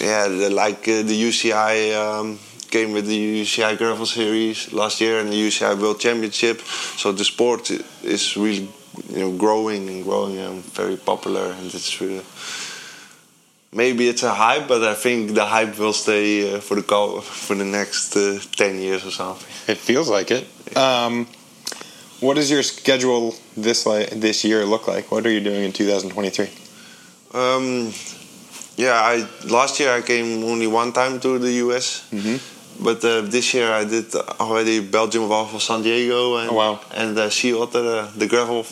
yeah, 0.00 0.28
the, 0.28 0.50
like 0.50 0.88
uh, 0.88 1.02
the 1.02 1.14
UCI 1.28 1.94
um, 1.94 2.38
came 2.70 2.92
with 2.92 3.06
the 3.06 3.42
UCI 3.42 3.76
Gravel 3.76 4.06
Series 4.06 4.72
last 4.72 5.00
year 5.00 5.20
and 5.20 5.30
the 5.30 5.36
UCI 5.36 5.78
World 5.78 6.00
Championship. 6.00 6.60
So 6.96 7.12
the 7.12 7.24
sport 7.24 7.70
is 8.02 8.36
really 8.36 8.68
you 9.10 9.18
know 9.18 9.32
growing 9.36 9.88
and 9.88 10.02
growing 10.02 10.38
and 10.38 10.64
very 10.74 10.96
popular, 10.96 11.52
and 11.52 11.66
it's 11.72 12.00
really, 12.00 12.22
maybe 13.74 14.08
it's 14.08 14.22
a 14.22 14.32
hype, 14.34 14.68
but 14.68 14.82
I 14.82 14.94
think 14.94 15.34
the 15.34 15.44
hype 15.44 15.78
will 15.78 15.92
stay 15.92 16.54
uh, 16.54 16.60
for 16.60 16.74
the 16.76 16.82
co- 16.82 17.20
for 17.20 17.54
the 17.56 17.64
next 17.64 18.16
uh, 18.16 18.38
ten 18.56 18.78
years 18.80 19.04
or 19.04 19.10
something. 19.10 19.48
It 19.68 19.78
feels 19.78 20.08
like 20.08 20.30
it. 20.30 20.44
Um, 20.76 21.26
what 22.20 22.34
does 22.36 22.50
your 22.50 22.62
schedule 22.62 23.34
this 23.56 23.84
like 23.86 24.10
this 24.20 24.44
year 24.44 24.64
look 24.64 24.86
like? 24.88 25.10
What 25.10 25.26
are 25.26 25.30
you 25.30 25.40
doing 25.40 25.64
in 25.64 25.72
2023? 25.72 26.48
Um, 27.34 27.92
yeah, 28.76 28.94
I 29.00 29.26
last 29.46 29.78
year 29.80 29.90
I 29.92 30.02
came 30.02 30.44
only 30.44 30.66
one 30.66 30.92
time 30.92 31.20
to 31.20 31.38
the 31.38 31.52
US, 31.66 32.02
Mhm. 32.12 32.38
but 32.82 33.04
uh, 33.04 33.20
this 33.22 33.52
year 33.54 33.70
I 33.72 33.84
did 33.84 34.14
already 34.40 34.80
Belgium 34.80 35.28
Waffle 35.28 35.60
San 35.60 35.82
Diego 35.82 36.36
and 36.38 36.50
Oh, 36.50 36.54
wow. 36.54 36.80
and 36.94 37.18
uh, 37.18 37.30
Sea 37.30 37.54
Otter, 37.54 37.78
uh, 37.84 38.08
the 38.16 38.26
gravel, 38.26 38.64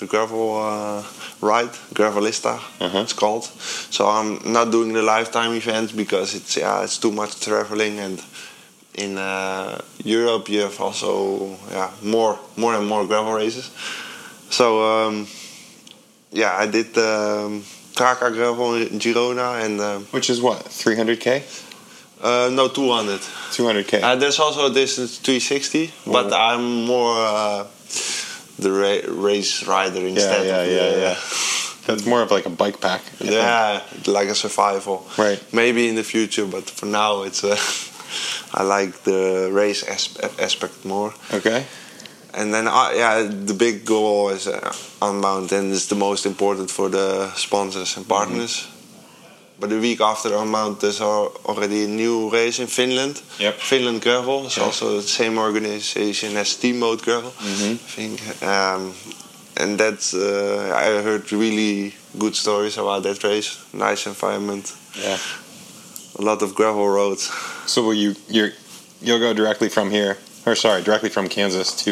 the 0.00 0.06
gravel 0.06 0.56
uh, 0.56 1.02
ride, 1.40 1.72
Gravelista, 1.94 2.58
Uh-huh. 2.80 2.98
it's 3.02 3.12
called. 3.12 3.44
So 3.90 4.06
I'm 4.08 4.40
not 4.52 4.70
doing 4.70 4.92
the 4.94 5.02
lifetime 5.02 5.52
event 5.54 5.94
because 5.96 6.34
it's 6.34 6.56
yeah 6.56 6.82
it's 6.84 6.98
too 6.98 7.12
much 7.12 7.38
traveling 7.40 7.98
and. 8.00 8.20
In 8.94 9.16
uh, 9.18 9.80
Europe, 10.04 10.48
you 10.52 10.60
have 10.62 10.78
also 10.80 11.56
yeah 11.70 11.90
more 12.02 12.36
more 12.56 12.74
and 12.74 12.86
more 12.88 13.06
gravel 13.06 13.32
races. 13.32 13.70
So 14.50 14.82
um, 14.82 15.26
yeah, 16.32 16.52
I 16.58 16.66
did 16.66 16.98
um, 16.98 17.62
Traka 17.94 18.30
gravel 18.32 18.74
in 18.74 18.98
Girona 18.98 19.64
and 19.64 19.80
um, 19.80 20.04
Which 20.10 20.28
is 20.28 20.40
what 20.42 20.58
300k, 20.66 21.42
uh, 22.20 22.50
no 22.52 22.66
200. 22.68 23.20
200k. 23.52 24.02
Uh, 24.02 24.16
there's 24.16 24.40
also 24.40 24.66
a 24.66 24.72
distance 24.74 25.18
360, 25.18 25.92
but. 26.06 26.32
I'm 26.32 26.84
more 26.84 27.14
uh, 27.16 27.64
the 28.58 28.70
ra- 28.70 29.22
race 29.26 29.66
rider 29.66 30.06
instead. 30.06 30.46
yeah, 30.46 30.60
of 30.62 30.70
yeah, 30.70 30.90
the, 30.90 31.00
yeah. 31.00 31.16
That's 31.86 32.06
more 32.06 32.22
of 32.22 32.30
like 32.30 32.46
a 32.46 32.50
bike 32.50 32.80
pack. 32.80 33.02
Yeah, 33.20 33.82
like 34.06 34.28
a 34.28 34.34
survival. 34.34 35.06
Right. 35.18 35.42
Maybe 35.52 35.88
in 35.88 35.94
the 35.94 36.04
future, 36.04 36.46
but 36.46 36.68
for 36.68 36.86
now 36.86 37.22
it's. 37.22 37.42
Uh, 37.44 37.56
I 38.52 38.64
like 38.64 39.04
the 39.04 39.48
race 39.52 39.84
aspect 40.38 40.84
more. 40.84 41.14
Okay. 41.32 41.64
And 42.34 42.52
then, 42.54 42.68
uh, 42.68 42.90
yeah, 42.94 43.22
the 43.22 43.54
big 43.54 43.84
goal 43.84 44.30
is 44.30 44.46
uh, 44.46 44.72
Unbound, 45.02 45.52
and 45.52 45.72
it's 45.72 45.86
the 45.86 45.96
most 45.96 46.26
important 46.26 46.70
for 46.70 46.88
the 46.88 47.32
sponsors 47.34 47.96
and 47.96 48.06
partners. 48.06 48.68
But 49.60 49.68
the 49.68 49.78
week 49.78 50.00
after 50.00 50.34
Unbound, 50.34 50.80
there's 50.80 51.00
al- 51.02 51.32
already 51.44 51.84
a 51.84 51.86
new 51.88 52.30
race 52.30 52.58
in 52.62 52.66
Finland. 52.68 53.20
Yep. 53.38 53.60
Finland 53.60 54.00
Gravel. 54.02 54.46
is 54.46 54.56
Yeah. 54.56 54.64
also 54.66 54.96
the 55.00 55.06
same 55.08 55.38
organization 55.38 56.36
as 56.36 56.48
Team 56.56 56.76
Steamboat 56.76 57.02
Gravel, 57.02 57.32
Mhm. 57.38 57.72
I 57.74 57.76
think. 57.96 58.20
Um, 58.42 58.94
and 59.56 59.78
that's, 59.78 60.14
uh, 60.14 60.72
I 60.74 61.02
heard 61.02 61.30
really 61.32 61.92
good 62.18 62.34
stories 62.36 62.78
about 62.78 63.02
that 63.02 63.22
race. 63.22 63.50
Nice 63.72 64.06
environment, 64.08 64.72
Yeah. 64.94 65.18
a 66.18 66.22
lot 66.22 66.42
of 66.42 66.54
gravel 66.54 66.88
roads. 66.88 67.28
So 67.66 67.82
will 67.82 67.94
you 68.04 68.14
you 68.28 68.52
you'll 69.02 69.18
go 69.28 69.32
directly 69.34 69.68
from 69.68 69.90
here, 69.90 70.16
or 70.46 70.54
sorry, 70.56 70.82
directly 70.82 71.10
from 71.10 71.28
Kansas 71.28 71.72
to 71.84 71.90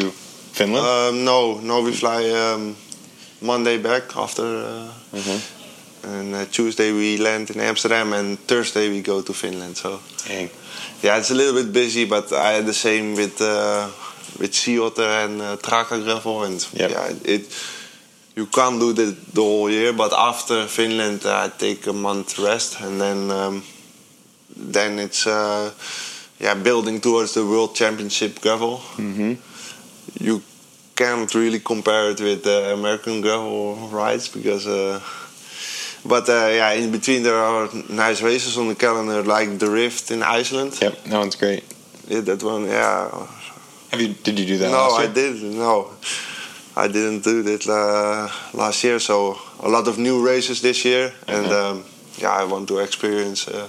Finland? 0.53 0.87
Um, 0.87 1.25
no, 1.25 1.61
no, 1.63 1.83
we 1.83 1.93
fly 1.93 2.31
um, 2.31 2.77
Monday 3.41 3.79
back 3.79 4.17
after. 4.17 4.43
Uh, 4.45 5.19
Mhm. 5.19 5.41
And 6.09 6.35
uh, 6.35 6.45
Tuesday 6.51 6.93
we 6.93 7.19
land 7.19 7.51
in 7.51 7.61
Amsterdam, 7.61 8.13
and 8.13 8.39
Thursday 8.47 8.89
we 8.89 9.03
go 9.03 9.21
to 9.23 9.33
Finland. 9.33 9.77
So 9.77 10.01
Dang. 10.27 10.49
yeah, 11.03 11.19
it's 11.19 11.31
a 11.31 11.35
little 11.35 11.55
bit 11.63 11.73
busy, 11.73 12.07
but 12.07 12.33
I 12.33 12.53
had 12.53 12.67
the 12.67 12.73
same 12.75 13.15
with 13.15 13.41
uh, 13.41 13.89
with 14.41 14.55
Sea 14.55 14.79
Otter 14.81 15.03
and 15.25 15.41
uh, 15.43 15.57
Traka 15.57 16.03
Gravel, 16.03 16.45
and 16.45 16.67
Yep. 16.73 16.91
yeah, 16.91 17.13
it 17.35 17.45
you 18.37 18.47
can't 18.47 18.79
do 18.81 18.93
that 18.93 19.35
the 19.35 19.43
whole 19.43 19.71
year. 19.71 19.93
But 19.93 20.13
after 20.13 20.67
Finland, 20.67 21.27
uh, 21.27 21.45
I 21.45 21.49
take 21.59 21.87
a 21.87 21.93
month 21.93 22.39
rest, 22.39 22.81
and 22.81 23.01
then 23.01 23.31
um, 23.31 23.63
then 24.57 24.99
it's 24.99 25.27
uh, 25.27 25.71
yeah 26.41 26.55
building 26.55 27.01
towards 27.01 27.33
the 27.35 27.45
World 27.45 27.75
Championship 27.75 28.41
Gravel. 28.41 28.81
Mm-hmm. 28.97 29.35
You 30.25 30.43
can't 30.95 31.33
really 31.35 31.61
compare 31.61 32.11
it 32.11 32.21
with 32.21 32.43
the 32.45 32.73
American 32.73 33.21
gravel 33.21 33.77
rides 33.93 34.29
because. 34.29 34.67
Uh, 34.67 35.01
but 36.05 36.29
uh, 36.29 36.49
yeah, 36.53 36.73
in 36.73 36.91
between 36.91 37.23
there 37.23 37.37
are 37.37 37.69
nice 37.89 38.23
races 38.23 38.57
on 38.59 38.69
the 38.69 38.75
calendar, 38.75 39.23
like 39.23 39.59
the 39.59 39.71
Rift 39.71 40.11
in 40.11 40.23
Iceland. 40.23 40.79
Yep, 40.81 41.05
that 41.05 41.19
one's 41.19 41.37
great. 41.37 41.65
Yeah, 42.09 42.21
that 42.23 42.43
one, 42.43 42.67
yeah. 42.67 43.11
Have 43.91 44.01
you? 44.01 44.15
Did 44.15 44.39
you 44.39 44.47
do 44.47 44.59
that? 44.59 44.71
no, 44.71 44.89
last 44.89 45.01
I 45.01 45.07
didn't. 45.13 45.59
No, 45.59 45.91
I 46.77 46.89
didn't 46.89 47.23
do 47.25 47.43
that 47.43 47.67
uh, 47.67 48.29
last 48.57 48.83
year. 48.85 48.99
So 48.99 49.39
a 49.61 49.69
lot 49.69 49.89
of 49.89 49.99
new 49.99 50.25
races 50.25 50.61
this 50.61 50.85
year, 50.85 51.13
and 51.27 51.47
Mhm. 51.47 51.53
um, 51.71 51.85
yeah, 52.19 52.31
I 52.31 52.45
want 52.45 52.69
to 52.69 52.79
experience 52.79 53.49
uh, 53.49 53.69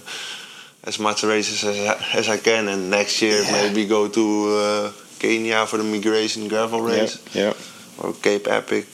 as 0.84 1.00
much 1.00 1.24
races 1.24 1.64
as 1.64 1.78
I, 1.80 2.18
as 2.20 2.28
I 2.30 2.38
can. 2.38 2.68
And 2.68 2.90
next 2.90 3.22
year 3.22 3.42
Yeah. 3.42 3.52
maybe 3.52 3.86
go 3.86 4.08
to 4.08 4.24
uh, 4.58 4.92
Kenya 5.20 5.66
for 5.66 5.78
the 5.78 5.84
migration 5.84 6.48
gravel 6.48 6.80
Yep, 6.80 7.00
race 7.00 7.18
yep. 7.34 7.56
or 7.98 8.14
Cape 8.22 8.48
Epic. 8.48 8.88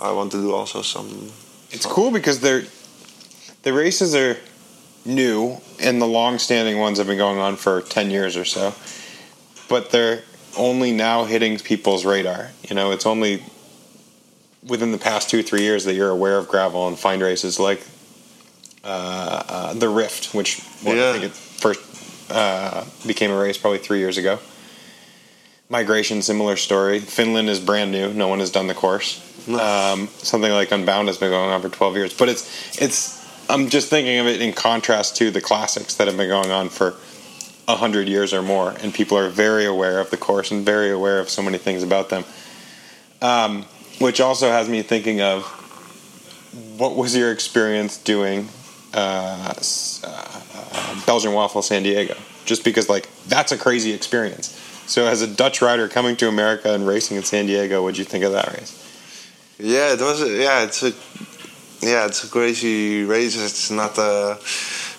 I 0.00 0.12
want 0.12 0.30
to 0.32 0.38
do 0.40 0.52
also 0.54 0.82
some. 0.82 1.30
It's 1.70 1.86
cool 1.86 2.10
because 2.10 2.40
they're 2.40 2.62
the 3.62 3.72
races 3.72 4.14
are 4.14 4.36
new 5.04 5.58
and 5.80 6.00
the 6.00 6.06
long-standing 6.06 6.78
ones 6.78 6.98
have 6.98 7.06
been 7.06 7.18
going 7.18 7.38
on 7.38 7.56
for 7.56 7.80
10 7.82 8.10
years 8.10 8.36
or 8.36 8.44
so 8.44 8.74
but 9.68 9.90
they're 9.90 10.22
only 10.56 10.92
now 10.92 11.24
hitting 11.24 11.58
people's 11.58 12.04
radar 12.04 12.50
you 12.68 12.74
know 12.76 12.90
it's 12.90 13.06
only 13.06 13.42
within 14.66 14.92
the 14.92 14.98
past 14.98 15.30
two 15.30 15.42
three 15.42 15.62
years 15.62 15.84
that 15.84 15.94
you're 15.94 16.10
aware 16.10 16.36
of 16.36 16.46
gravel 16.48 16.88
and 16.88 16.98
find 16.98 17.22
races 17.22 17.58
like 17.58 17.80
uh, 18.84 19.42
uh, 19.48 19.74
the 19.74 19.88
rift 19.88 20.34
which 20.34 20.60
what, 20.82 20.96
i 20.96 21.00
Yeah. 21.00 21.12
think 21.12 21.24
it 21.24 21.32
first 21.32 21.80
uh, 22.30 22.84
became 23.06 23.30
a 23.30 23.38
race 23.38 23.56
probably 23.56 23.78
three 23.78 23.98
years 23.98 24.18
ago 24.18 24.38
migration 25.70 26.20
similar 26.22 26.56
story 26.56 26.98
finland 27.00 27.48
is 27.48 27.60
brand 27.60 27.90
new 27.92 28.12
no 28.12 28.28
one 28.28 28.40
has 28.40 28.50
done 28.50 28.66
the 28.66 28.74
course. 28.74 29.24
Um, 29.48 30.08
something 30.08 30.50
like 30.50 30.72
Unbound 30.72 31.08
has 31.08 31.18
been 31.18 31.30
going 31.30 31.50
on 31.50 31.62
for 31.62 31.68
12 31.68 31.96
years. 31.96 32.16
But 32.16 32.28
it's 32.28 32.80
it's 32.80 33.18
I'm 33.50 33.68
just 33.68 33.88
thinking 33.88 34.18
of 34.18 34.26
it 34.26 34.42
in 34.42 34.52
contrast 34.52 35.16
to 35.16 35.30
the 35.30 35.40
classics 35.40 35.94
that 35.96 36.06
have 36.06 36.16
been 36.16 36.28
going 36.28 36.50
on 36.50 36.68
for 36.68 36.94
hundred 37.66 38.08
years 38.08 38.32
or 38.32 38.42
more, 38.42 38.74
and 38.82 38.94
people 38.94 39.18
are 39.18 39.28
very 39.28 39.66
aware 39.66 40.00
of 40.00 40.10
the 40.10 40.16
course 40.16 40.50
and 40.50 40.64
very 40.64 40.90
aware 40.90 41.20
of 41.20 41.28
so 41.28 41.42
many 41.42 41.58
things 41.58 41.82
about 41.82 42.08
them. 42.08 42.24
Um, 43.20 43.64
which 43.98 44.20
also 44.20 44.48
has 44.48 44.68
me 44.68 44.82
thinking 44.82 45.20
of 45.20 45.44
what 46.78 46.96
was 46.96 47.16
your 47.16 47.32
experience 47.32 47.98
doing 47.98 48.48
uh, 48.94 49.52
uh, 50.04 51.04
Belgian 51.04 51.32
Waffle 51.32 51.62
San 51.62 51.82
Diego? 51.82 52.14
Just 52.44 52.64
because 52.64 52.88
like 52.88 53.08
that's 53.26 53.52
a 53.52 53.58
crazy 53.58 53.92
experience. 53.92 54.58
So 54.86 55.06
as 55.06 55.20
a 55.20 55.26
Dutch 55.26 55.60
rider 55.60 55.88
coming 55.88 56.16
to 56.16 56.28
America 56.28 56.72
and 56.72 56.86
racing 56.86 57.18
in 57.18 57.22
San 57.22 57.46
Diego, 57.46 57.82
what'd 57.82 57.98
you 57.98 58.04
think 58.04 58.24
of 58.24 58.32
that 58.32 58.48
race? 58.54 58.87
Yeah, 59.58 59.92
it 59.94 60.00
was. 60.00 60.20
Yeah, 60.20 60.62
it's 60.64 60.82
a. 60.82 60.92
Yeah, 61.80 62.06
it's 62.06 62.24
a 62.24 62.28
crazy 62.28 63.04
race. 63.04 63.36
It's 63.36 63.70
not 63.70 63.98
uh, 63.98 64.36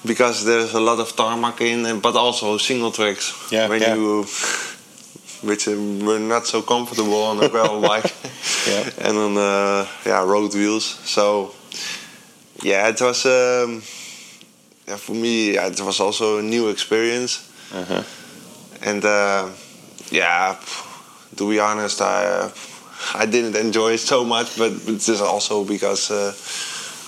because 0.05 0.45
there's 0.45 0.73
a 0.73 0.79
lot 0.79 0.99
of 0.99 1.13
tarmac 1.15 1.61
in, 1.61 1.85
and- 1.85 2.01
but 2.01 2.15
also 2.15 2.57
single 2.57 2.91
tracks. 2.91 3.33
Yeah, 3.51 3.67
when 3.69 3.81
yeah. 3.81 3.95
you, 3.95 4.25
which 5.43 5.67
uh, 5.67 5.71
were 6.05 6.19
not 6.19 6.47
so 6.47 6.61
comfortable 6.61 7.23
on 7.23 7.43
a 7.43 7.49
gravel 7.49 7.81
bike, 7.81 8.11
Yeah. 8.67 8.89
and 9.07 9.17
on 9.17 9.37
uh, 9.37 9.85
yeah 10.05 10.23
road 10.23 10.53
wheels. 10.53 10.85
So, 11.05 11.53
yeah, 12.63 12.87
it 12.89 13.01
was. 13.01 13.25
Um, 13.25 13.81
yeah, 14.87 14.97
for 14.97 15.13
me, 15.13 15.53
yeah, 15.53 15.67
it 15.67 15.79
was 15.81 15.99
also 15.99 16.39
a 16.39 16.41
new 16.41 16.69
experience. 16.69 17.45
Uh-huh. 17.73 18.03
And 18.81 19.03
uh, 19.05 19.49
yeah, 20.11 20.55
to 21.35 21.49
be 21.49 21.59
honest, 21.59 22.01
I 22.01 22.25
uh, 22.25 22.49
I 23.15 23.25
didn't 23.25 23.55
enjoy 23.55 23.93
it 23.93 23.99
so 23.99 24.23
much, 24.25 24.57
but 24.57 24.71
it's 24.87 25.05
just 25.07 25.21
also 25.23 25.63
because 25.63 26.11
uh, 26.11 26.33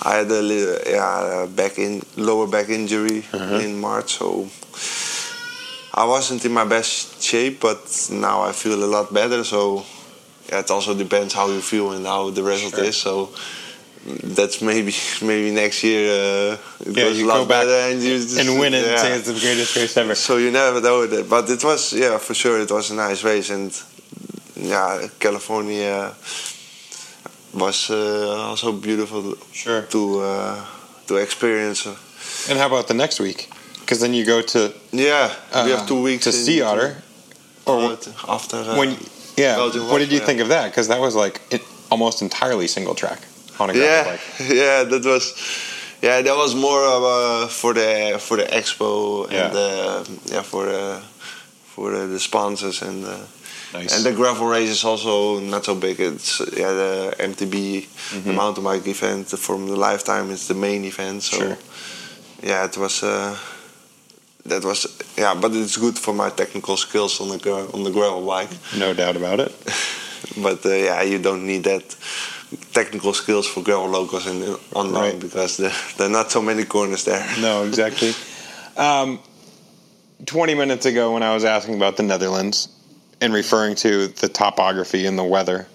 I 0.08 0.16
had 0.18 0.30
a 0.30 0.42
little, 0.42 0.78
yeah 0.86 1.46
back 1.46 1.78
in 1.78 2.02
lower 2.16 2.46
back 2.46 2.68
injury 2.68 3.24
Uh-huh. 3.32 3.58
in 3.64 3.78
March, 3.80 4.18
so 4.18 4.48
I 5.94 6.04
wasn't 6.06 6.44
in 6.44 6.52
my 6.52 6.64
best 6.64 7.22
shape. 7.22 7.60
But 7.60 8.08
now 8.10 8.42
I 8.42 8.52
feel 8.52 8.82
a 8.82 8.86
lot 8.96 9.12
better. 9.12 9.44
So 9.44 9.84
yeah, 10.48 10.60
it 10.60 10.70
also 10.70 10.94
depends 10.94 11.34
how 11.34 11.48
you 11.48 11.60
feel 11.60 11.92
and 11.92 12.06
how 12.06 12.30
the 12.30 12.42
result 12.42 12.74
Sure. 12.74 12.84
is. 12.84 12.96
So. 12.96 13.30
That's 14.36 14.60
maybe 14.60 14.92
maybe 15.22 15.52
next 15.52 15.84
year 15.84 16.02
uh, 16.10 16.56
it 16.80 16.88
Yeah, 16.96 17.04
goes 17.04 17.18
you 17.20 17.24
a 17.24 17.28
lot 17.28 17.38
go 17.42 17.46
back 17.46 17.66
better 17.66 17.92
and 17.92 18.02
you 18.02 18.18
just, 18.18 18.36
and 18.36 18.58
win 18.58 18.74
it 18.74 18.82
yeah. 18.84 18.90
and 18.90 18.98
say 18.98 19.12
it's 19.18 19.28
the 19.30 19.38
greatest 19.38 19.76
race 19.76 19.96
ever. 19.96 20.16
So 20.16 20.38
you 20.38 20.50
never 20.50 20.80
know 20.80 21.06
that, 21.06 21.28
but 21.30 21.48
it 21.48 21.62
was 21.62 21.92
yeah 21.92 22.18
for 22.18 22.34
sure 22.34 22.58
it 22.58 22.68
was 22.72 22.90
a 22.90 22.96
nice 22.96 23.22
race 23.22 23.48
and 23.50 23.70
yeah 24.56 25.08
California 25.18 26.14
was 27.54 27.90
uh, 27.90 28.48
also 28.48 28.72
beautiful 28.72 29.36
Sure. 29.52 29.82
to 29.82 30.20
uh, 30.20 30.64
to 31.06 31.16
experience. 31.16 31.86
And 32.48 32.58
how 32.58 32.66
about 32.66 32.88
the 32.88 32.94
next 32.94 33.20
week? 33.20 33.50
Because 33.80 34.00
then 34.00 34.14
you 34.14 34.24
go 34.24 34.42
to 34.42 34.72
Yeah, 34.90 35.28
we 35.54 35.72
uh, 35.72 35.76
have 35.76 35.86
two 35.86 36.00
weeks 36.02 36.24
to 36.24 36.32
Sea 36.32 36.62
Otter. 36.62 37.02
Or 37.66 37.96
after 38.28 38.56
uh, 38.56 38.76
when, 38.76 38.96
yeah. 39.36 39.56
Belgian 39.56 39.86
What 39.86 39.98
did 39.98 40.10
you 40.10 40.20
think 40.20 40.40
of 40.40 40.48
that? 40.48 40.70
Because 40.70 40.88
that 40.88 41.00
was 41.00 41.14
like 41.14 41.40
it, 41.50 41.62
almost 41.90 42.22
entirely 42.22 42.66
single 42.66 42.94
track 42.94 43.20
on 43.60 43.70
a 43.70 43.74
yeah 43.74 44.04
bike. 44.04 44.20
yeah 44.48 44.84
that 44.84 45.04
was 45.04 45.34
yeah 46.02 46.22
that 46.22 46.36
was 46.36 46.54
more 46.54 46.84
of 46.84 47.02
a, 47.02 47.48
for 47.48 47.74
the 47.74 48.18
for 48.18 48.36
the 48.36 48.44
expo 48.44 49.26
and 49.30 49.54
uh, 49.54 50.04
yeah 50.34 50.42
for 50.42 50.66
the 50.66 51.02
for 51.64 51.90
the, 51.90 52.06
the 52.06 52.20
sponsors 52.20 52.82
and. 52.82 53.04
Uh, 53.04 53.16
Nice. 53.74 53.94
And 53.96 54.04
the 54.04 54.12
gravel 54.12 54.46
race 54.46 54.70
is 54.70 54.84
also 54.84 55.40
not 55.40 55.64
so 55.64 55.74
big. 55.74 55.98
It's 56.00 56.40
yeah, 56.56 56.72
the 56.72 57.14
MTB, 57.18 57.86
Mm-hmm. 58.12 58.28
the 58.28 58.32
mountain 58.34 58.64
bike 58.64 58.86
event 58.86 59.28
from 59.38 59.66
the 59.68 59.76
lifetime 59.76 60.30
is 60.30 60.46
the 60.46 60.54
main 60.54 60.84
event. 60.84 61.22
So 61.22 61.36
Sure. 61.38 61.56
yeah, 62.42 62.64
it 62.66 62.76
was 62.76 63.02
uh, 63.02 63.36
that 64.46 64.64
was 64.64 64.86
yeah, 65.16 65.34
but 65.40 65.52
it's 65.54 65.76
good 65.78 65.98
for 65.98 66.12
my 66.14 66.30
technical 66.30 66.76
skills 66.76 67.20
on 67.20 67.28
the 67.28 67.70
on 67.74 67.84
the 67.84 67.90
gravel 67.90 68.26
bike. 68.26 68.50
no 68.78 68.92
doubt 68.94 69.16
about 69.16 69.40
it. 69.40 69.52
But 70.42 70.64
uh, 70.64 70.70
yeah, 70.70 71.02
you 71.02 71.18
don't 71.18 71.44
need 71.46 71.64
that 71.64 71.96
technical 72.72 73.12
skills 73.12 73.46
for 73.46 73.62
Gravel 73.62 73.88
Locos 73.90 74.26
and 74.26 74.42
online 74.74 75.02
Right. 75.12 75.20
because 75.20 75.56
there, 75.56 75.72
there 75.96 76.06
are 76.06 76.10
not 76.12 76.30
so 76.30 76.40
many 76.40 76.64
corners 76.64 77.04
there. 77.04 77.26
No, 77.40 77.64
exactly. 77.64 78.12
um, 78.76 79.18
20 80.24 80.54
minutes 80.54 80.86
ago, 80.86 81.12
when 81.12 81.22
I 81.22 81.34
was 81.34 81.44
asking 81.44 81.74
about 81.74 81.96
the 81.96 82.02
Netherlands 82.04 82.68
and 83.22 83.32
referring 83.32 83.76
to 83.76 84.08
the 84.08 84.28
topography 84.28 85.06
and 85.06 85.16
the 85.16 85.24
weather, 85.24 85.66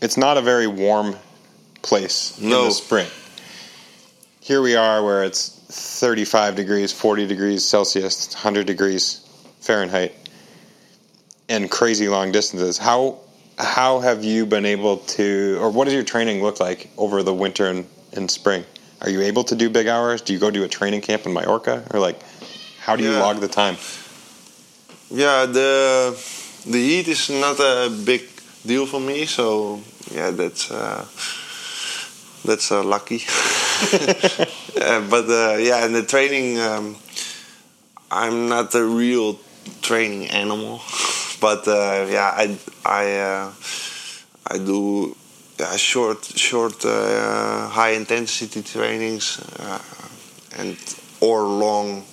it's 0.00 0.16
not 0.16 0.38
a 0.38 0.40
very 0.40 0.68
warm 0.68 1.16
place 1.82 2.38
in 2.40 2.48
the 2.48 2.70
spring. 2.70 3.08
Here 4.40 4.62
we 4.62 4.76
are 4.76 5.04
where 5.04 5.24
it's 5.24 5.48
35 5.48 6.54
degrees, 6.54 6.92
40 6.92 7.26
degrees 7.26 7.64
Celsius, 7.64 8.32
100 8.32 8.66
degrees 8.66 9.26
Fahrenheit, 9.60 10.14
and 11.48 11.68
crazy 11.68 12.08
long 12.08 12.30
distances. 12.30 12.78
How 12.78 13.18
how 13.58 14.00
have 14.00 14.22
you 14.22 14.46
been 14.46 14.66
able 14.66 14.98
to, 14.98 15.56
or 15.60 15.70
what 15.70 15.86
does 15.86 15.94
your 15.94 16.04
training 16.04 16.42
look 16.42 16.60
like 16.60 16.90
over 16.98 17.22
the 17.22 17.32
winter 17.32 17.66
and, 17.68 17.86
and 18.12 18.30
spring? 18.30 18.64
Are 19.00 19.08
you 19.08 19.22
able 19.22 19.44
to 19.44 19.56
do 19.56 19.70
big 19.70 19.88
hours? 19.88 20.20
Do 20.20 20.34
you 20.34 20.38
go 20.38 20.50
to 20.50 20.64
a 20.64 20.68
training 20.68 21.00
camp 21.00 21.24
in 21.24 21.32
Mallorca, 21.32 21.82
or 21.92 21.98
like, 21.98 22.20
how 22.78 22.96
do 22.96 23.02
you 23.02 23.12
log 23.12 23.40
the 23.40 23.48
time? 23.48 23.76
Yeah, 25.10 25.46
the 25.46 26.12
the 26.66 26.78
heat 26.78 27.08
is 27.08 27.30
not 27.30 27.58
a 27.60 27.90
big 28.04 28.22
deal 28.64 28.86
for 28.86 29.00
me, 29.00 29.26
so 29.26 29.80
yeah, 30.12 30.30
that's 30.30 30.70
uh, 30.70 31.04
that's 32.44 32.72
uh, 32.72 32.82
lucky. 32.82 33.16
uh, 34.80 35.00
but 35.08 35.28
uh, 35.28 35.56
yeah, 35.58 35.84
in 35.86 35.92
the 35.92 36.04
training, 36.06 36.58
um, 36.58 36.96
I'm 38.10 38.48
not 38.48 38.74
a 38.74 38.84
real 38.84 39.38
training 39.82 40.28
animal, 40.28 40.80
but 41.40 41.66
uh, 41.68 42.06
yeah, 42.08 42.32
I 42.34 42.58
I 42.84 43.18
uh, 43.18 43.52
I 44.46 44.58
do 44.58 45.16
yeah, 45.58 45.76
short 45.76 46.24
short 46.24 46.84
uh, 46.84 47.68
high 47.68 47.90
intensity 47.90 48.62
trainings 48.62 49.40
uh, 49.60 49.78
and 50.58 50.76
or 51.20 51.42
long 51.42 52.04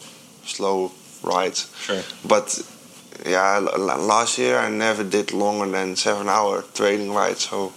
slow 0.46 0.92
rides. 1.24 1.72
Sure. 1.82 2.04
But 2.26 2.60
yeah, 3.26 3.60
last 3.60 4.38
year 4.38 4.58
I 4.58 4.70
never 4.70 5.04
did 5.04 5.32
longer 5.34 5.70
than 5.72 5.96
seven 5.96 6.28
hour 6.30 6.62
training 6.74 7.14
rides. 7.14 7.48
So 7.50 7.70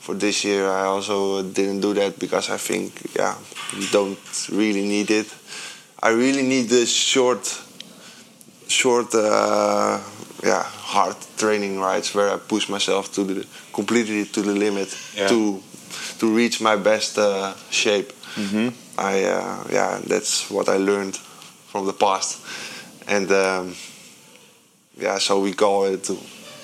for 0.00 0.14
this 0.14 0.44
year 0.44 0.68
I 0.68 0.84
also 0.84 1.42
didn't 1.42 1.80
do 1.80 1.94
that 1.94 2.18
because 2.18 2.50
I 2.50 2.58
think 2.58 2.92
yeah 3.16 3.34
you 3.76 3.86
don't 3.88 4.18
really 4.52 4.86
need 4.86 5.10
it. 5.10 5.26
I 6.02 6.10
really 6.10 6.42
need 6.42 6.68
the 6.68 6.86
short, 6.86 7.44
short 8.68 9.14
uh, 9.14 9.98
yeah 10.44 10.62
hard 10.62 11.16
training 11.36 11.80
rides 11.80 12.14
where 12.14 12.30
I 12.30 12.36
push 12.38 12.68
myself 12.68 13.12
to 13.14 13.24
the 13.24 13.46
completely 13.72 14.24
to 14.26 14.42
the 14.42 14.52
limit 14.52 14.88
Yeah. 15.16 15.28
to 15.28 15.62
to 16.18 16.34
reach 16.34 16.60
my 16.60 16.76
best 16.76 17.18
uh, 17.18 17.54
shape. 17.70 18.12
Mm-hmm. 18.36 18.68
I 18.98 19.24
uh, 19.24 19.64
yeah, 19.72 20.00
that's 20.06 20.50
what 20.50 20.68
I 20.68 20.76
learned 20.76 21.16
from 21.68 21.86
the 21.86 21.92
past, 21.92 22.38
and 23.08 23.30
um, 23.32 23.74
yeah, 24.96 25.18
so 25.18 25.40
we 25.40 25.52
call 25.52 25.84
it 25.84 26.04
to 26.04 26.16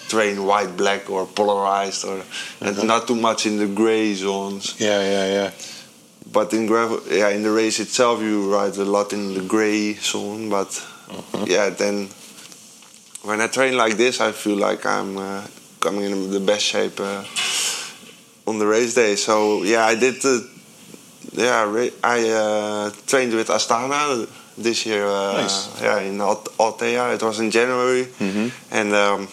train 0.09 0.45
white, 0.45 0.77
black, 0.77 1.09
or 1.11 1.27
polarized, 1.27 2.05
or 2.05 2.19
Uh-huh. 2.61 2.83
not 2.85 3.07
too 3.07 3.17
much 3.17 3.47
in 3.47 3.59
the 3.59 3.67
gray 3.67 4.15
zones. 4.15 4.75
Yeah, 4.79 5.01
yeah, 5.03 5.27
yeah. 5.33 5.51
But 6.33 6.53
in 6.55 6.67
gravel, 6.67 7.01
yeah, 7.11 7.29
in 7.31 7.43
the 7.43 7.51
race 7.51 7.79
itself, 7.81 8.21
you 8.23 8.53
ride 8.55 8.77
a 8.77 8.85
lot 8.85 9.13
in 9.13 9.35
the 9.35 9.41
gray 9.43 9.95
zone. 9.95 10.49
But 10.49 10.71
Uh-huh. 11.11 11.45
yeah, 11.47 11.69
then 11.71 12.09
when 13.23 13.41
I 13.41 13.49
train 13.49 13.77
like 13.77 13.97
this, 13.97 14.21
I 14.21 14.33
feel 14.33 14.57
like 14.57 14.87
I'm 14.87 15.17
uh, 15.19 15.43
coming 15.81 16.05
in 16.11 16.31
the 16.31 16.41
best 16.41 16.65
shape 16.65 16.99
uh, 17.01 17.25
on 18.47 18.59
the 18.59 18.67
race 18.67 18.95
day. 18.95 19.17
So 19.17 19.63
yeah, 19.63 19.85
I 19.85 19.95
did 19.95 20.23
the 20.23 20.49
yeah 21.33 21.63
ra- 21.65 21.97
I 22.03 22.19
uh, 22.31 22.91
trained 23.07 23.35
with 23.35 23.49
Astana 23.49 24.27
this 24.63 24.85
year. 24.87 25.05
Uh, 25.07 25.43
Nice. 25.43 25.69
Yeah, 25.83 26.01
in 26.01 26.21
Al- 26.21 26.45
Altea. 26.59 27.15
It 27.15 27.23
was 27.23 27.39
in 27.39 27.51
January, 27.51 28.07
Mhm. 28.21 28.51
and 28.71 28.93
um, 28.95 29.29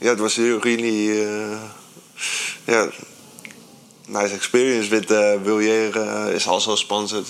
yeah, 0.00 0.12
it 0.12 0.20
was 0.20 0.38
a 0.38 0.58
really 0.58 0.98
uh, 1.24 1.58
yeah 2.66 2.90
nice 4.08 4.34
experience 4.34 4.90
with 4.90 5.10
uh, 5.10 5.38
Villiers 5.38 5.94
uh, 5.96 6.32
is 6.36 6.46
also 6.46 6.74
sponsored 6.76 7.26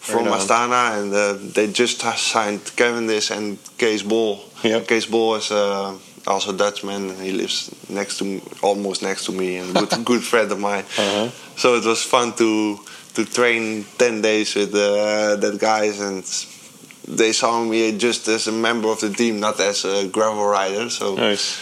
from. 0.00 0.26
Astana, 0.26 0.98
and 0.98 1.12
uh, 1.14 1.34
they 1.54 1.66
just 1.72 2.00
signed 2.16 2.60
Cavendish 2.76 3.30
and 3.30 3.58
Kees 3.78 4.02
Bol. 4.02 4.40
Yep. 4.62 4.88
Kees 4.88 5.06
Bol 5.06 5.36
is 5.36 5.50
uh, 5.50 5.94
also 6.26 6.52
Dutchman. 6.52 7.16
He 7.20 7.32
lives 7.32 7.70
next 7.88 8.18
to 8.18 8.24
me, 8.24 8.40
almost 8.62 9.02
next 9.02 9.24
to 9.26 9.32
me, 9.32 9.56
and 9.56 9.74
good 9.74 10.04
good 10.10 10.22
friend 10.24 10.50
of 10.52 10.58
mine. 10.58 10.84
Uh-huh. 10.98 11.28
So 11.56 11.74
it 11.76 11.84
was 11.84 12.02
fun 12.02 12.32
to 12.34 12.78
to 13.14 13.24
train 13.24 13.84
ten 13.98 14.20
days 14.22 14.54
with 14.54 14.74
uh, 14.74 15.36
that 15.36 15.58
guys, 15.58 16.00
and 16.00 16.24
they 17.16 17.32
saw 17.32 17.64
me 17.64 17.96
just 17.98 18.28
as 18.28 18.46
a 18.48 18.52
member 18.52 18.88
of 18.88 19.00
the 19.00 19.10
team, 19.10 19.40
not 19.40 19.58
as 19.60 19.84
a 19.84 20.06
gravel 20.08 20.46
rider. 20.46 20.90
So 20.90 21.14
Nice. 21.16 21.56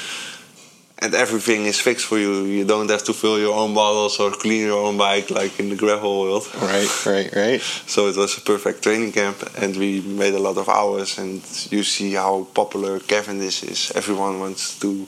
and 1.02 1.14
everything 1.14 1.66
is 1.66 1.78
fixed 1.80 2.06
for 2.06 2.18
you. 2.18 2.44
You 2.44 2.64
don't 2.64 2.90
have 2.90 3.04
to 3.04 3.12
fill 3.12 3.38
your 3.38 3.54
own 3.54 3.74
bottles 3.74 4.18
or 4.18 4.30
clean 4.30 4.62
your 4.66 4.80
own 4.86 4.96
bike 4.96 5.30
like 5.30 5.60
in 5.60 5.68
the 5.68 5.76
gravel 5.76 6.20
world. 6.22 6.44
Right, 6.60 6.90
right, 7.06 7.30
right. 7.36 7.62
So 7.86 8.08
it 8.08 8.16
was 8.16 8.36
a 8.38 8.40
perfect 8.40 8.82
training 8.82 9.12
camp, 9.12 9.36
and 9.60 9.76
we 9.76 10.00
made 10.00 10.34
a 10.34 10.38
lot 10.48 10.56
of 10.56 10.68
hours. 10.68 11.18
And 11.18 11.42
you 11.70 11.82
see 11.84 12.14
how 12.14 12.46
popular 12.54 12.98
Cavendish 12.98 13.62
is. 13.62 13.92
Everyone 13.94 14.40
wants 14.40 14.78
to 14.80 15.06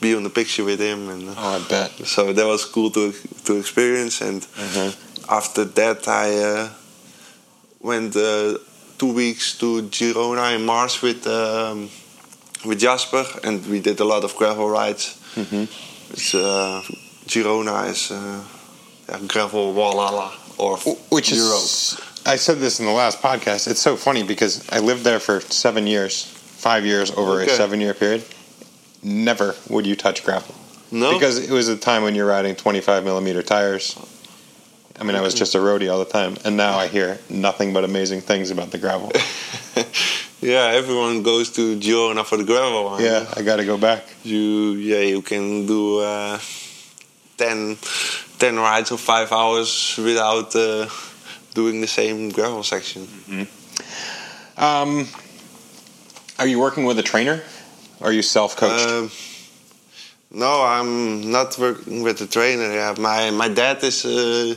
be 0.00 0.14
on 0.14 0.22
the 0.24 0.30
picture 0.30 0.64
with 0.64 0.80
him, 0.80 1.08
and 1.08 1.22
Oh, 1.36 1.56
I 1.58 1.68
bet. 1.68 1.90
so 2.06 2.32
that 2.32 2.46
was 2.46 2.64
cool 2.66 2.90
to 2.90 3.12
to 3.46 3.52
experience. 3.58 4.20
And 4.28 4.40
Uh-huh. 4.56 4.90
after 5.40 5.64
that, 5.80 6.06
I 6.06 6.28
uh, 6.52 6.68
went 7.80 8.14
uh, 8.16 8.58
two 8.98 9.12
weeks 9.12 9.56
to 9.58 9.82
Girona 9.82 10.54
in 10.54 10.64
Mars 10.64 11.02
with 11.02 11.26
um, 11.26 11.88
with 12.64 12.78
Jasper, 12.80 13.24
and 13.44 13.64
we 13.66 13.80
did 13.80 14.00
a 14.00 14.04
lot 14.04 14.24
of 14.24 14.34
gravel 14.36 14.68
rides. 14.68 15.16
Mhm. 15.36 15.68
It's, 16.12 16.34
uh, 16.34 16.82
Girona 17.26 17.88
is 17.90 18.10
uh, 18.10 18.42
yeah, 19.08 19.18
gravel 19.26 19.74
Wallala 19.74 20.30
or 20.58 20.76
Which 21.10 21.32
is, 21.32 22.00
I 22.26 22.36
said 22.36 22.58
this 22.58 22.78
in 22.80 22.86
the 22.86 22.92
last 22.92 23.20
podcast. 23.20 23.66
It's 23.68 23.80
so 23.82 23.96
funny 23.96 24.22
because 24.22 24.62
I 24.70 24.78
lived 24.78 25.02
there 25.04 25.20
for 25.20 25.40
seven 25.40 25.86
years, 25.86 26.24
five 26.24 26.86
years 26.86 27.10
over 27.10 27.40
Okay. 27.42 27.52
a 27.52 27.56
seven 27.56 27.80
year 27.80 27.94
period. 27.94 28.22
Never 29.02 29.54
would 29.68 29.86
you 29.86 29.96
touch 29.96 30.24
gravel 30.24 30.54
No, 30.90 31.12
because 31.12 31.38
it 31.38 31.50
was 31.50 31.68
a 31.68 31.76
time 31.76 32.02
when 32.04 32.14
you're 32.14 32.26
riding 32.28 32.54
25 32.56 33.04
millimeter 33.04 33.42
tires. 33.42 33.96
I 34.98 35.02
mean, 35.02 35.16
I 35.16 35.20
was 35.20 35.34
just 35.34 35.54
a 35.54 35.58
roadie 35.58 35.92
all 35.92 35.98
the 35.98 36.04
time, 36.10 36.36
and 36.44 36.56
now 36.56 36.78
I 36.78 36.86
hear 36.86 37.18
nothing 37.28 37.72
but 37.72 37.82
amazing 37.84 38.20
things 38.20 38.50
about 38.50 38.70
the 38.70 38.78
gravel. 38.78 39.10
yeah, 40.40 40.70
everyone 40.72 41.22
goes 41.22 41.50
to 41.52 41.76
Girona 41.78 42.24
for 42.24 42.36
the 42.36 42.44
gravel. 42.44 42.84
one. 42.84 43.02
yeah, 43.02 43.26
I 43.36 43.42
got 43.42 43.56
to 43.56 43.64
go 43.64 43.76
back. 43.76 44.04
You 44.22 44.74
yeah, 44.74 45.00
you 45.00 45.20
can 45.20 45.66
do 45.66 45.98
uh, 45.98 46.38
10, 47.38 47.76
10 48.38 48.56
rides 48.56 48.92
of 48.92 49.00
five 49.00 49.32
hours 49.32 49.98
without 49.98 50.54
uh, 50.54 50.88
doing 51.54 51.80
the 51.80 51.88
same 51.88 52.30
gravel 52.30 52.62
section. 52.62 53.08
Um, 54.56 55.08
are 56.38 56.46
you 56.46 56.60
working 56.60 56.84
with 56.84 56.98
a 56.98 57.02
trainer? 57.02 57.42
Or 58.00 58.08
are 58.08 58.12
you 58.12 58.22
self-coached? 58.22 58.88
Um, 58.88 59.10
no, 60.34 60.62
I'm 60.62 61.30
not 61.30 61.56
working 61.58 62.02
with 62.02 62.20
a 62.20 62.26
trainer. 62.26 62.72
Yeah, 62.72 62.94
my 62.98 63.30
my 63.30 63.48
dad 63.48 63.82
is. 63.84 64.04
Uh, 64.04 64.54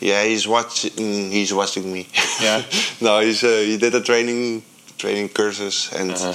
yeah, 0.00 0.22
he's 0.24 0.46
watching. 0.46 1.30
He's 1.32 1.52
watching 1.52 1.92
me. 1.92 2.06
Yeah? 2.40 2.62
no, 3.00 3.20
he's 3.20 3.42
uh, 3.42 3.62
he 3.66 3.76
did 3.76 3.94
a 3.94 4.00
training 4.00 4.62
training 4.98 5.28
courses, 5.30 5.90
and 5.98 6.10
Uh-huh. 6.12 6.32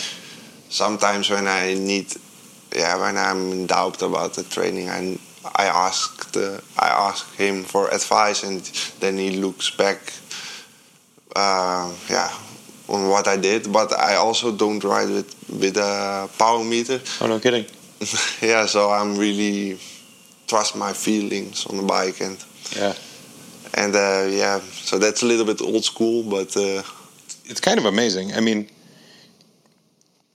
sometimes 0.70 1.30
when 1.30 1.48
I 1.48 1.74
need, 1.74 2.08
yeah, 2.76 2.98
when 3.00 3.18
I'm 3.18 3.52
in 3.52 3.68
doubt 3.68 4.02
about 4.02 4.34
the 4.34 4.44
training, 4.44 4.90
I 4.90 5.18
I 5.56 5.66
ask 5.88 6.32
the 6.32 6.62
I 6.78 6.90
ask 7.10 7.26
him 7.38 7.64
for 7.64 7.88
advice, 7.94 8.44
and 8.48 8.62
then 9.00 9.18
he 9.18 9.32
looks 9.42 9.70
back. 9.72 10.00
Uh, 11.36 11.92
yeah. 12.10 12.30
On 12.88 13.08
what 13.08 13.26
I 13.28 13.38
did, 13.38 13.72
but 13.72 13.94
I 13.94 14.16
also 14.16 14.52
don't 14.52 14.84
ride 14.84 15.08
with 15.08 15.32
with 15.50 15.78
a 15.78 16.28
power 16.38 16.62
meter 16.64 17.00
oh, 17.22 17.28
no 17.28 17.40
kidding. 17.40 17.66
yeah, 18.42 18.66
so 18.66 18.92
I'm 18.92 19.18
really 19.18 19.78
trust 20.48 20.76
my 20.76 20.94
feelings 20.94 21.66
on 21.66 21.78
the 21.78 21.84
bike 21.84 22.20
and 22.22 22.38
Yeah. 22.76 22.94
and 23.74 23.96
uh, 23.96 24.26
yeah, 24.30 24.60
so 24.84 24.98
that's 25.00 25.22
a 25.24 25.26
little 25.26 25.46
bit 25.46 25.62
old 25.62 25.84
school, 25.84 26.24
but 26.24 26.56
uh, 26.58 26.84
It's 27.46 27.62
kind 27.62 27.78
of 27.80 27.86
amazing. 27.86 28.34
I 28.34 28.40
mean, 28.42 28.68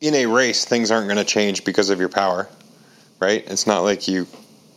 in 0.00 0.14
a 0.14 0.26
race, 0.26 0.64
things 0.64 0.90
aren't 0.90 1.06
going 1.08 1.18
to 1.18 1.24
change 1.24 1.64
because 1.64 1.90
of 1.90 1.98
your 1.98 2.08
power, 2.08 2.48
right? 3.20 3.44
It's 3.46 3.66
not 3.66 3.80
like 3.82 4.08
you 4.08 4.26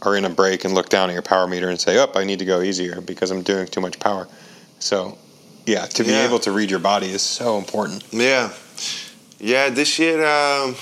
are 0.02 0.16
in 0.16 0.26
a 0.26 0.30
break 0.30 0.64
and 0.66 0.74
look 0.74 0.90
down 0.90 1.10
at 1.10 1.14
your 1.14 1.22
power 1.22 1.46
meter 1.48 1.70
and 1.70 1.80
say, 1.80 1.98
"Oh, 1.98 2.10
I 2.16 2.24
need 2.24 2.40
to 2.40 2.46
go 2.46 2.62
easier 2.62 3.02
because 3.02 3.32
I'm 3.32 3.44
doing 3.44 3.68
too 3.68 3.82
much 3.82 4.00
power." 4.00 4.28
So, 4.80 5.18
yeah, 5.66 5.86
to 5.88 6.04
be 6.04 6.12
Yeah. 6.12 6.26
able 6.26 6.40
to 6.40 6.52
read 6.52 6.70
your 6.70 6.80
body 6.80 7.12
is 7.12 7.22
so 7.22 7.58
important. 7.58 8.04
yeah, 8.12 8.50
yeah. 9.40 9.70
This 9.70 10.00
year, 10.00 10.26
um, 10.26 10.76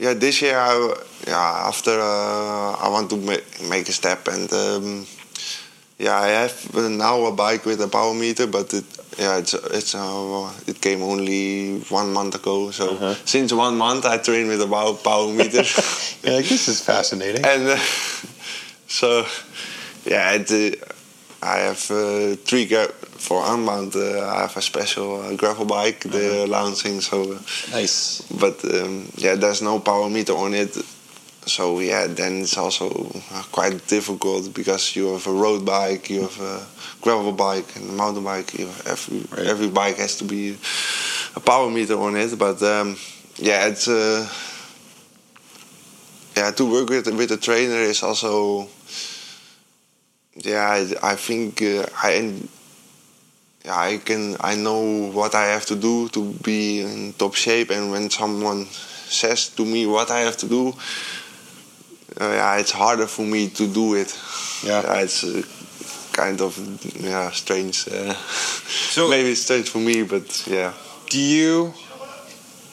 yeah, 0.00 0.14
this 0.14 0.40
year, 0.42 0.56
I, 0.58 0.94
yeah, 1.26 1.68
after 1.68 1.90
uh, 2.00 2.72
I 2.84 2.88
want 2.88 3.10
to 3.10 3.16
make, 3.16 3.44
make 3.68 3.88
a 3.88 3.92
step, 3.92 4.26
and 4.28 4.50
um, 4.52 5.06
yeah, 5.98 6.16
I 6.16 6.28
have 6.28 6.74
now 6.74 7.26
a 7.26 7.32
bike 7.32 7.66
with 7.66 7.80
a 7.82 7.88
power 7.88 8.14
meter, 8.14 8.46
but 8.46 8.72
it, 8.72 8.84
yeah, 9.18 9.36
it's 9.38 9.52
it's 9.78 9.94
uh, 9.94 10.50
it 10.66 10.80
came 10.80 11.02
only 11.02 11.80
one 11.90 12.12
month 12.12 12.34
ago. 12.36 12.70
So 12.70 12.84
Uh-huh. 12.94 13.14
since 13.26 13.52
one 13.52 13.76
month, 13.76 14.04
I 14.06 14.16
train 14.18 14.48
with 14.48 14.62
a 14.62 14.66
power, 14.66 14.94
power 14.94 15.28
meter. 15.28 15.62
You're 16.24 16.36
like, 16.40 16.48
this 16.48 16.68
is 16.68 16.80
fascinating. 16.80 17.44
and 17.44 17.68
uh, 17.68 17.76
so 18.88 19.26
yeah 20.06 20.32
it, 20.32 20.50
uh, 20.50 21.46
i 21.46 21.58
have 21.68 21.90
uh, 21.90 22.36
three 22.48 22.64
for 23.30 23.44
unbound 23.54 23.94
i 23.94 24.40
have 24.42 24.56
a 24.56 24.60
special 24.72 25.08
uh, 25.22 25.32
gravel 25.36 25.64
bike 25.64 26.00
the 26.16 26.46
launching 26.48 27.00
so 27.00 27.16
uh, 27.22 27.38
Nice. 27.70 28.22
but 28.42 28.56
um, 28.74 29.06
yeah 29.24 29.36
there's 29.36 29.62
no 29.62 29.78
power 29.78 30.10
meter 30.10 30.32
on 30.32 30.52
it 30.52 30.74
so 31.46 31.78
yeah 31.78 32.08
then 32.08 32.42
it's 32.42 32.58
also 32.58 32.86
uh, 33.34 33.42
quite 33.52 33.86
difficult 33.86 34.52
because 34.52 34.96
you 34.96 35.12
have 35.12 35.24
a 35.28 35.32
road 35.44 35.64
bike 35.64 36.10
you 36.10 36.22
have 36.22 36.40
a 36.40 36.66
gravel 37.02 37.30
bike 37.32 37.76
and 37.76 37.88
a 37.90 37.92
mountain 37.92 38.24
bike 38.24 38.58
you 38.58 38.66
have 38.66 38.86
every, 38.94 39.18
Right. 39.30 39.46
every 39.46 39.68
bike 39.68 39.96
has 39.98 40.16
to 40.16 40.24
be 40.24 40.58
a 41.36 41.40
power 41.40 41.70
meter 41.70 41.94
on 42.06 42.16
it 42.16 42.36
but 42.36 42.60
um, 42.64 42.96
yeah 43.36 43.68
it's 43.70 43.86
uh, 43.86 44.26
yeah 46.36 46.50
to 46.50 46.64
work 46.74 46.88
with 46.90 47.06
with 47.20 47.30
a 47.30 47.36
trainer 47.36 47.80
is 47.92 48.02
also 48.02 48.66
yeah 50.34 50.66
I, 50.68 51.12
I 51.12 51.14
think 51.14 51.62
uh, 51.62 51.86
I 52.02 52.14
en- 52.14 52.48
yeah, 53.64 53.76
I 53.76 53.98
can 53.98 54.36
I 54.40 54.54
know 54.56 55.10
what 55.12 55.34
I 55.34 55.46
have 55.46 55.66
to 55.66 55.76
do 55.76 56.08
to 56.10 56.32
be 56.42 56.80
in 56.82 57.12
top 57.14 57.34
shape 57.34 57.70
and 57.70 57.90
when 57.90 58.10
someone 58.10 58.66
says 58.66 59.48
to 59.56 59.64
me 59.64 59.86
what 59.86 60.10
I 60.10 60.20
have 60.20 60.36
to 60.38 60.48
do 60.48 60.68
uh, 62.20 62.24
yeah 62.24 62.56
it's 62.58 62.70
harder 62.72 63.06
for 63.06 63.22
me 63.26 63.48
to 63.50 63.66
do 63.66 63.94
it 63.94 64.16
Yeah. 64.64 65.00
it's 65.02 65.24
uh, 65.24 65.42
kind 66.12 66.40
of 66.40 66.56
yeah 67.00 67.30
strange 67.30 67.88
uh, 67.88 68.14
So- 68.94 69.08
maybe 69.08 69.30
it's 69.32 69.42
strange 69.42 69.68
for 69.68 69.78
me 69.78 70.02
but 70.04 70.46
yeah 70.46 70.72
Do 71.10 71.18
you 71.18 71.72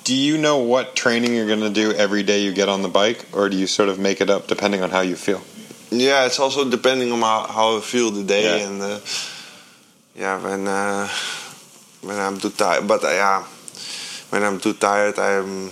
do 0.03 0.13
you 0.15 0.37
know 0.37 0.59
what 0.59 0.95
training 0.95 1.33
you're 1.35 1.47
going 1.47 1.59
to 1.73 1.81
do 1.83 1.91
every 1.91 2.23
day 2.23 2.39
you 2.45 2.53
get 2.53 2.69
on 2.69 2.81
the 2.81 2.87
bike, 2.87 3.25
or 3.33 3.49
do 3.49 3.57
you 3.57 3.67
sort 3.67 3.89
of 3.89 3.99
make 3.99 4.21
it 4.21 4.29
up 4.29 4.47
depending 4.47 4.81
on 4.81 4.89
how 4.89 5.01
you 5.01 5.17
feel? 5.17 5.41
Yeah, 5.91 6.25
it's 6.27 6.39
also 6.39 6.63
depending 6.69 7.11
on 7.11 7.19
how, 7.19 7.45
how 7.51 7.77
I 7.77 7.81
feel 7.81 8.09
the 8.11 8.23
day 8.23 8.43
Yeah. 8.61 8.67
and 8.69 8.81
uh, 8.81 8.99
yeah 10.17 10.41
when 10.43 10.67
uh, 10.67 11.07
when 12.01 12.19
I'm 12.19 12.39
too 12.39 12.49
tired. 12.49 12.87
But 12.87 13.03
uh, 13.03 13.09
yeah, 13.09 13.43
when 14.29 14.43
I'm 14.43 14.59
too 14.59 14.73
tired, 14.73 15.17
I'm 15.19 15.71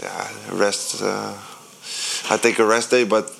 yeah 0.00 0.28
rest. 0.52 1.02
Uh, 1.02 1.34
I 2.30 2.36
take 2.36 2.58
a 2.58 2.64
rest 2.64 2.90
day, 2.90 3.04
but 3.04 3.30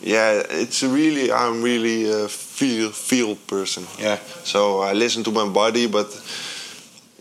yeah, 0.00 0.42
it's 0.50 0.82
really 0.82 1.30
I'm 1.30 1.62
really 1.62 2.10
a 2.10 2.28
feel 2.28 2.90
feel 2.90 3.36
person. 3.36 3.86
Yeah. 3.98 4.18
So 4.44 4.80
I 4.80 4.92
listen 4.92 5.22
to 5.24 5.30
my 5.30 5.48
body, 5.48 5.86
but 5.86 6.08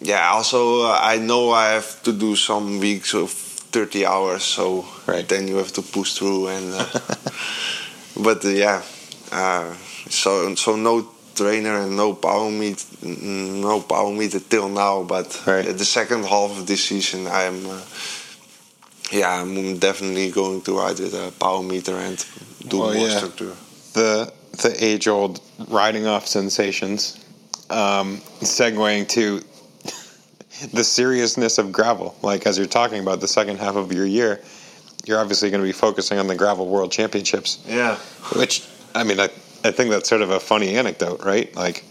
yeah, 0.01 0.29
also 0.31 0.83
uh, 0.83 0.99
I 1.01 1.17
know 1.17 1.51
I 1.51 1.71
have 1.73 2.01
to 2.03 2.13
do 2.13 2.35
some 2.35 2.79
weeks 2.79 3.13
of 3.13 3.31
30 3.31 4.05
hours, 4.05 4.43
so 4.43 4.85
Right. 5.05 5.27
then 5.27 5.47
you 5.47 5.57
have 5.57 5.71
to 5.73 5.81
push 5.81 6.13
through. 6.13 6.47
And 6.47 6.73
uh, 6.73 6.85
but 8.23 8.45
uh, 8.45 8.49
yeah, 8.49 8.81
uh, 9.31 9.73
so 10.09 10.55
so 10.55 10.75
no 10.75 11.07
trainer 11.43 11.75
and 11.83 11.95
no 11.95 12.13
power 12.13 12.49
meet, 12.51 12.79
no 13.03 13.81
power 13.81 14.11
meter 14.11 14.39
till 14.39 14.69
now. 14.69 15.03
But 15.03 15.27
Right. 15.47 15.77
the 15.77 15.85
second 15.85 16.23
half 16.25 16.51
of 16.57 16.65
this 16.67 16.83
season, 16.89 17.27
I'm. 17.27 17.57
Uh, 17.65 17.81
yeah, 19.11 19.41
I'm 19.41 19.79
definitely 19.79 20.29
going 20.29 20.61
to 20.67 20.71
ride 20.77 20.99
with 20.99 21.13
a 21.15 21.31
power 21.39 21.63
meter 21.63 21.95
and 21.97 22.17
do 22.67 22.77
Well, 22.79 22.93
more 22.93 23.07
yeah. 23.07 23.17
structure. 23.17 23.53
the 23.93 24.31
the 24.63 24.71
age 24.89 25.07
old 25.07 25.39
riding 25.69 26.05
off 26.13 26.27
sensations, 26.27 27.17
um, 27.69 28.07
segueing 28.41 29.07
to 29.17 29.41
the 30.77 30.83
seriousness 30.83 31.57
of 31.57 31.71
gravel. 31.71 32.15
Like 32.21 32.45
as 32.49 32.57
you're 32.57 32.67
talking 32.81 32.99
about 33.05 33.19
the 33.21 33.27
second 33.27 33.57
half 33.59 33.75
of 33.75 33.91
your 33.91 34.05
year, 34.05 34.41
you're 35.05 35.19
obviously 35.19 35.49
going 35.49 35.61
to 35.63 35.67
be 35.67 35.77
focusing 35.87 36.19
on 36.19 36.27
the 36.27 36.35
gravel 36.35 36.67
world 36.67 36.91
championships. 36.91 37.59
Yeah. 37.67 37.95
Which 38.35 38.63
I 38.93 39.03
mean, 39.03 39.19
I 39.19 39.29
I 39.63 39.71
think 39.71 39.89
that's 39.91 40.07
sort 40.09 40.21
of 40.21 40.29
a 40.31 40.39
funny 40.39 40.75
anecdote, 40.75 41.23
right? 41.23 41.53
Like 41.55 41.83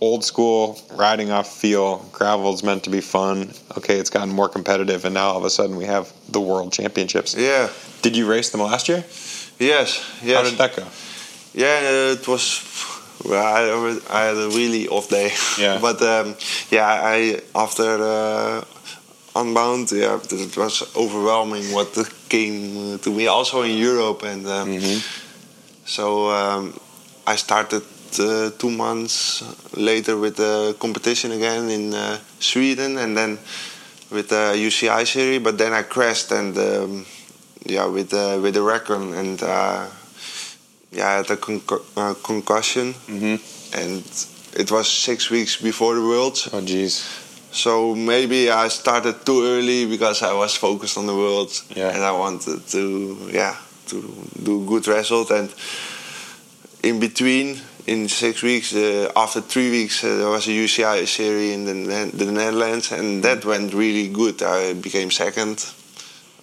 old 0.00 0.24
school 0.24 0.80
riding 0.94 1.30
off 1.30 1.48
feel, 1.60 1.98
gravel's 2.12 2.62
meant 2.62 2.84
to 2.84 2.90
be 2.90 3.00
fun. 3.00 3.52
Okay, 3.76 3.98
it's 3.98 4.10
gotten 4.10 4.30
more 4.30 4.48
competitive, 4.48 5.04
and 5.04 5.14
now 5.14 5.28
all 5.30 5.38
of 5.38 5.44
a 5.44 5.50
sudden 5.50 5.76
we 5.76 5.84
have 5.86 6.12
the 6.30 6.40
world 6.40 6.72
championships. 6.72 7.34
Yeah. 7.34 7.68
Did 8.02 8.16
you 8.16 8.26
race 8.30 8.50
them 8.50 8.60
last 8.60 8.88
year? 8.88 9.04
Yes. 9.58 10.04
Yes. 10.22 10.36
How 10.36 10.42
did 10.48 10.58
that 10.58 10.76
go? 10.76 10.86
Yeah, 11.54 12.12
it 12.12 12.28
was. 12.28 12.62
Well, 13.24 13.44
I, 13.44 13.98
I 14.16 14.24
had 14.26 14.36
a 14.36 14.48
really 14.50 14.86
off 14.88 15.08
day. 15.08 15.32
Yeah. 15.58 15.78
but 15.82 16.00
um, 16.02 16.36
yeah, 16.70 16.86
I 16.86 17.40
after 17.54 17.98
uh, 18.00 18.64
Unbound, 19.34 19.90
yeah, 19.92 20.18
it 20.30 20.56
was 20.56 20.82
overwhelming 20.96 21.72
what 21.72 21.96
came 22.28 22.98
to 23.00 23.10
me. 23.10 23.26
Also 23.26 23.62
in 23.62 23.76
Europe, 23.76 24.22
and 24.22 24.46
um, 24.46 24.68
Mm-hmm. 24.68 24.98
so 25.84 26.30
um, 26.30 26.78
I 27.32 27.36
started 27.36 27.82
uh, 28.18 28.50
two 28.58 28.70
months 28.70 29.42
later 29.76 30.16
with 30.16 30.36
the 30.36 30.74
competition 30.78 31.30
again 31.32 31.68
in 31.70 31.92
uh, 31.94 32.18
Sweden, 32.40 32.96
and 32.98 33.16
then 33.16 33.38
with 34.10 34.28
the 34.28 34.54
UCI 34.56 35.04
series. 35.06 35.42
But 35.42 35.58
then 35.58 35.72
I 35.72 35.82
crashed 35.82 36.32
and 36.32 36.56
um, 36.56 37.06
yeah, 37.66 37.86
with 37.86 38.12
uh, 38.14 38.38
with 38.42 38.54
the 38.54 38.62
Recon 38.62 39.14
and. 39.14 39.42
Uh, 39.42 39.86
yeah, 40.90 41.06
I 41.06 41.16
had 41.16 41.30
a 41.30 41.36
concu- 41.36 41.84
uh, 41.96 42.14
concussion, 42.24 42.94
Mm-hmm. 42.94 43.36
and 43.78 44.02
it 44.62 44.70
was 44.70 44.88
six 44.88 45.28
weeks 45.30 45.60
before 45.60 45.94
the 45.94 46.00
Worlds. 46.00 46.48
Oh, 46.50 46.62
geez. 46.62 47.04
So 47.52 47.94
maybe 47.94 48.48
I 48.50 48.68
started 48.68 49.14
too 49.26 49.44
early 49.44 49.84
because 49.84 50.22
I 50.22 50.32
was 50.32 50.56
focused 50.56 50.96
on 50.96 51.06
the 51.06 51.14
Worlds, 51.14 51.62
Yeah. 51.76 51.90
and 51.94 52.02
I 52.02 52.12
wanted 52.12 52.66
to, 52.68 53.28
yeah, 53.30 53.54
to 53.88 53.96
do 54.42 54.64
good 54.66 54.88
result. 54.88 55.30
And 55.30 55.50
in 56.88 56.98
between, 57.00 57.60
in 57.86 58.08
six 58.08 58.42
weeks, 58.42 58.74
uh, 58.74 59.10
after 59.16 59.40
three 59.40 59.70
weeks, 59.70 60.02
uh, 60.04 60.16
there 60.16 60.28
was 60.28 60.46
a 60.46 60.50
UCI 60.50 61.06
series 61.06 61.54
in 61.54 61.64
the, 61.64 62.10
the 62.24 62.30
Netherlands, 62.32 62.92
and 62.92 63.22
that 63.22 63.44
went 63.44 63.72
really 63.74 64.08
good. 64.08 64.42
I 64.42 64.72
became 64.74 65.10
second, 65.10 65.58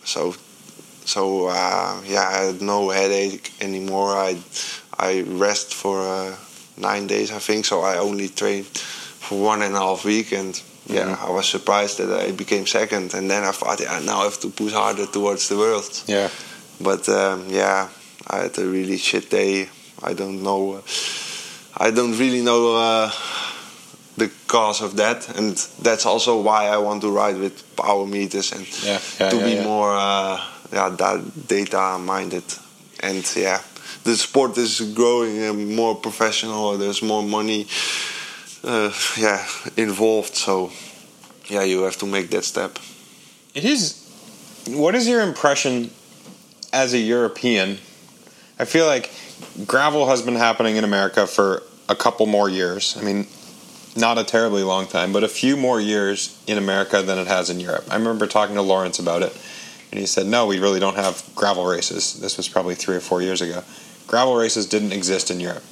so 0.03 0.35
so 1.05 1.47
uh, 1.47 2.01
yeah, 2.05 2.27
I 2.27 2.37
had 2.45 2.61
no 2.61 2.89
headache 2.89 3.51
anymore. 3.61 4.15
I 4.15 4.37
I 4.97 5.21
rest 5.21 5.73
for 5.73 5.99
uh, 6.01 6.35
nine 6.77 7.05
days, 7.07 7.31
I 7.31 7.39
think. 7.39 7.65
So 7.65 7.81
I 7.81 7.97
only 7.97 8.29
trained 8.29 8.65
for 9.25 9.37
one 9.51 9.61
and 9.61 9.75
a 9.75 9.79
half 9.79 10.03
week, 10.05 10.31
and 10.33 10.53
yeah, 10.87 11.05
Mhm. 11.15 11.27
I 11.27 11.29
was 11.31 11.47
surprised 11.49 11.97
that 11.99 12.09
I 12.27 12.31
became 12.31 12.65
second. 12.67 13.13
And 13.13 13.29
then 13.29 13.43
I 13.43 13.51
thought, 13.51 13.79
yeah, 13.79 13.99
now 13.99 14.21
I 14.21 14.23
have 14.25 14.39
to 14.41 14.49
push 14.49 14.73
harder 14.73 15.05
towards 15.07 15.47
the 15.49 15.57
world. 15.57 15.89
Yeah. 16.07 16.29
But 16.79 17.07
um, 17.09 17.45
yeah, 17.49 17.87
I 18.27 18.37
had 18.45 18.57
a 18.57 18.65
really 18.65 18.97
shit 18.97 19.29
day. 19.29 19.69
I 20.05 20.13
don't 20.13 20.43
know. 20.43 20.83
I 21.77 21.91
don't 21.91 22.17
really 22.17 22.41
know 22.41 22.75
uh, 22.77 23.11
the 24.17 24.29
cause 24.47 24.81
of 24.81 24.95
that, 24.97 25.27
and 25.37 25.57
that's 25.81 26.05
also 26.05 26.39
why 26.41 26.67
I 26.67 26.77
want 26.77 27.01
to 27.01 27.09
ride 27.09 27.37
with 27.37 27.63
power 27.75 28.05
meters 28.05 28.51
and 28.53 28.65
Yeah. 28.83 28.99
yeah 29.19 29.29
to 29.29 29.37
yeah, 29.37 29.45
be 29.45 29.63
more 29.63 29.91
uh, 29.91 30.39
yeah 30.71 30.95
da- 30.95 31.23
data 31.47 31.97
minded. 31.99 32.43
And 33.01 33.25
yeah, 33.35 33.59
the 34.03 34.15
sport 34.15 34.57
is 34.57 34.79
growing 34.93 35.37
and 35.43 35.75
more 35.75 35.95
professional. 35.95 36.77
There's 36.77 37.01
more 37.01 37.23
money, 37.23 37.67
uh, 38.63 38.91
yeah, 39.17 39.43
involved. 39.75 40.35
So 40.35 40.71
yeah, 41.49 41.63
you 41.63 41.83
have 41.83 41.97
to 41.97 42.05
make 42.05 42.29
that 42.29 42.45
step. 42.45 42.77
It 43.53 43.65
is. 43.65 44.01
What 44.67 44.95
is 44.95 45.07
your 45.07 45.21
impression 45.21 45.89
as 46.71 46.93
a 46.93 46.97
European? 46.99 47.79
I 48.59 48.65
feel 48.65 48.85
like 48.87 49.09
gravel 49.65 50.07
has 50.07 50.21
been 50.21 50.35
happening 50.35 50.75
in 50.75 50.83
America 50.83 51.25
for 51.27 51.63
a 51.87 51.95
couple 51.95 52.25
more 52.25 52.49
years. 52.49 52.97
I 52.99 53.03
mean, 53.03 53.27
not 53.95 54.17
a 54.17 54.23
terribly 54.23 54.63
long 54.63 54.87
time, 54.87 55.13
but 55.13 55.23
a 55.23 55.27
few 55.27 55.55
more 55.55 55.79
years 55.79 56.41
in 56.47 56.57
America 56.57 57.01
than 57.01 57.17
it 57.17 57.27
has 57.27 57.49
in 57.49 57.59
Europe. 57.59 57.85
I 57.89 57.95
remember 57.95 58.27
talking 58.27 58.55
to 58.55 58.61
Laurens 58.61 58.99
about 58.99 59.21
it, 59.21 59.35
and 59.91 59.99
he 59.99 60.05
said, 60.05 60.25
"No, 60.25 60.45
we 60.45 60.59
really 60.59 60.79
don't 60.79 60.95
have 60.95 61.23
gravel 61.35 61.65
races." 61.65 62.15
This 62.15 62.35
was 62.37 62.49
probably 62.49 62.75
three 62.75 62.95
or 62.95 62.99
four 63.01 63.21
years 63.21 63.41
ago. 63.41 63.63
Gravel 64.07 64.35
races 64.35 64.65
didn't 64.65 64.91
exist 64.91 65.31
in 65.31 65.39
Europe. 65.39 65.63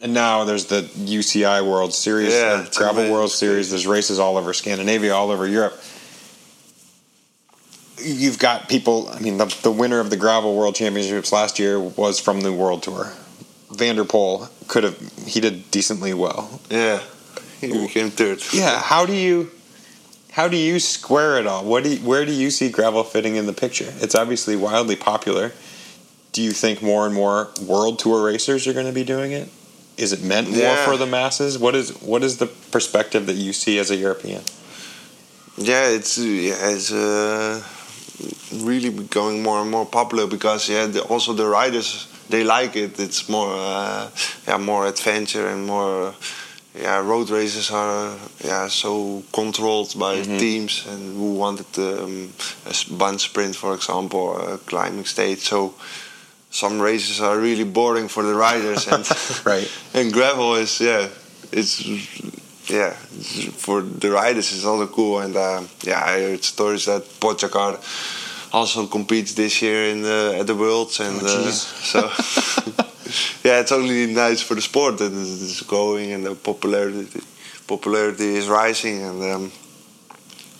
And 0.00 0.12
now 0.12 0.44
there's 0.44 0.66
the 0.66 0.82
UCI 0.96 1.62
World 1.62 1.94
Series, 1.94 2.32
Yeah, 2.34 2.66
Gravel. 2.74 3.10
World 3.10 3.30
Series. 3.30 3.70
There's 3.70 3.86
races 3.86 4.18
all 4.18 4.36
over 4.36 4.52
Scandinavia, 4.52 5.14
all 5.14 5.30
over 5.30 5.46
Europe 5.46 5.80
you've 7.98 8.38
got 8.38 8.68
people. 8.68 9.08
I 9.08 9.20
mean, 9.20 9.38
the, 9.38 9.46
the 9.62 9.70
winner 9.70 10.00
of 10.00 10.10
the 10.10 10.16
gravel 10.16 10.56
world 10.56 10.74
championships 10.74 11.32
last 11.32 11.58
year 11.58 11.78
was 11.78 12.18
from 12.20 12.40
the 12.40 12.52
world 12.52 12.82
tour. 12.82 13.12
Van 13.70 13.96
der 13.96 14.04
Poel 14.04 14.48
could 14.68 14.84
have 14.84 14.98
he 15.26 15.40
did 15.40 15.70
decently 15.70 16.14
well. 16.14 16.60
Yeah, 16.70 17.02
he 17.60 17.68
became 17.68 18.10
third. 18.10 18.40
Yeah, 18.52 18.80
how 18.80 19.06
do 19.06 19.14
you 19.14 19.50
how 20.32 20.48
do 20.48 20.56
you 20.56 20.78
square 20.78 21.38
it 21.38 21.46
all? 21.46 21.64
What 21.64 21.82
do 21.84 21.94
you, 21.94 21.98
where 22.06 22.24
do 22.24 22.32
you 22.32 22.50
see 22.50 22.70
gravel 22.70 23.02
fitting 23.04 23.36
in 23.36 23.46
the 23.46 23.52
picture? 23.52 23.92
It's 24.00 24.14
obviously 24.14 24.54
wildly 24.54 24.96
popular. 24.96 25.52
Do 26.32 26.42
you 26.42 26.52
think 26.52 26.82
more 26.82 27.06
and 27.06 27.14
more 27.14 27.48
world 27.66 27.98
tour 27.98 28.24
racers 28.24 28.66
are 28.66 28.74
going 28.74 28.86
to 28.86 28.92
be 28.92 29.04
doing 29.04 29.32
it? 29.32 29.48
Is 29.96 30.12
it 30.12 30.22
meant 30.22 30.50
more 30.50 30.58
Yeah. 30.58 30.84
for 30.84 30.98
the 30.98 31.06
masses? 31.06 31.58
What 31.58 31.74
is 31.74 31.90
what 32.02 32.22
is 32.22 32.36
the 32.36 32.46
perspective 32.46 33.26
that 33.26 33.36
you 33.36 33.52
see 33.52 33.78
as 33.78 33.90
a 33.90 33.96
European? 33.96 34.42
Yeah, 35.56 35.88
it's 35.88 36.18
uh, 36.18 36.22
yeah, 36.22 36.54
uh, 36.92 37.62
really 38.52 38.90
becoming 38.90 39.42
more 39.42 39.60
and 39.60 39.70
more 39.70 39.86
popular 39.86 40.26
because 40.26 40.68
yeah, 40.68 40.86
the, 40.86 41.02
also 41.02 41.32
the 41.32 41.46
riders 41.46 42.06
they 42.28 42.44
like 42.44 42.76
it. 42.76 42.98
It's 42.98 43.28
more 43.28 43.52
uh, 43.54 44.08
yeah, 44.48 44.58
more 44.58 44.86
adventure 44.86 45.48
and 45.48 45.66
more 45.66 46.14
yeah, 46.74 46.98
road 46.98 47.30
races 47.30 47.70
are 47.70 48.14
yeah 48.44 48.68
so 48.68 49.22
controlled 49.32 49.94
by 49.98 50.20
Mhm. 50.22 50.38
teams 50.38 50.84
and 50.88 51.16
who 51.16 51.34
wanted 51.34 51.66
um, 51.78 52.32
a 52.66 52.74
bunch 52.94 53.20
sprint, 53.22 53.56
for 53.56 53.74
example, 53.74 54.20
or 54.20 54.54
a 54.54 54.58
climbing 54.58 55.06
stage. 55.06 55.38
So 55.40 55.74
some 56.50 56.80
races 56.80 57.20
are 57.20 57.38
really 57.38 57.64
boring 57.64 58.08
for 58.08 58.22
the 58.22 58.34
riders 58.34 58.86
and 58.88 59.04
Right. 59.44 59.70
and 59.94 60.12
gravel 60.12 60.54
is 60.56 60.80
yeah 60.80 61.08
it's 61.52 61.82
yeah 62.68 62.90
for 63.64 63.80
the 63.80 64.10
riders 64.10 64.52
it's 64.52 64.64
also 64.64 64.86
cool 64.86 65.20
and 65.20 65.36
uh, 65.36 65.62
yeah 65.82 66.02
I 66.04 66.20
heard 66.20 66.44
stories 66.44 66.86
that 66.86 67.02
Pogacar 67.20 67.78
also 68.52 68.86
competes 68.86 69.34
this 69.34 69.62
year 69.62 69.84
in 69.90 70.02
the 70.02 70.36
at 70.40 70.46
the 70.46 70.54
worlds 70.54 71.00
and 71.00 71.20
Oh, 71.22 71.50
so 71.50 72.00
yeah 73.44 73.60
it's 73.60 73.72
only 73.72 74.06
nice 74.12 74.42
for 74.42 74.54
the 74.54 74.62
sport 74.62 74.98
that 74.98 75.12
it's 75.12 75.62
going 75.62 76.12
and 76.12 76.24
the 76.26 76.34
popularity 76.34 77.20
popularity 77.66 78.36
is 78.36 78.48
rising 78.48 79.02
and 79.02 79.22
um, 79.22 79.52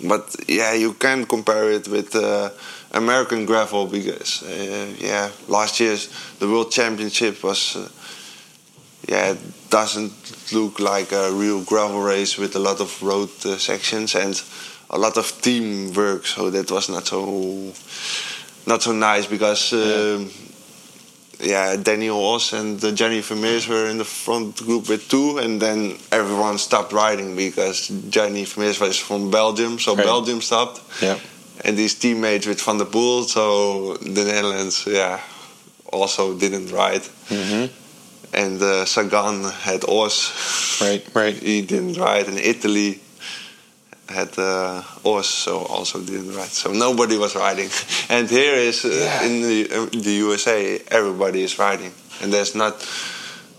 but 0.06 0.34
yeah 0.48 0.72
you 0.74 0.92
can 0.94 1.24
compare 1.24 1.70
it 1.72 1.88
with 1.88 2.14
uh, 2.14 2.50
American 2.92 3.46
gravel 3.46 3.86
because 3.86 4.42
uh, 4.42 4.94
yeah 4.98 5.30
last 5.48 5.80
year's 5.80 6.08
the 6.38 6.46
world 6.48 6.70
championship 6.70 7.42
was 7.42 7.76
uh, 7.76 7.88
yeah 9.08 9.32
it 9.32 9.38
doesn't 9.70 10.12
look 10.52 10.78
like 10.80 11.12
a 11.12 11.32
real 11.32 11.62
gravel 11.64 12.00
race 12.02 12.36
with 12.38 12.54
a 12.56 12.58
lot 12.58 12.80
of 12.80 13.02
road 13.02 13.30
uh, 13.44 13.56
sections 13.56 14.14
and 14.14 14.42
a 14.90 14.98
lot 14.98 15.16
of 15.16 15.26
teamwork 15.42 16.26
so 16.26 16.50
that 16.50 16.70
was 16.70 16.88
not 16.88 17.06
so 17.06 17.72
not 18.66 18.82
so 18.82 18.92
nice 18.92 19.26
because 19.26 19.72
um, 19.72 20.30
yeah, 21.40 21.76
Daniel 21.76 22.16
Oss 22.16 22.52
and 22.52 22.82
uh, 22.82 22.92
Gianni 22.92 23.20
Vermeersch 23.20 23.68
were 23.68 23.86
in 23.88 23.98
the 23.98 24.04
front 24.04 24.56
group 24.56 24.88
with 24.88 25.08
two, 25.08 25.38
and 25.38 25.60
then 25.60 25.98
everyone 26.10 26.58
stopped 26.58 26.92
riding 26.92 27.36
because 27.36 27.88
Gianni 28.08 28.44
Vermeersch 28.44 28.80
was 28.80 28.98
from 28.98 29.30
Belgium, 29.30 29.78
so 29.78 29.94
Right. 29.94 30.04
Belgium 30.04 30.40
stopped. 30.40 30.80
Yeah. 31.02 31.18
And 31.64 31.76
his 31.78 31.94
teammates 31.94 32.46
with 32.46 32.60
Van 32.62 32.78
der 32.78 32.84
Poel, 32.86 33.24
so 33.24 33.96
the 33.98 34.24
Netherlands, 34.24 34.84
yeah, 34.86 35.20
also 35.92 36.34
didn't 36.38 36.70
ride. 36.70 37.02
hmm 37.28 37.66
And 38.36 38.60
uh, 38.62 38.84
Sagan 38.84 39.44
had 39.44 39.84
Oss, 39.88 40.80
Right. 40.80 41.02
Right. 41.14 41.34
he 41.34 41.62
didn't 41.62 41.94
ride, 41.96 42.28
and 42.28 42.38
Italy 42.38 43.00
had 44.08 44.38
uh, 44.38 44.82
Oss, 45.04 45.26
so 45.28 45.58
also 45.64 46.00
didn't 46.00 46.34
ride. 46.36 46.52
So 46.52 46.70
nobody 46.72 47.16
was 47.18 47.34
riding. 47.34 47.70
And 48.10 48.28
here 48.28 48.54
is 48.54 48.84
uh, 48.84 48.88
Yeah. 48.90 49.24
in 49.26 49.40
the, 49.42 49.70
uh, 49.72 49.86
the 50.02 50.12
USA, 50.26 50.78
everybody 50.88 51.42
is 51.42 51.58
riding, 51.58 51.92
and 52.22 52.30
there's 52.32 52.54
not 52.54 52.74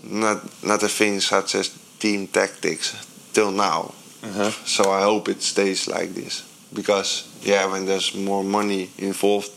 not 0.04 0.38
not 0.62 0.82
a 0.82 0.88
thing 0.88 1.20
such 1.20 1.54
as 1.54 1.70
team 1.98 2.26
tactics 2.28 2.94
till 3.32 3.50
now. 3.50 3.92
Uh-huh. 4.22 4.50
So 4.64 4.90
I 4.90 5.02
hope 5.02 5.28
it 5.28 5.42
stays 5.42 5.86
like 5.88 6.14
this 6.14 6.42
because 6.72 7.24
yeah, 7.42 7.66
when 7.66 7.84
there's 7.86 8.14
more 8.14 8.44
money 8.44 8.90
involved, 8.98 9.50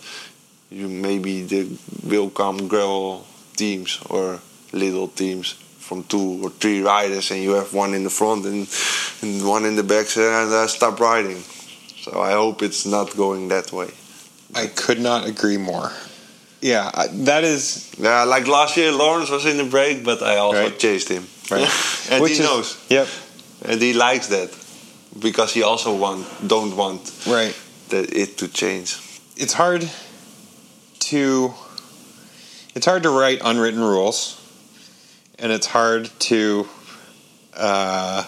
you 0.70 0.88
maybe 0.90 1.44
there 1.44 1.66
will 2.04 2.30
come 2.32 2.68
gravel 2.68 3.26
teams 3.56 4.00
or 4.10 4.40
little 4.72 5.08
teams 5.08 5.56
from 5.80 6.04
two 6.06 6.40
or 6.46 6.50
three 6.50 6.82
riders, 6.82 7.32
and 7.32 7.42
you 7.44 7.52
have 7.52 7.74
one 7.74 7.94
in 7.94 8.04
the 8.04 8.10
front 8.10 8.46
and, 8.46 8.68
and 9.22 9.48
one 9.48 9.66
in 9.66 9.76
the 9.76 9.84
back, 9.84 10.08
and 10.18 10.52
uh, 10.54 10.68
stop 10.68 11.00
riding. 11.00 11.38
So 12.02 12.22
I 12.22 12.32
hope 12.32 12.62
it's 12.64 12.86
not 12.86 13.16
going 13.16 13.50
that 13.50 13.72
way. 13.72 13.90
I 14.56 14.68
could 14.68 15.00
not 15.00 15.28
agree 15.28 15.58
more. 15.58 15.92
Yeah, 16.62 16.90
I- 16.94 17.08
that 17.26 17.44
is 17.44 17.90
Yeah, 17.98 18.24
like 18.24 18.48
last 18.48 18.78
year, 18.78 18.92
Laurens 18.92 19.30
was 19.30 19.46
in 19.46 19.58
the 19.58 19.64
break, 19.66 20.04
but 20.04 20.22
I 20.22 20.38
also 20.38 20.64
Right. 20.64 20.80
chased 20.80 21.10
him. 21.10 21.28
Right. 21.50 21.68
and 22.12 22.22
Which 22.22 22.34
he 22.34 22.40
is- 22.40 22.46
knows, 22.46 22.78
Yep. 22.90 23.08
and 23.66 23.82
he 23.82 23.94
likes 23.94 24.28
that 24.28 24.50
because 25.20 25.54
he 25.54 25.64
also 25.64 25.94
want 25.96 26.26
don't 26.48 26.76
want 26.76 27.02
Right. 27.28 27.54
that 27.90 28.14
it 28.14 28.38
to 28.38 28.48
change. 28.48 28.98
It's 29.36 29.54
hard 29.54 29.90
to 31.12 31.54
it's 32.76 32.86
hard 32.86 33.04
to 33.04 33.10
write 33.10 33.40
unwritten 33.44 33.82
rules, 33.84 34.38
and 35.42 35.52
it's 35.52 35.68
hard 35.68 36.10
to 36.20 36.68
uh, 37.58 38.24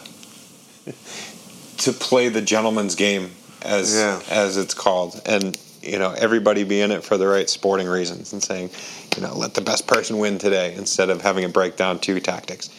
to 1.77 1.93
play 1.93 2.29
the 2.29 2.41
gentleman's 2.41 2.95
game 2.95 3.31
as 3.61 3.95
Yeah. 3.95 4.19
as 4.29 4.57
it's 4.57 4.73
called, 4.73 5.21
and 5.25 5.57
you 5.81 5.99
know 5.99 6.11
everybody 6.11 6.63
be 6.63 6.81
in 6.81 6.91
it 6.91 7.03
for 7.03 7.17
the 7.17 7.27
right 7.27 7.49
sporting 7.49 7.87
reasons, 7.87 8.33
and 8.33 8.43
saying, 8.43 8.71
you 9.15 9.21
know, 9.21 9.33
let 9.35 9.53
the 9.53 9.61
best 9.61 9.87
person 9.87 10.17
win 10.17 10.37
today 10.39 10.73
instead 10.75 11.09
of 11.09 11.21
having 11.21 11.43
it 11.43 11.53
break 11.53 11.77
down 11.77 11.99
to 11.99 12.19
tactics, 12.19 12.69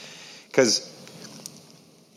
because 0.49 0.91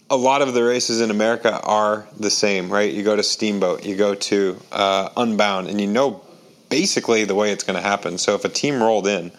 a 0.10 0.18
lot 0.18 0.42
of 0.42 0.54
the 0.54 0.64
races 0.64 1.02
in 1.02 1.12
America 1.12 1.60
are 1.62 2.08
the 2.18 2.30
same, 2.30 2.70
right? 2.72 2.94
You 2.94 3.04
go 3.04 3.16
to 3.16 3.24
Steamboat, 3.24 3.86
you 3.86 3.96
go 3.96 4.16
to 4.16 4.58
uh, 4.72 5.10
Unbound, 5.18 5.68
and 5.68 5.80
you 5.82 5.88
know 5.88 6.22
basically 6.70 7.26
the 7.26 7.36
way 7.36 7.52
it's 7.52 7.64
going 7.64 7.76
to 7.76 7.82
happen. 7.88 8.18
So 8.18 8.36
if 8.36 8.44
a 8.46 8.50
team 8.50 8.82
rolled 8.82 9.08
in 9.08 9.32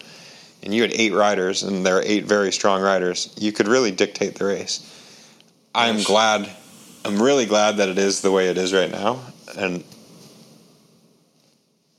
and 0.63 0.73
you 0.73 0.81
had 0.81 0.91
eight 0.93 1.13
riders 1.13 1.63
and 1.63 1.85
there 1.85 1.97
are 1.97 2.03
eight 2.03 2.25
very 2.25 2.51
strong 2.51 2.81
riders, 2.81 3.33
you 3.37 3.51
could 3.51 3.67
really 3.67 3.91
dictate 3.91 4.35
the 4.35 4.45
race. 4.45 4.85
I'm 5.73 6.01
glad, 6.03 6.49
I'm 7.05 7.21
really 7.21 7.45
glad 7.45 7.77
that 7.77 7.89
it 7.89 7.97
is 7.97 8.21
the 8.21 8.31
way 8.31 8.49
it 8.49 8.57
is 8.57 8.73
right 8.73 8.91
now, 8.91 9.21
and 9.57 9.83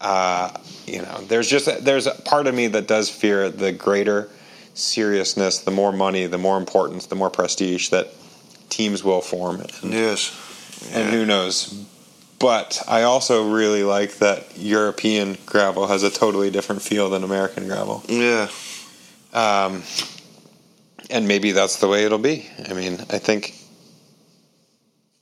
uh, 0.00 0.50
you 0.86 1.02
know, 1.02 1.20
there's 1.28 1.48
just 1.48 1.84
there's 1.84 2.06
a 2.06 2.12
part 2.24 2.46
of 2.46 2.54
me 2.54 2.66
that 2.68 2.86
does 2.88 3.10
fear 3.10 3.48
the 3.50 3.70
greater 3.70 4.28
seriousness, 4.74 5.58
the 5.58 5.70
more 5.70 5.92
money, 5.92 6.26
the 6.26 6.38
more 6.38 6.56
importance, 6.56 7.06
the 7.06 7.14
more 7.16 7.30
prestige 7.30 7.90
that 7.90 8.08
teams 8.70 9.04
will 9.04 9.20
form, 9.20 9.60
and, 9.60 9.92
Yes. 9.92 10.88
and 10.92 11.10
who 11.10 11.26
knows. 11.26 11.84
But 12.40 12.82
I 12.88 13.02
also 13.02 13.50
really 13.50 13.84
like 13.84 14.14
that 14.16 14.56
European 14.56 15.36
gravel 15.44 15.86
has 15.86 16.02
a 16.02 16.10
totally 16.10 16.50
different 16.50 16.80
feel 16.80 17.10
than 17.10 17.22
American 17.22 17.66
gravel. 17.66 18.02
Yeah. 18.08 18.48
Um, 19.34 19.82
and 21.10 21.28
maybe 21.28 21.52
that's 21.52 21.76
the 21.76 21.86
way 21.86 22.04
it'll 22.04 22.18
be. 22.18 22.48
I 22.68 22.72
mean, 22.72 22.94
I 23.10 23.18
think. 23.18 23.54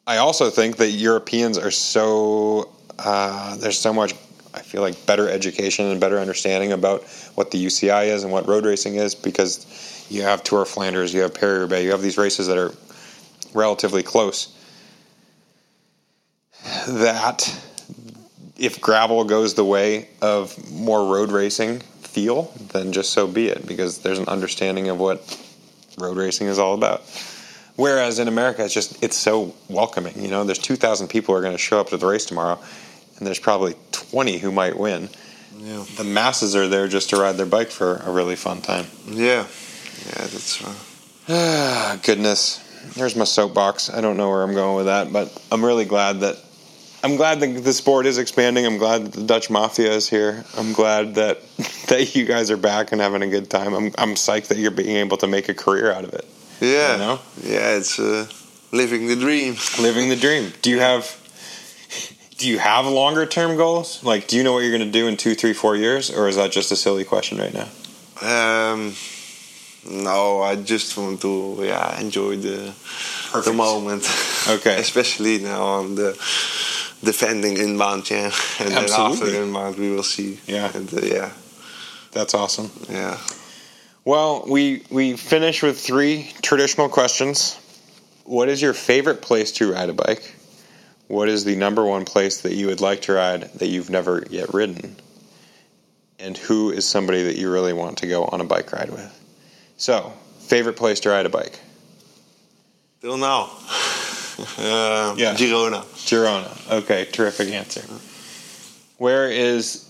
I 0.06 0.18
also 0.18 0.48
think 0.48 0.76
that 0.76 0.90
Europeans 0.90 1.58
are 1.58 1.72
so 1.72 2.70
uh, 2.98 3.56
there's 3.56 3.78
so 3.78 3.92
much. 3.92 4.14
I 4.54 4.60
feel 4.60 4.80
like 4.80 5.04
better 5.04 5.28
education 5.28 5.86
and 5.86 6.00
better 6.00 6.18
understanding 6.18 6.72
about 6.72 7.04
what 7.34 7.50
the 7.50 7.64
UCI 7.64 8.06
is 8.06 8.22
and 8.22 8.32
what 8.32 8.46
road 8.46 8.64
racing 8.64 8.94
is 8.94 9.14
because 9.14 10.06
you 10.08 10.22
have 10.22 10.42
Tour 10.42 10.62
of 10.62 10.68
Flanders, 10.68 11.12
you 11.12 11.20
have 11.20 11.34
Paris 11.34 11.60
Roubaix, 11.60 11.84
you 11.84 11.90
have 11.90 12.00
these 12.00 12.16
races 12.16 12.46
that 12.46 12.56
are 12.56 12.72
relatively 13.54 14.02
close. 14.02 14.54
That 16.86 17.48
if 18.56 18.80
gravel 18.80 19.24
goes 19.24 19.54
the 19.54 19.64
way 19.64 20.08
of 20.20 20.70
more 20.70 21.12
road 21.12 21.30
racing 21.30 21.80
feel, 22.00 22.52
then 22.72 22.92
just 22.92 23.12
so 23.12 23.26
be 23.26 23.48
it 23.48 23.66
because 23.66 23.98
there's 23.98 24.18
an 24.18 24.28
understanding 24.28 24.88
of 24.88 24.98
what 24.98 25.22
road 25.98 26.16
racing 26.16 26.48
is 26.48 26.58
all 26.58 26.74
about. 26.74 27.02
Whereas 27.76 28.18
in 28.18 28.26
America, 28.26 28.64
it's 28.64 28.74
just 28.74 29.02
it's 29.02 29.16
so 29.16 29.54
welcoming. 29.68 30.20
You 30.20 30.28
know, 30.28 30.42
there's 30.42 30.58
2,000 30.58 31.06
people 31.08 31.34
who 31.34 31.38
are 31.38 31.42
going 31.42 31.54
to 31.54 31.62
show 31.62 31.80
up 31.80 31.90
to 31.90 31.96
the 31.96 32.06
race 32.06 32.26
tomorrow, 32.26 32.58
and 33.16 33.26
there's 33.26 33.38
probably 33.38 33.74
20 33.92 34.38
who 34.38 34.50
might 34.50 34.76
win. 34.76 35.08
Yeah. 35.58 35.84
The 35.96 36.04
masses 36.04 36.56
are 36.56 36.66
there 36.66 36.88
just 36.88 37.10
to 37.10 37.16
ride 37.16 37.36
their 37.36 37.46
bike 37.46 37.70
for 37.70 37.96
a 37.96 38.10
really 38.10 38.36
fun 38.36 38.62
time. 38.62 38.86
Yeah, 39.06 39.46
yeah, 40.06 40.26
that's. 40.26 40.64
Uh, 40.64 40.74
Ah, 41.30 41.98
goodness. 42.02 42.64
There's 42.94 43.14
my 43.14 43.24
soapbox. 43.24 43.90
I 43.90 44.00
don't 44.00 44.16
know 44.16 44.30
where 44.30 44.42
I'm 44.42 44.54
going 44.54 44.76
with 44.76 44.86
that, 44.86 45.12
but 45.12 45.30
I'm 45.52 45.62
really 45.62 45.84
glad 45.84 46.20
that 46.20 46.38
I'm 47.04 47.16
glad 47.16 47.40
that 47.40 47.62
the 47.64 47.72
sport 47.72 48.06
is 48.06 48.18
expanding. 48.18 48.66
I'm 48.66 48.76
glad 48.78 49.04
that 49.06 49.12
the 49.12 49.24
Dutch 49.24 49.50
Mafia 49.50 49.92
is 49.92 50.08
here. 50.08 50.44
I'm 50.56 50.72
glad 50.72 51.14
that 51.14 51.38
that 51.88 52.14
you 52.14 52.24
guys 52.24 52.50
are 52.50 52.56
back 52.56 52.90
and 52.92 53.00
having 53.00 53.22
a 53.22 53.28
good 53.28 53.48
time. 53.50 53.74
I'm 53.74 53.86
I'm 53.98 54.14
psyched 54.14 54.48
that 54.48 54.58
you're 54.58 54.70
being 54.72 54.96
able 54.96 55.16
to 55.18 55.26
make 55.26 55.48
a 55.48 55.54
career 55.54 55.92
out 55.92 56.04
of 56.04 56.12
it. 56.14 56.24
yeah, 56.60 56.92
You 56.92 56.98
know? 56.98 57.20
yeah, 57.42 57.76
it's 57.76 57.98
uh, 58.00 58.26
living 58.72 59.06
the 59.06 59.16
dream. 59.16 59.56
Living 59.80 60.08
the 60.08 60.16
dream. 60.16 60.52
Do 60.62 60.70
you 60.70 60.80
have 60.80 61.14
do 62.38 62.48
you 62.48 62.58
have 62.58 62.86
longer 62.86 63.26
term 63.26 63.56
goals? 63.56 64.02
Like, 64.04 64.26
do 64.28 64.36
you 64.36 64.42
know 64.44 64.52
what 64.52 64.60
you're 64.60 64.76
going 64.76 64.90
to 64.92 64.98
do 64.98 65.06
in 65.08 65.16
two, 65.16 65.34
three, 65.34 65.52
four 65.52 65.76
years, 65.76 66.10
or 66.10 66.28
is 66.28 66.36
that 66.36 66.52
just 66.52 66.70
a 66.72 66.76
silly 66.76 67.04
question 67.04 67.38
right 67.38 67.52
now? 67.54 67.68
Um, 68.22 68.94
no, 69.88 70.42
I 70.42 70.56
just 70.56 70.96
want 70.98 71.20
to 71.22 71.58
yeah 71.62 71.98
enjoy 72.00 72.36
the 72.36 72.74
the 73.44 73.52
moment. 73.52 74.04
Okay. 74.48 74.80
especially 74.80 75.38
now 75.40 75.62
on 75.62 75.94
the 75.94 76.16
defending 77.02 77.58
Unbound, 77.58 78.10
yeah, 78.10 78.30
and 78.60 78.68
then 78.70 78.84
Absolutely. 78.84 79.28
after 79.30 79.42
Unbound 79.42 79.76
we 79.76 79.90
will 79.90 80.02
see. 80.02 80.38
Yeah. 80.46 80.70
and, 80.74 80.92
uh, 80.92 81.00
yeah, 81.02 81.30
That's 82.12 82.34
awesome. 82.34 82.70
yeah. 82.88 83.18
Well, 84.04 84.44
we 84.48 84.82
we 84.90 85.16
finish 85.16 85.62
with 85.62 85.78
three 85.78 86.32
traditional 86.42 86.88
questions. 86.88 87.58
What 88.24 88.48
is 88.48 88.60
your 88.62 88.72
favorite 88.74 89.20
place 89.22 89.52
to 89.52 89.72
ride 89.72 89.90
a 89.90 89.92
bike? 89.94 90.34
What 91.08 91.28
is 91.28 91.44
the 91.44 91.56
number 91.56 91.84
one 91.84 92.04
place 92.04 92.42
that 92.42 92.54
you 92.54 92.66
would 92.66 92.80
like 92.80 93.02
to 93.02 93.12
ride 93.14 93.50
that 93.54 93.68
you've 93.68 93.90
never 93.90 94.24
yet 94.30 94.52
ridden? 94.54 94.96
And 96.18 96.36
who 96.36 96.70
is 96.70 96.86
somebody 96.86 97.22
that 97.24 97.36
you 97.36 97.50
really 97.50 97.72
want 97.72 97.98
to 97.98 98.06
go 98.06 98.24
on 98.24 98.40
a 98.40 98.44
bike 98.44 98.72
ride 98.72 98.90
with? 98.90 99.14
So, 99.76 100.12
favorite 100.40 100.76
place 100.76 101.00
to 101.00 101.10
ride 101.10 101.24
a 101.26 101.28
bike? 101.30 101.58
Till 103.00 103.16
now, 103.16 103.50
uh, 104.38 105.14
Yeah. 105.16 105.34
Girona. 105.34 105.82
Girona. 106.06 106.70
Okay, 106.82 107.04
terrific 107.06 107.48
answer. 107.52 107.82
Where 108.98 109.30
is 109.30 109.84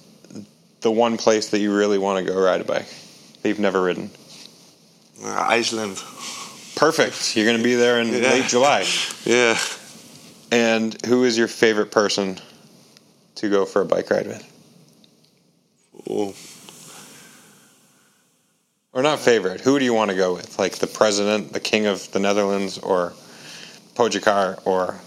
the 0.81 0.91
one 0.91 1.17
place 1.17 1.49
that 1.51 1.59
you 1.61 1.75
really 1.75 1.99
want 1.99 2.25
to 2.25 2.33
go 2.33 2.39
ride 2.41 2.61
a 2.61 2.65
bike 2.65 2.87
that 3.43 3.49
you've 3.49 3.59
never 3.59 3.83
ridden? 3.83 4.11
Uh, 5.23 5.31
Iceland. 5.49 6.03
Perfect. 6.77 7.37
You're 7.37 7.47
going 7.47 7.57
to 7.59 7.65
be 7.65 7.75
there 7.75 8.01
in 8.01 8.09
Yeah. 8.09 8.31
late 8.31 8.47
July. 8.47 8.87
Yeah. 9.25 9.59
And 10.53 10.97
who 11.07 11.25
is 11.25 11.37
your 11.37 11.49
favorite 11.49 11.91
person 11.91 12.39
to 13.37 13.51
go 13.51 13.65
for 13.65 13.83
a 13.83 13.85
bike 13.85 14.11
ride 14.11 14.27
with? 14.27 14.45
Oh, 16.09 16.35
Or 18.93 19.03
not 19.03 19.19
favorite. 19.21 19.61
Who 19.61 19.79
do 19.79 19.85
you 19.85 19.93
want 19.93 20.11
to 20.11 20.17
go 20.17 20.35
with? 20.35 20.59
Like 20.59 20.77
the 20.79 20.87
president, 20.87 21.53
the 21.53 21.61
king 21.61 21.87
of 21.87 22.11
the 22.13 22.19
Netherlands, 22.19 22.79
or 22.79 23.13
Pogacar, 23.99 24.65
or 24.65 25.01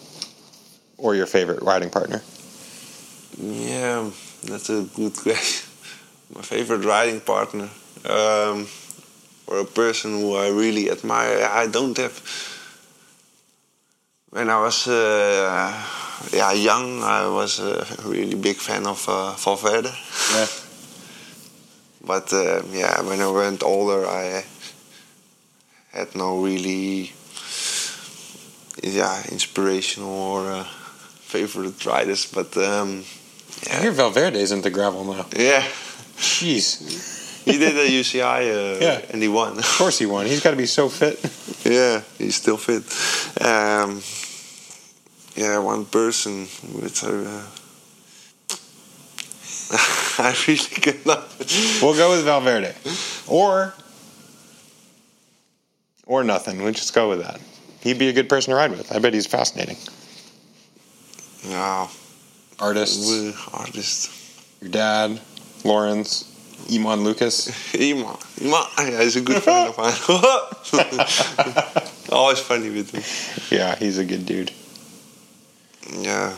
or 0.97 1.15
your 1.15 1.25
favorite 1.25 1.63
riding 1.63 1.89
partner? 1.89 2.21
yeah, 3.37 4.09
that's 4.43 4.69
a 4.69 4.83
good 4.95 5.15
question. 5.23 5.69
My 6.35 6.41
favorite 6.41 6.83
riding 6.83 7.21
partner, 7.21 7.69
um, 8.05 8.67
or 9.47 9.59
a 9.59 9.65
person 9.65 10.11
who 10.11 10.35
I 10.35 10.49
really 10.49 10.91
admire. 10.91 11.47
I 11.49 11.67
don't 11.67 11.97
have. 11.97 12.19
When 14.29 14.49
I 14.49 14.59
was 14.59 14.87
uh, 14.87 15.71
yeah 16.33 16.51
young, 16.51 17.01
I 17.01 17.27
was 17.27 17.59
a 17.59 17.85
really 18.05 18.35
big 18.35 18.57
fan 18.57 18.85
of 18.87 19.07
uh, 19.07 19.35
Valverde. 19.37 19.91
Yeah. 20.33 20.47
But 22.03 22.33
uh, 22.33 22.63
yeah, 22.71 22.99
when 23.03 23.21
I 23.21 23.29
went 23.29 23.61
older, 23.61 24.07
I 24.07 24.43
had 25.93 26.15
no 26.15 26.41
really 26.41 27.13
yeah 28.81 29.23
inspirational 29.31 30.09
or 30.09 30.51
uh, 30.51 30.63
favorite 30.63 31.85
riders. 31.85 32.25
But 32.31 32.55
um, 32.57 33.03
I 33.71 33.81
hear 33.81 33.91
Valverde 33.91 34.39
is 34.39 34.51
into 34.51 34.69
gravel 34.69 35.03
now. 35.05 35.25
yeah, 35.35 35.63
Jeez. 36.17 37.43
he 37.45 37.57
did 37.57 37.75
a 37.77 37.87
UCI 37.89 38.41
uh, 38.41 38.79
Yeah. 38.81 39.01
and 39.11 39.21
he 39.21 39.27
won. 39.27 39.57
Of 39.57 39.65
course 39.77 39.99
he 39.99 40.05
won. 40.05 40.25
He's 40.25 40.41
got 40.41 40.51
to 40.51 40.57
be 40.57 40.65
so 40.67 40.89
fit. 40.89 41.19
yeah, 41.71 42.01
he's 42.17 42.35
still 42.35 42.57
fit. 42.57 42.83
Um, 43.45 44.01
yeah, 45.35 45.59
one 45.59 45.85
person 45.85 46.47
which 46.73 47.03
I. 47.03 47.07
Uh, 47.09 47.43
I 50.19 50.35
really 50.47 50.57
cannot. 50.59 51.23
We'll 51.81 51.95
go 51.95 52.11
with 52.11 52.25
Valverde. 52.25 52.73
Or 53.27 53.73
or 56.05 56.23
nothing. 56.25 56.61
We'll 56.61 56.73
just 56.73 56.93
go 56.93 57.07
with 57.09 57.19
that. 57.21 57.39
He'd 57.81 57.97
be 57.99 58.09
a 58.09 58.13
good 58.13 58.29
person 58.29 58.51
to 58.51 58.55
ride 58.57 58.71
with. 58.71 58.91
I 58.91 58.99
bet 58.99 59.13
he's 59.13 59.27
fascinating. 59.27 59.77
Yeah, 61.43 61.87
Artists, 62.59 63.09
we- 63.09 63.33
artist. 63.53 64.11
your 64.61 64.69
dad, 64.71 65.19
Laurens, 65.63 66.25
Iman 66.71 67.03
Lucas. 67.03 67.49
Iman. 67.75 68.15
Iman. 68.41 68.63
Yeah, 68.79 69.01
he's 69.01 69.15
a 69.15 69.21
good 69.21 69.41
friend 69.41 69.69
of 69.69 69.77
mine. 69.77 69.93
Always 72.11 72.39
funny 72.39 72.69
with 72.69 72.91
him. 72.91 73.03
Yeah, 73.57 73.75
he's 73.75 73.97
a 73.97 74.05
good 74.05 74.25
dude. 74.27 74.51
Yeah. 75.91 76.37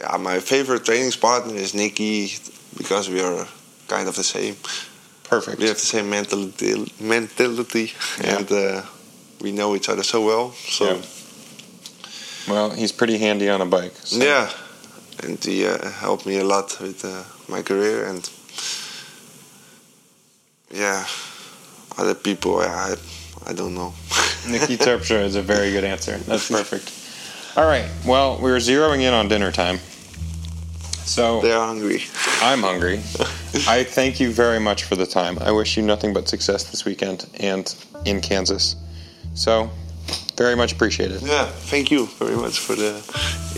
Yeah, 0.00 0.16
my 0.16 0.40
favorite 0.40 0.84
training 0.84 1.12
partner 1.12 1.54
is 1.54 1.72
Niki 1.74 2.40
because 2.76 3.08
we 3.08 3.20
are 3.20 3.46
kind 3.86 4.08
of 4.08 4.16
the 4.16 4.24
same. 4.24 4.56
Perfect. 5.24 5.58
We 5.60 5.68
have 5.68 5.76
the 5.76 5.80
same 5.86 6.10
mentality, 6.10 6.92
mentality 6.98 7.92
Yeah. 8.20 8.38
and 8.38 8.50
uh, 8.52 8.82
we 9.42 9.52
know 9.52 9.74
each 9.74 9.88
other 9.88 10.02
so 10.04 10.20
well. 10.24 10.52
So 10.52 10.84
Yeah. 10.84 11.02
Well, 12.48 12.70
he's 12.70 12.92
pretty 12.92 13.18
handy 13.18 13.48
on 13.50 13.60
a 13.60 13.66
bike. 13.66 13.92
so- 14.04 14.24
yeah, 14.24 14.50
and 15.22 15.42
he 15.44 15.66
uh, 15.66 15.90
helped 16.00 16.26
me 16.26 16.38
a 16.38 16.44
lot 16.44 16.76
with 16.80 17.04
uh, 17.04 17.22
my 17.48 17.62
career 17.62 18.06
and 18.06 18.28
yeah, 20.70 21.04
other 21.98 22.14
people 22.14 22.58
I 22.58 22.94
I 23.46 23.52
don't 23.52 23.74
know. 23.74 23.92
Niki 24.46 24.76
Terpstra 24.76 25.22
is 25.24 25.34
a 25.36 25.42
very 25.42 25.70
good 25.72 25.84
answer. 25.84 26.16
That's 26.18 26.48
perfect. 26.48 26.90
All 27.56 27.66
right. 27.66 27.88
Well, 28.06 28.38
we're 28.40 28.58
zeroing 28.60 29.00
in 29.02 29.12
on 29.12 29.28
dinner 29.28 29.52
time. 29.52 29.78
So 31.04 31.40
They're 31.42 31.58
hungry. 31.58 32.02
I'm 32.40 32.62
hungry. 32.62 32.98
I 33.68 33.84
thank 33.84 34.20
you 34.20 34.30
very 34.32 34.58
much 34.60 34.84
for 34.84 34.96
the 34.96 35.06
time. 35.06 35.38
I 35.40 35.50
wish 35.52 35.76
you 35.76 35.82
nothing 35.82 36.12
but 36.14 36.28
success 36.28 36.70
this 36.70 36.84
weekend 36.84 37.26
and 37.40 37.74
in 38.04 38.20
Kansas. 38.20 38.76
So, 39.34 39.70
very 40.36 40.56
much 40.56 40.72
appreciated. 40.72 41.22
Yeah, 41.22 41.46
thank 41.46 41.90
you 41.90 42.06
very 42.06 42.36
much 42.36 42.58
for 42.58 42.74
the 42.74 42.96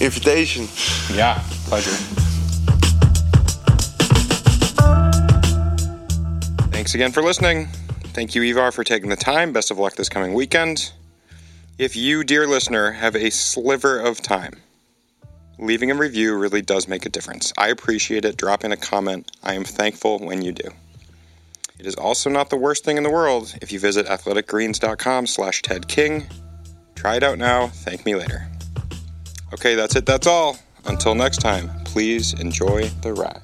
invitation. 0.00 0.68
Yeah, 1.16 1.42
pleasure. 1.66 1.90
Thanks 6.70 6.94
again 6.94 7.12
for 7.12 7.22
listening. 7.22 7.68
Thank 8.12 8.34
you, 8.34 8.42
Ivar, 8.42 8.70
for 8.72 8.84
taking 8.84 9.10
the 9.10 9.16
time. 9.16 9.52
Best 9.52 9.70
of 9.70 9.78
luck 9.78 9.94
this 9.96 10.08
coming 10.08 10.34
weekend. 10.34 10.92
If 11.78 11.96
you, 11.96 12.22
dear 12.22 12.46
listener, 12.46 12.92
have 12.92 13.16
a 13.16 13.30
sliver 13.30 13.98
of 13.98 14.22
time, 14.22 14.60
leaving 15.58 15.90
a 15.90 15.94
review 15.94 16.36
really 16.36 16.62
does 16.62 16.86
make 16.86 17.04
a 17.06 17.08
difference. 17.08 17.52
I 17.58 17.68
appreciate 17.68 18.24
it. 18.24 18.36
Drop 18.36 18.62
in 18.62 18.70
a 18.70 18.76
comment. 18.76 19.32
I 19.42 19.54
am 19.54 19.64
thankful 19.64 20.20
when 20.20 20.42
you 20.42 20.52
do. 20.52 20.68
It 21.78 21.86
is 21.86 21.94
also 21.96 22.30
not 22.30 22.50
the 22.50 22.56
worst 22.56 22.84
thing 22.84 22.96
in 22.96 23.02
the 23.02 23.10
world 23.10 23.54
if 23.60 23.72
you 23.72 23.80
visit 23.80 24.06
athleticgreens.com 24.06 25.26
slash 25.26 25.62
Ted 25.62 25.88
King. 25.88 26.26
Try 26.94 27.16
it 27.16 27.22
out 27.22 27.38
now. 27.38 27.68
Thank 27.68 28.06
me 28.06 28.14
later. 28.14 28.48
Okay, 29.52 29.74
that's 29.74 29.96
it. 29.96 30.06
That's 30.06 30.26
all. 30.26 30.56
Until 30.86 31.14
next 31.14 31.38
time, 31.38 31.70
please 31.84 32.32
enjoy 32.34 32.88
the 33.02 33.12
ride. 33.12 33.43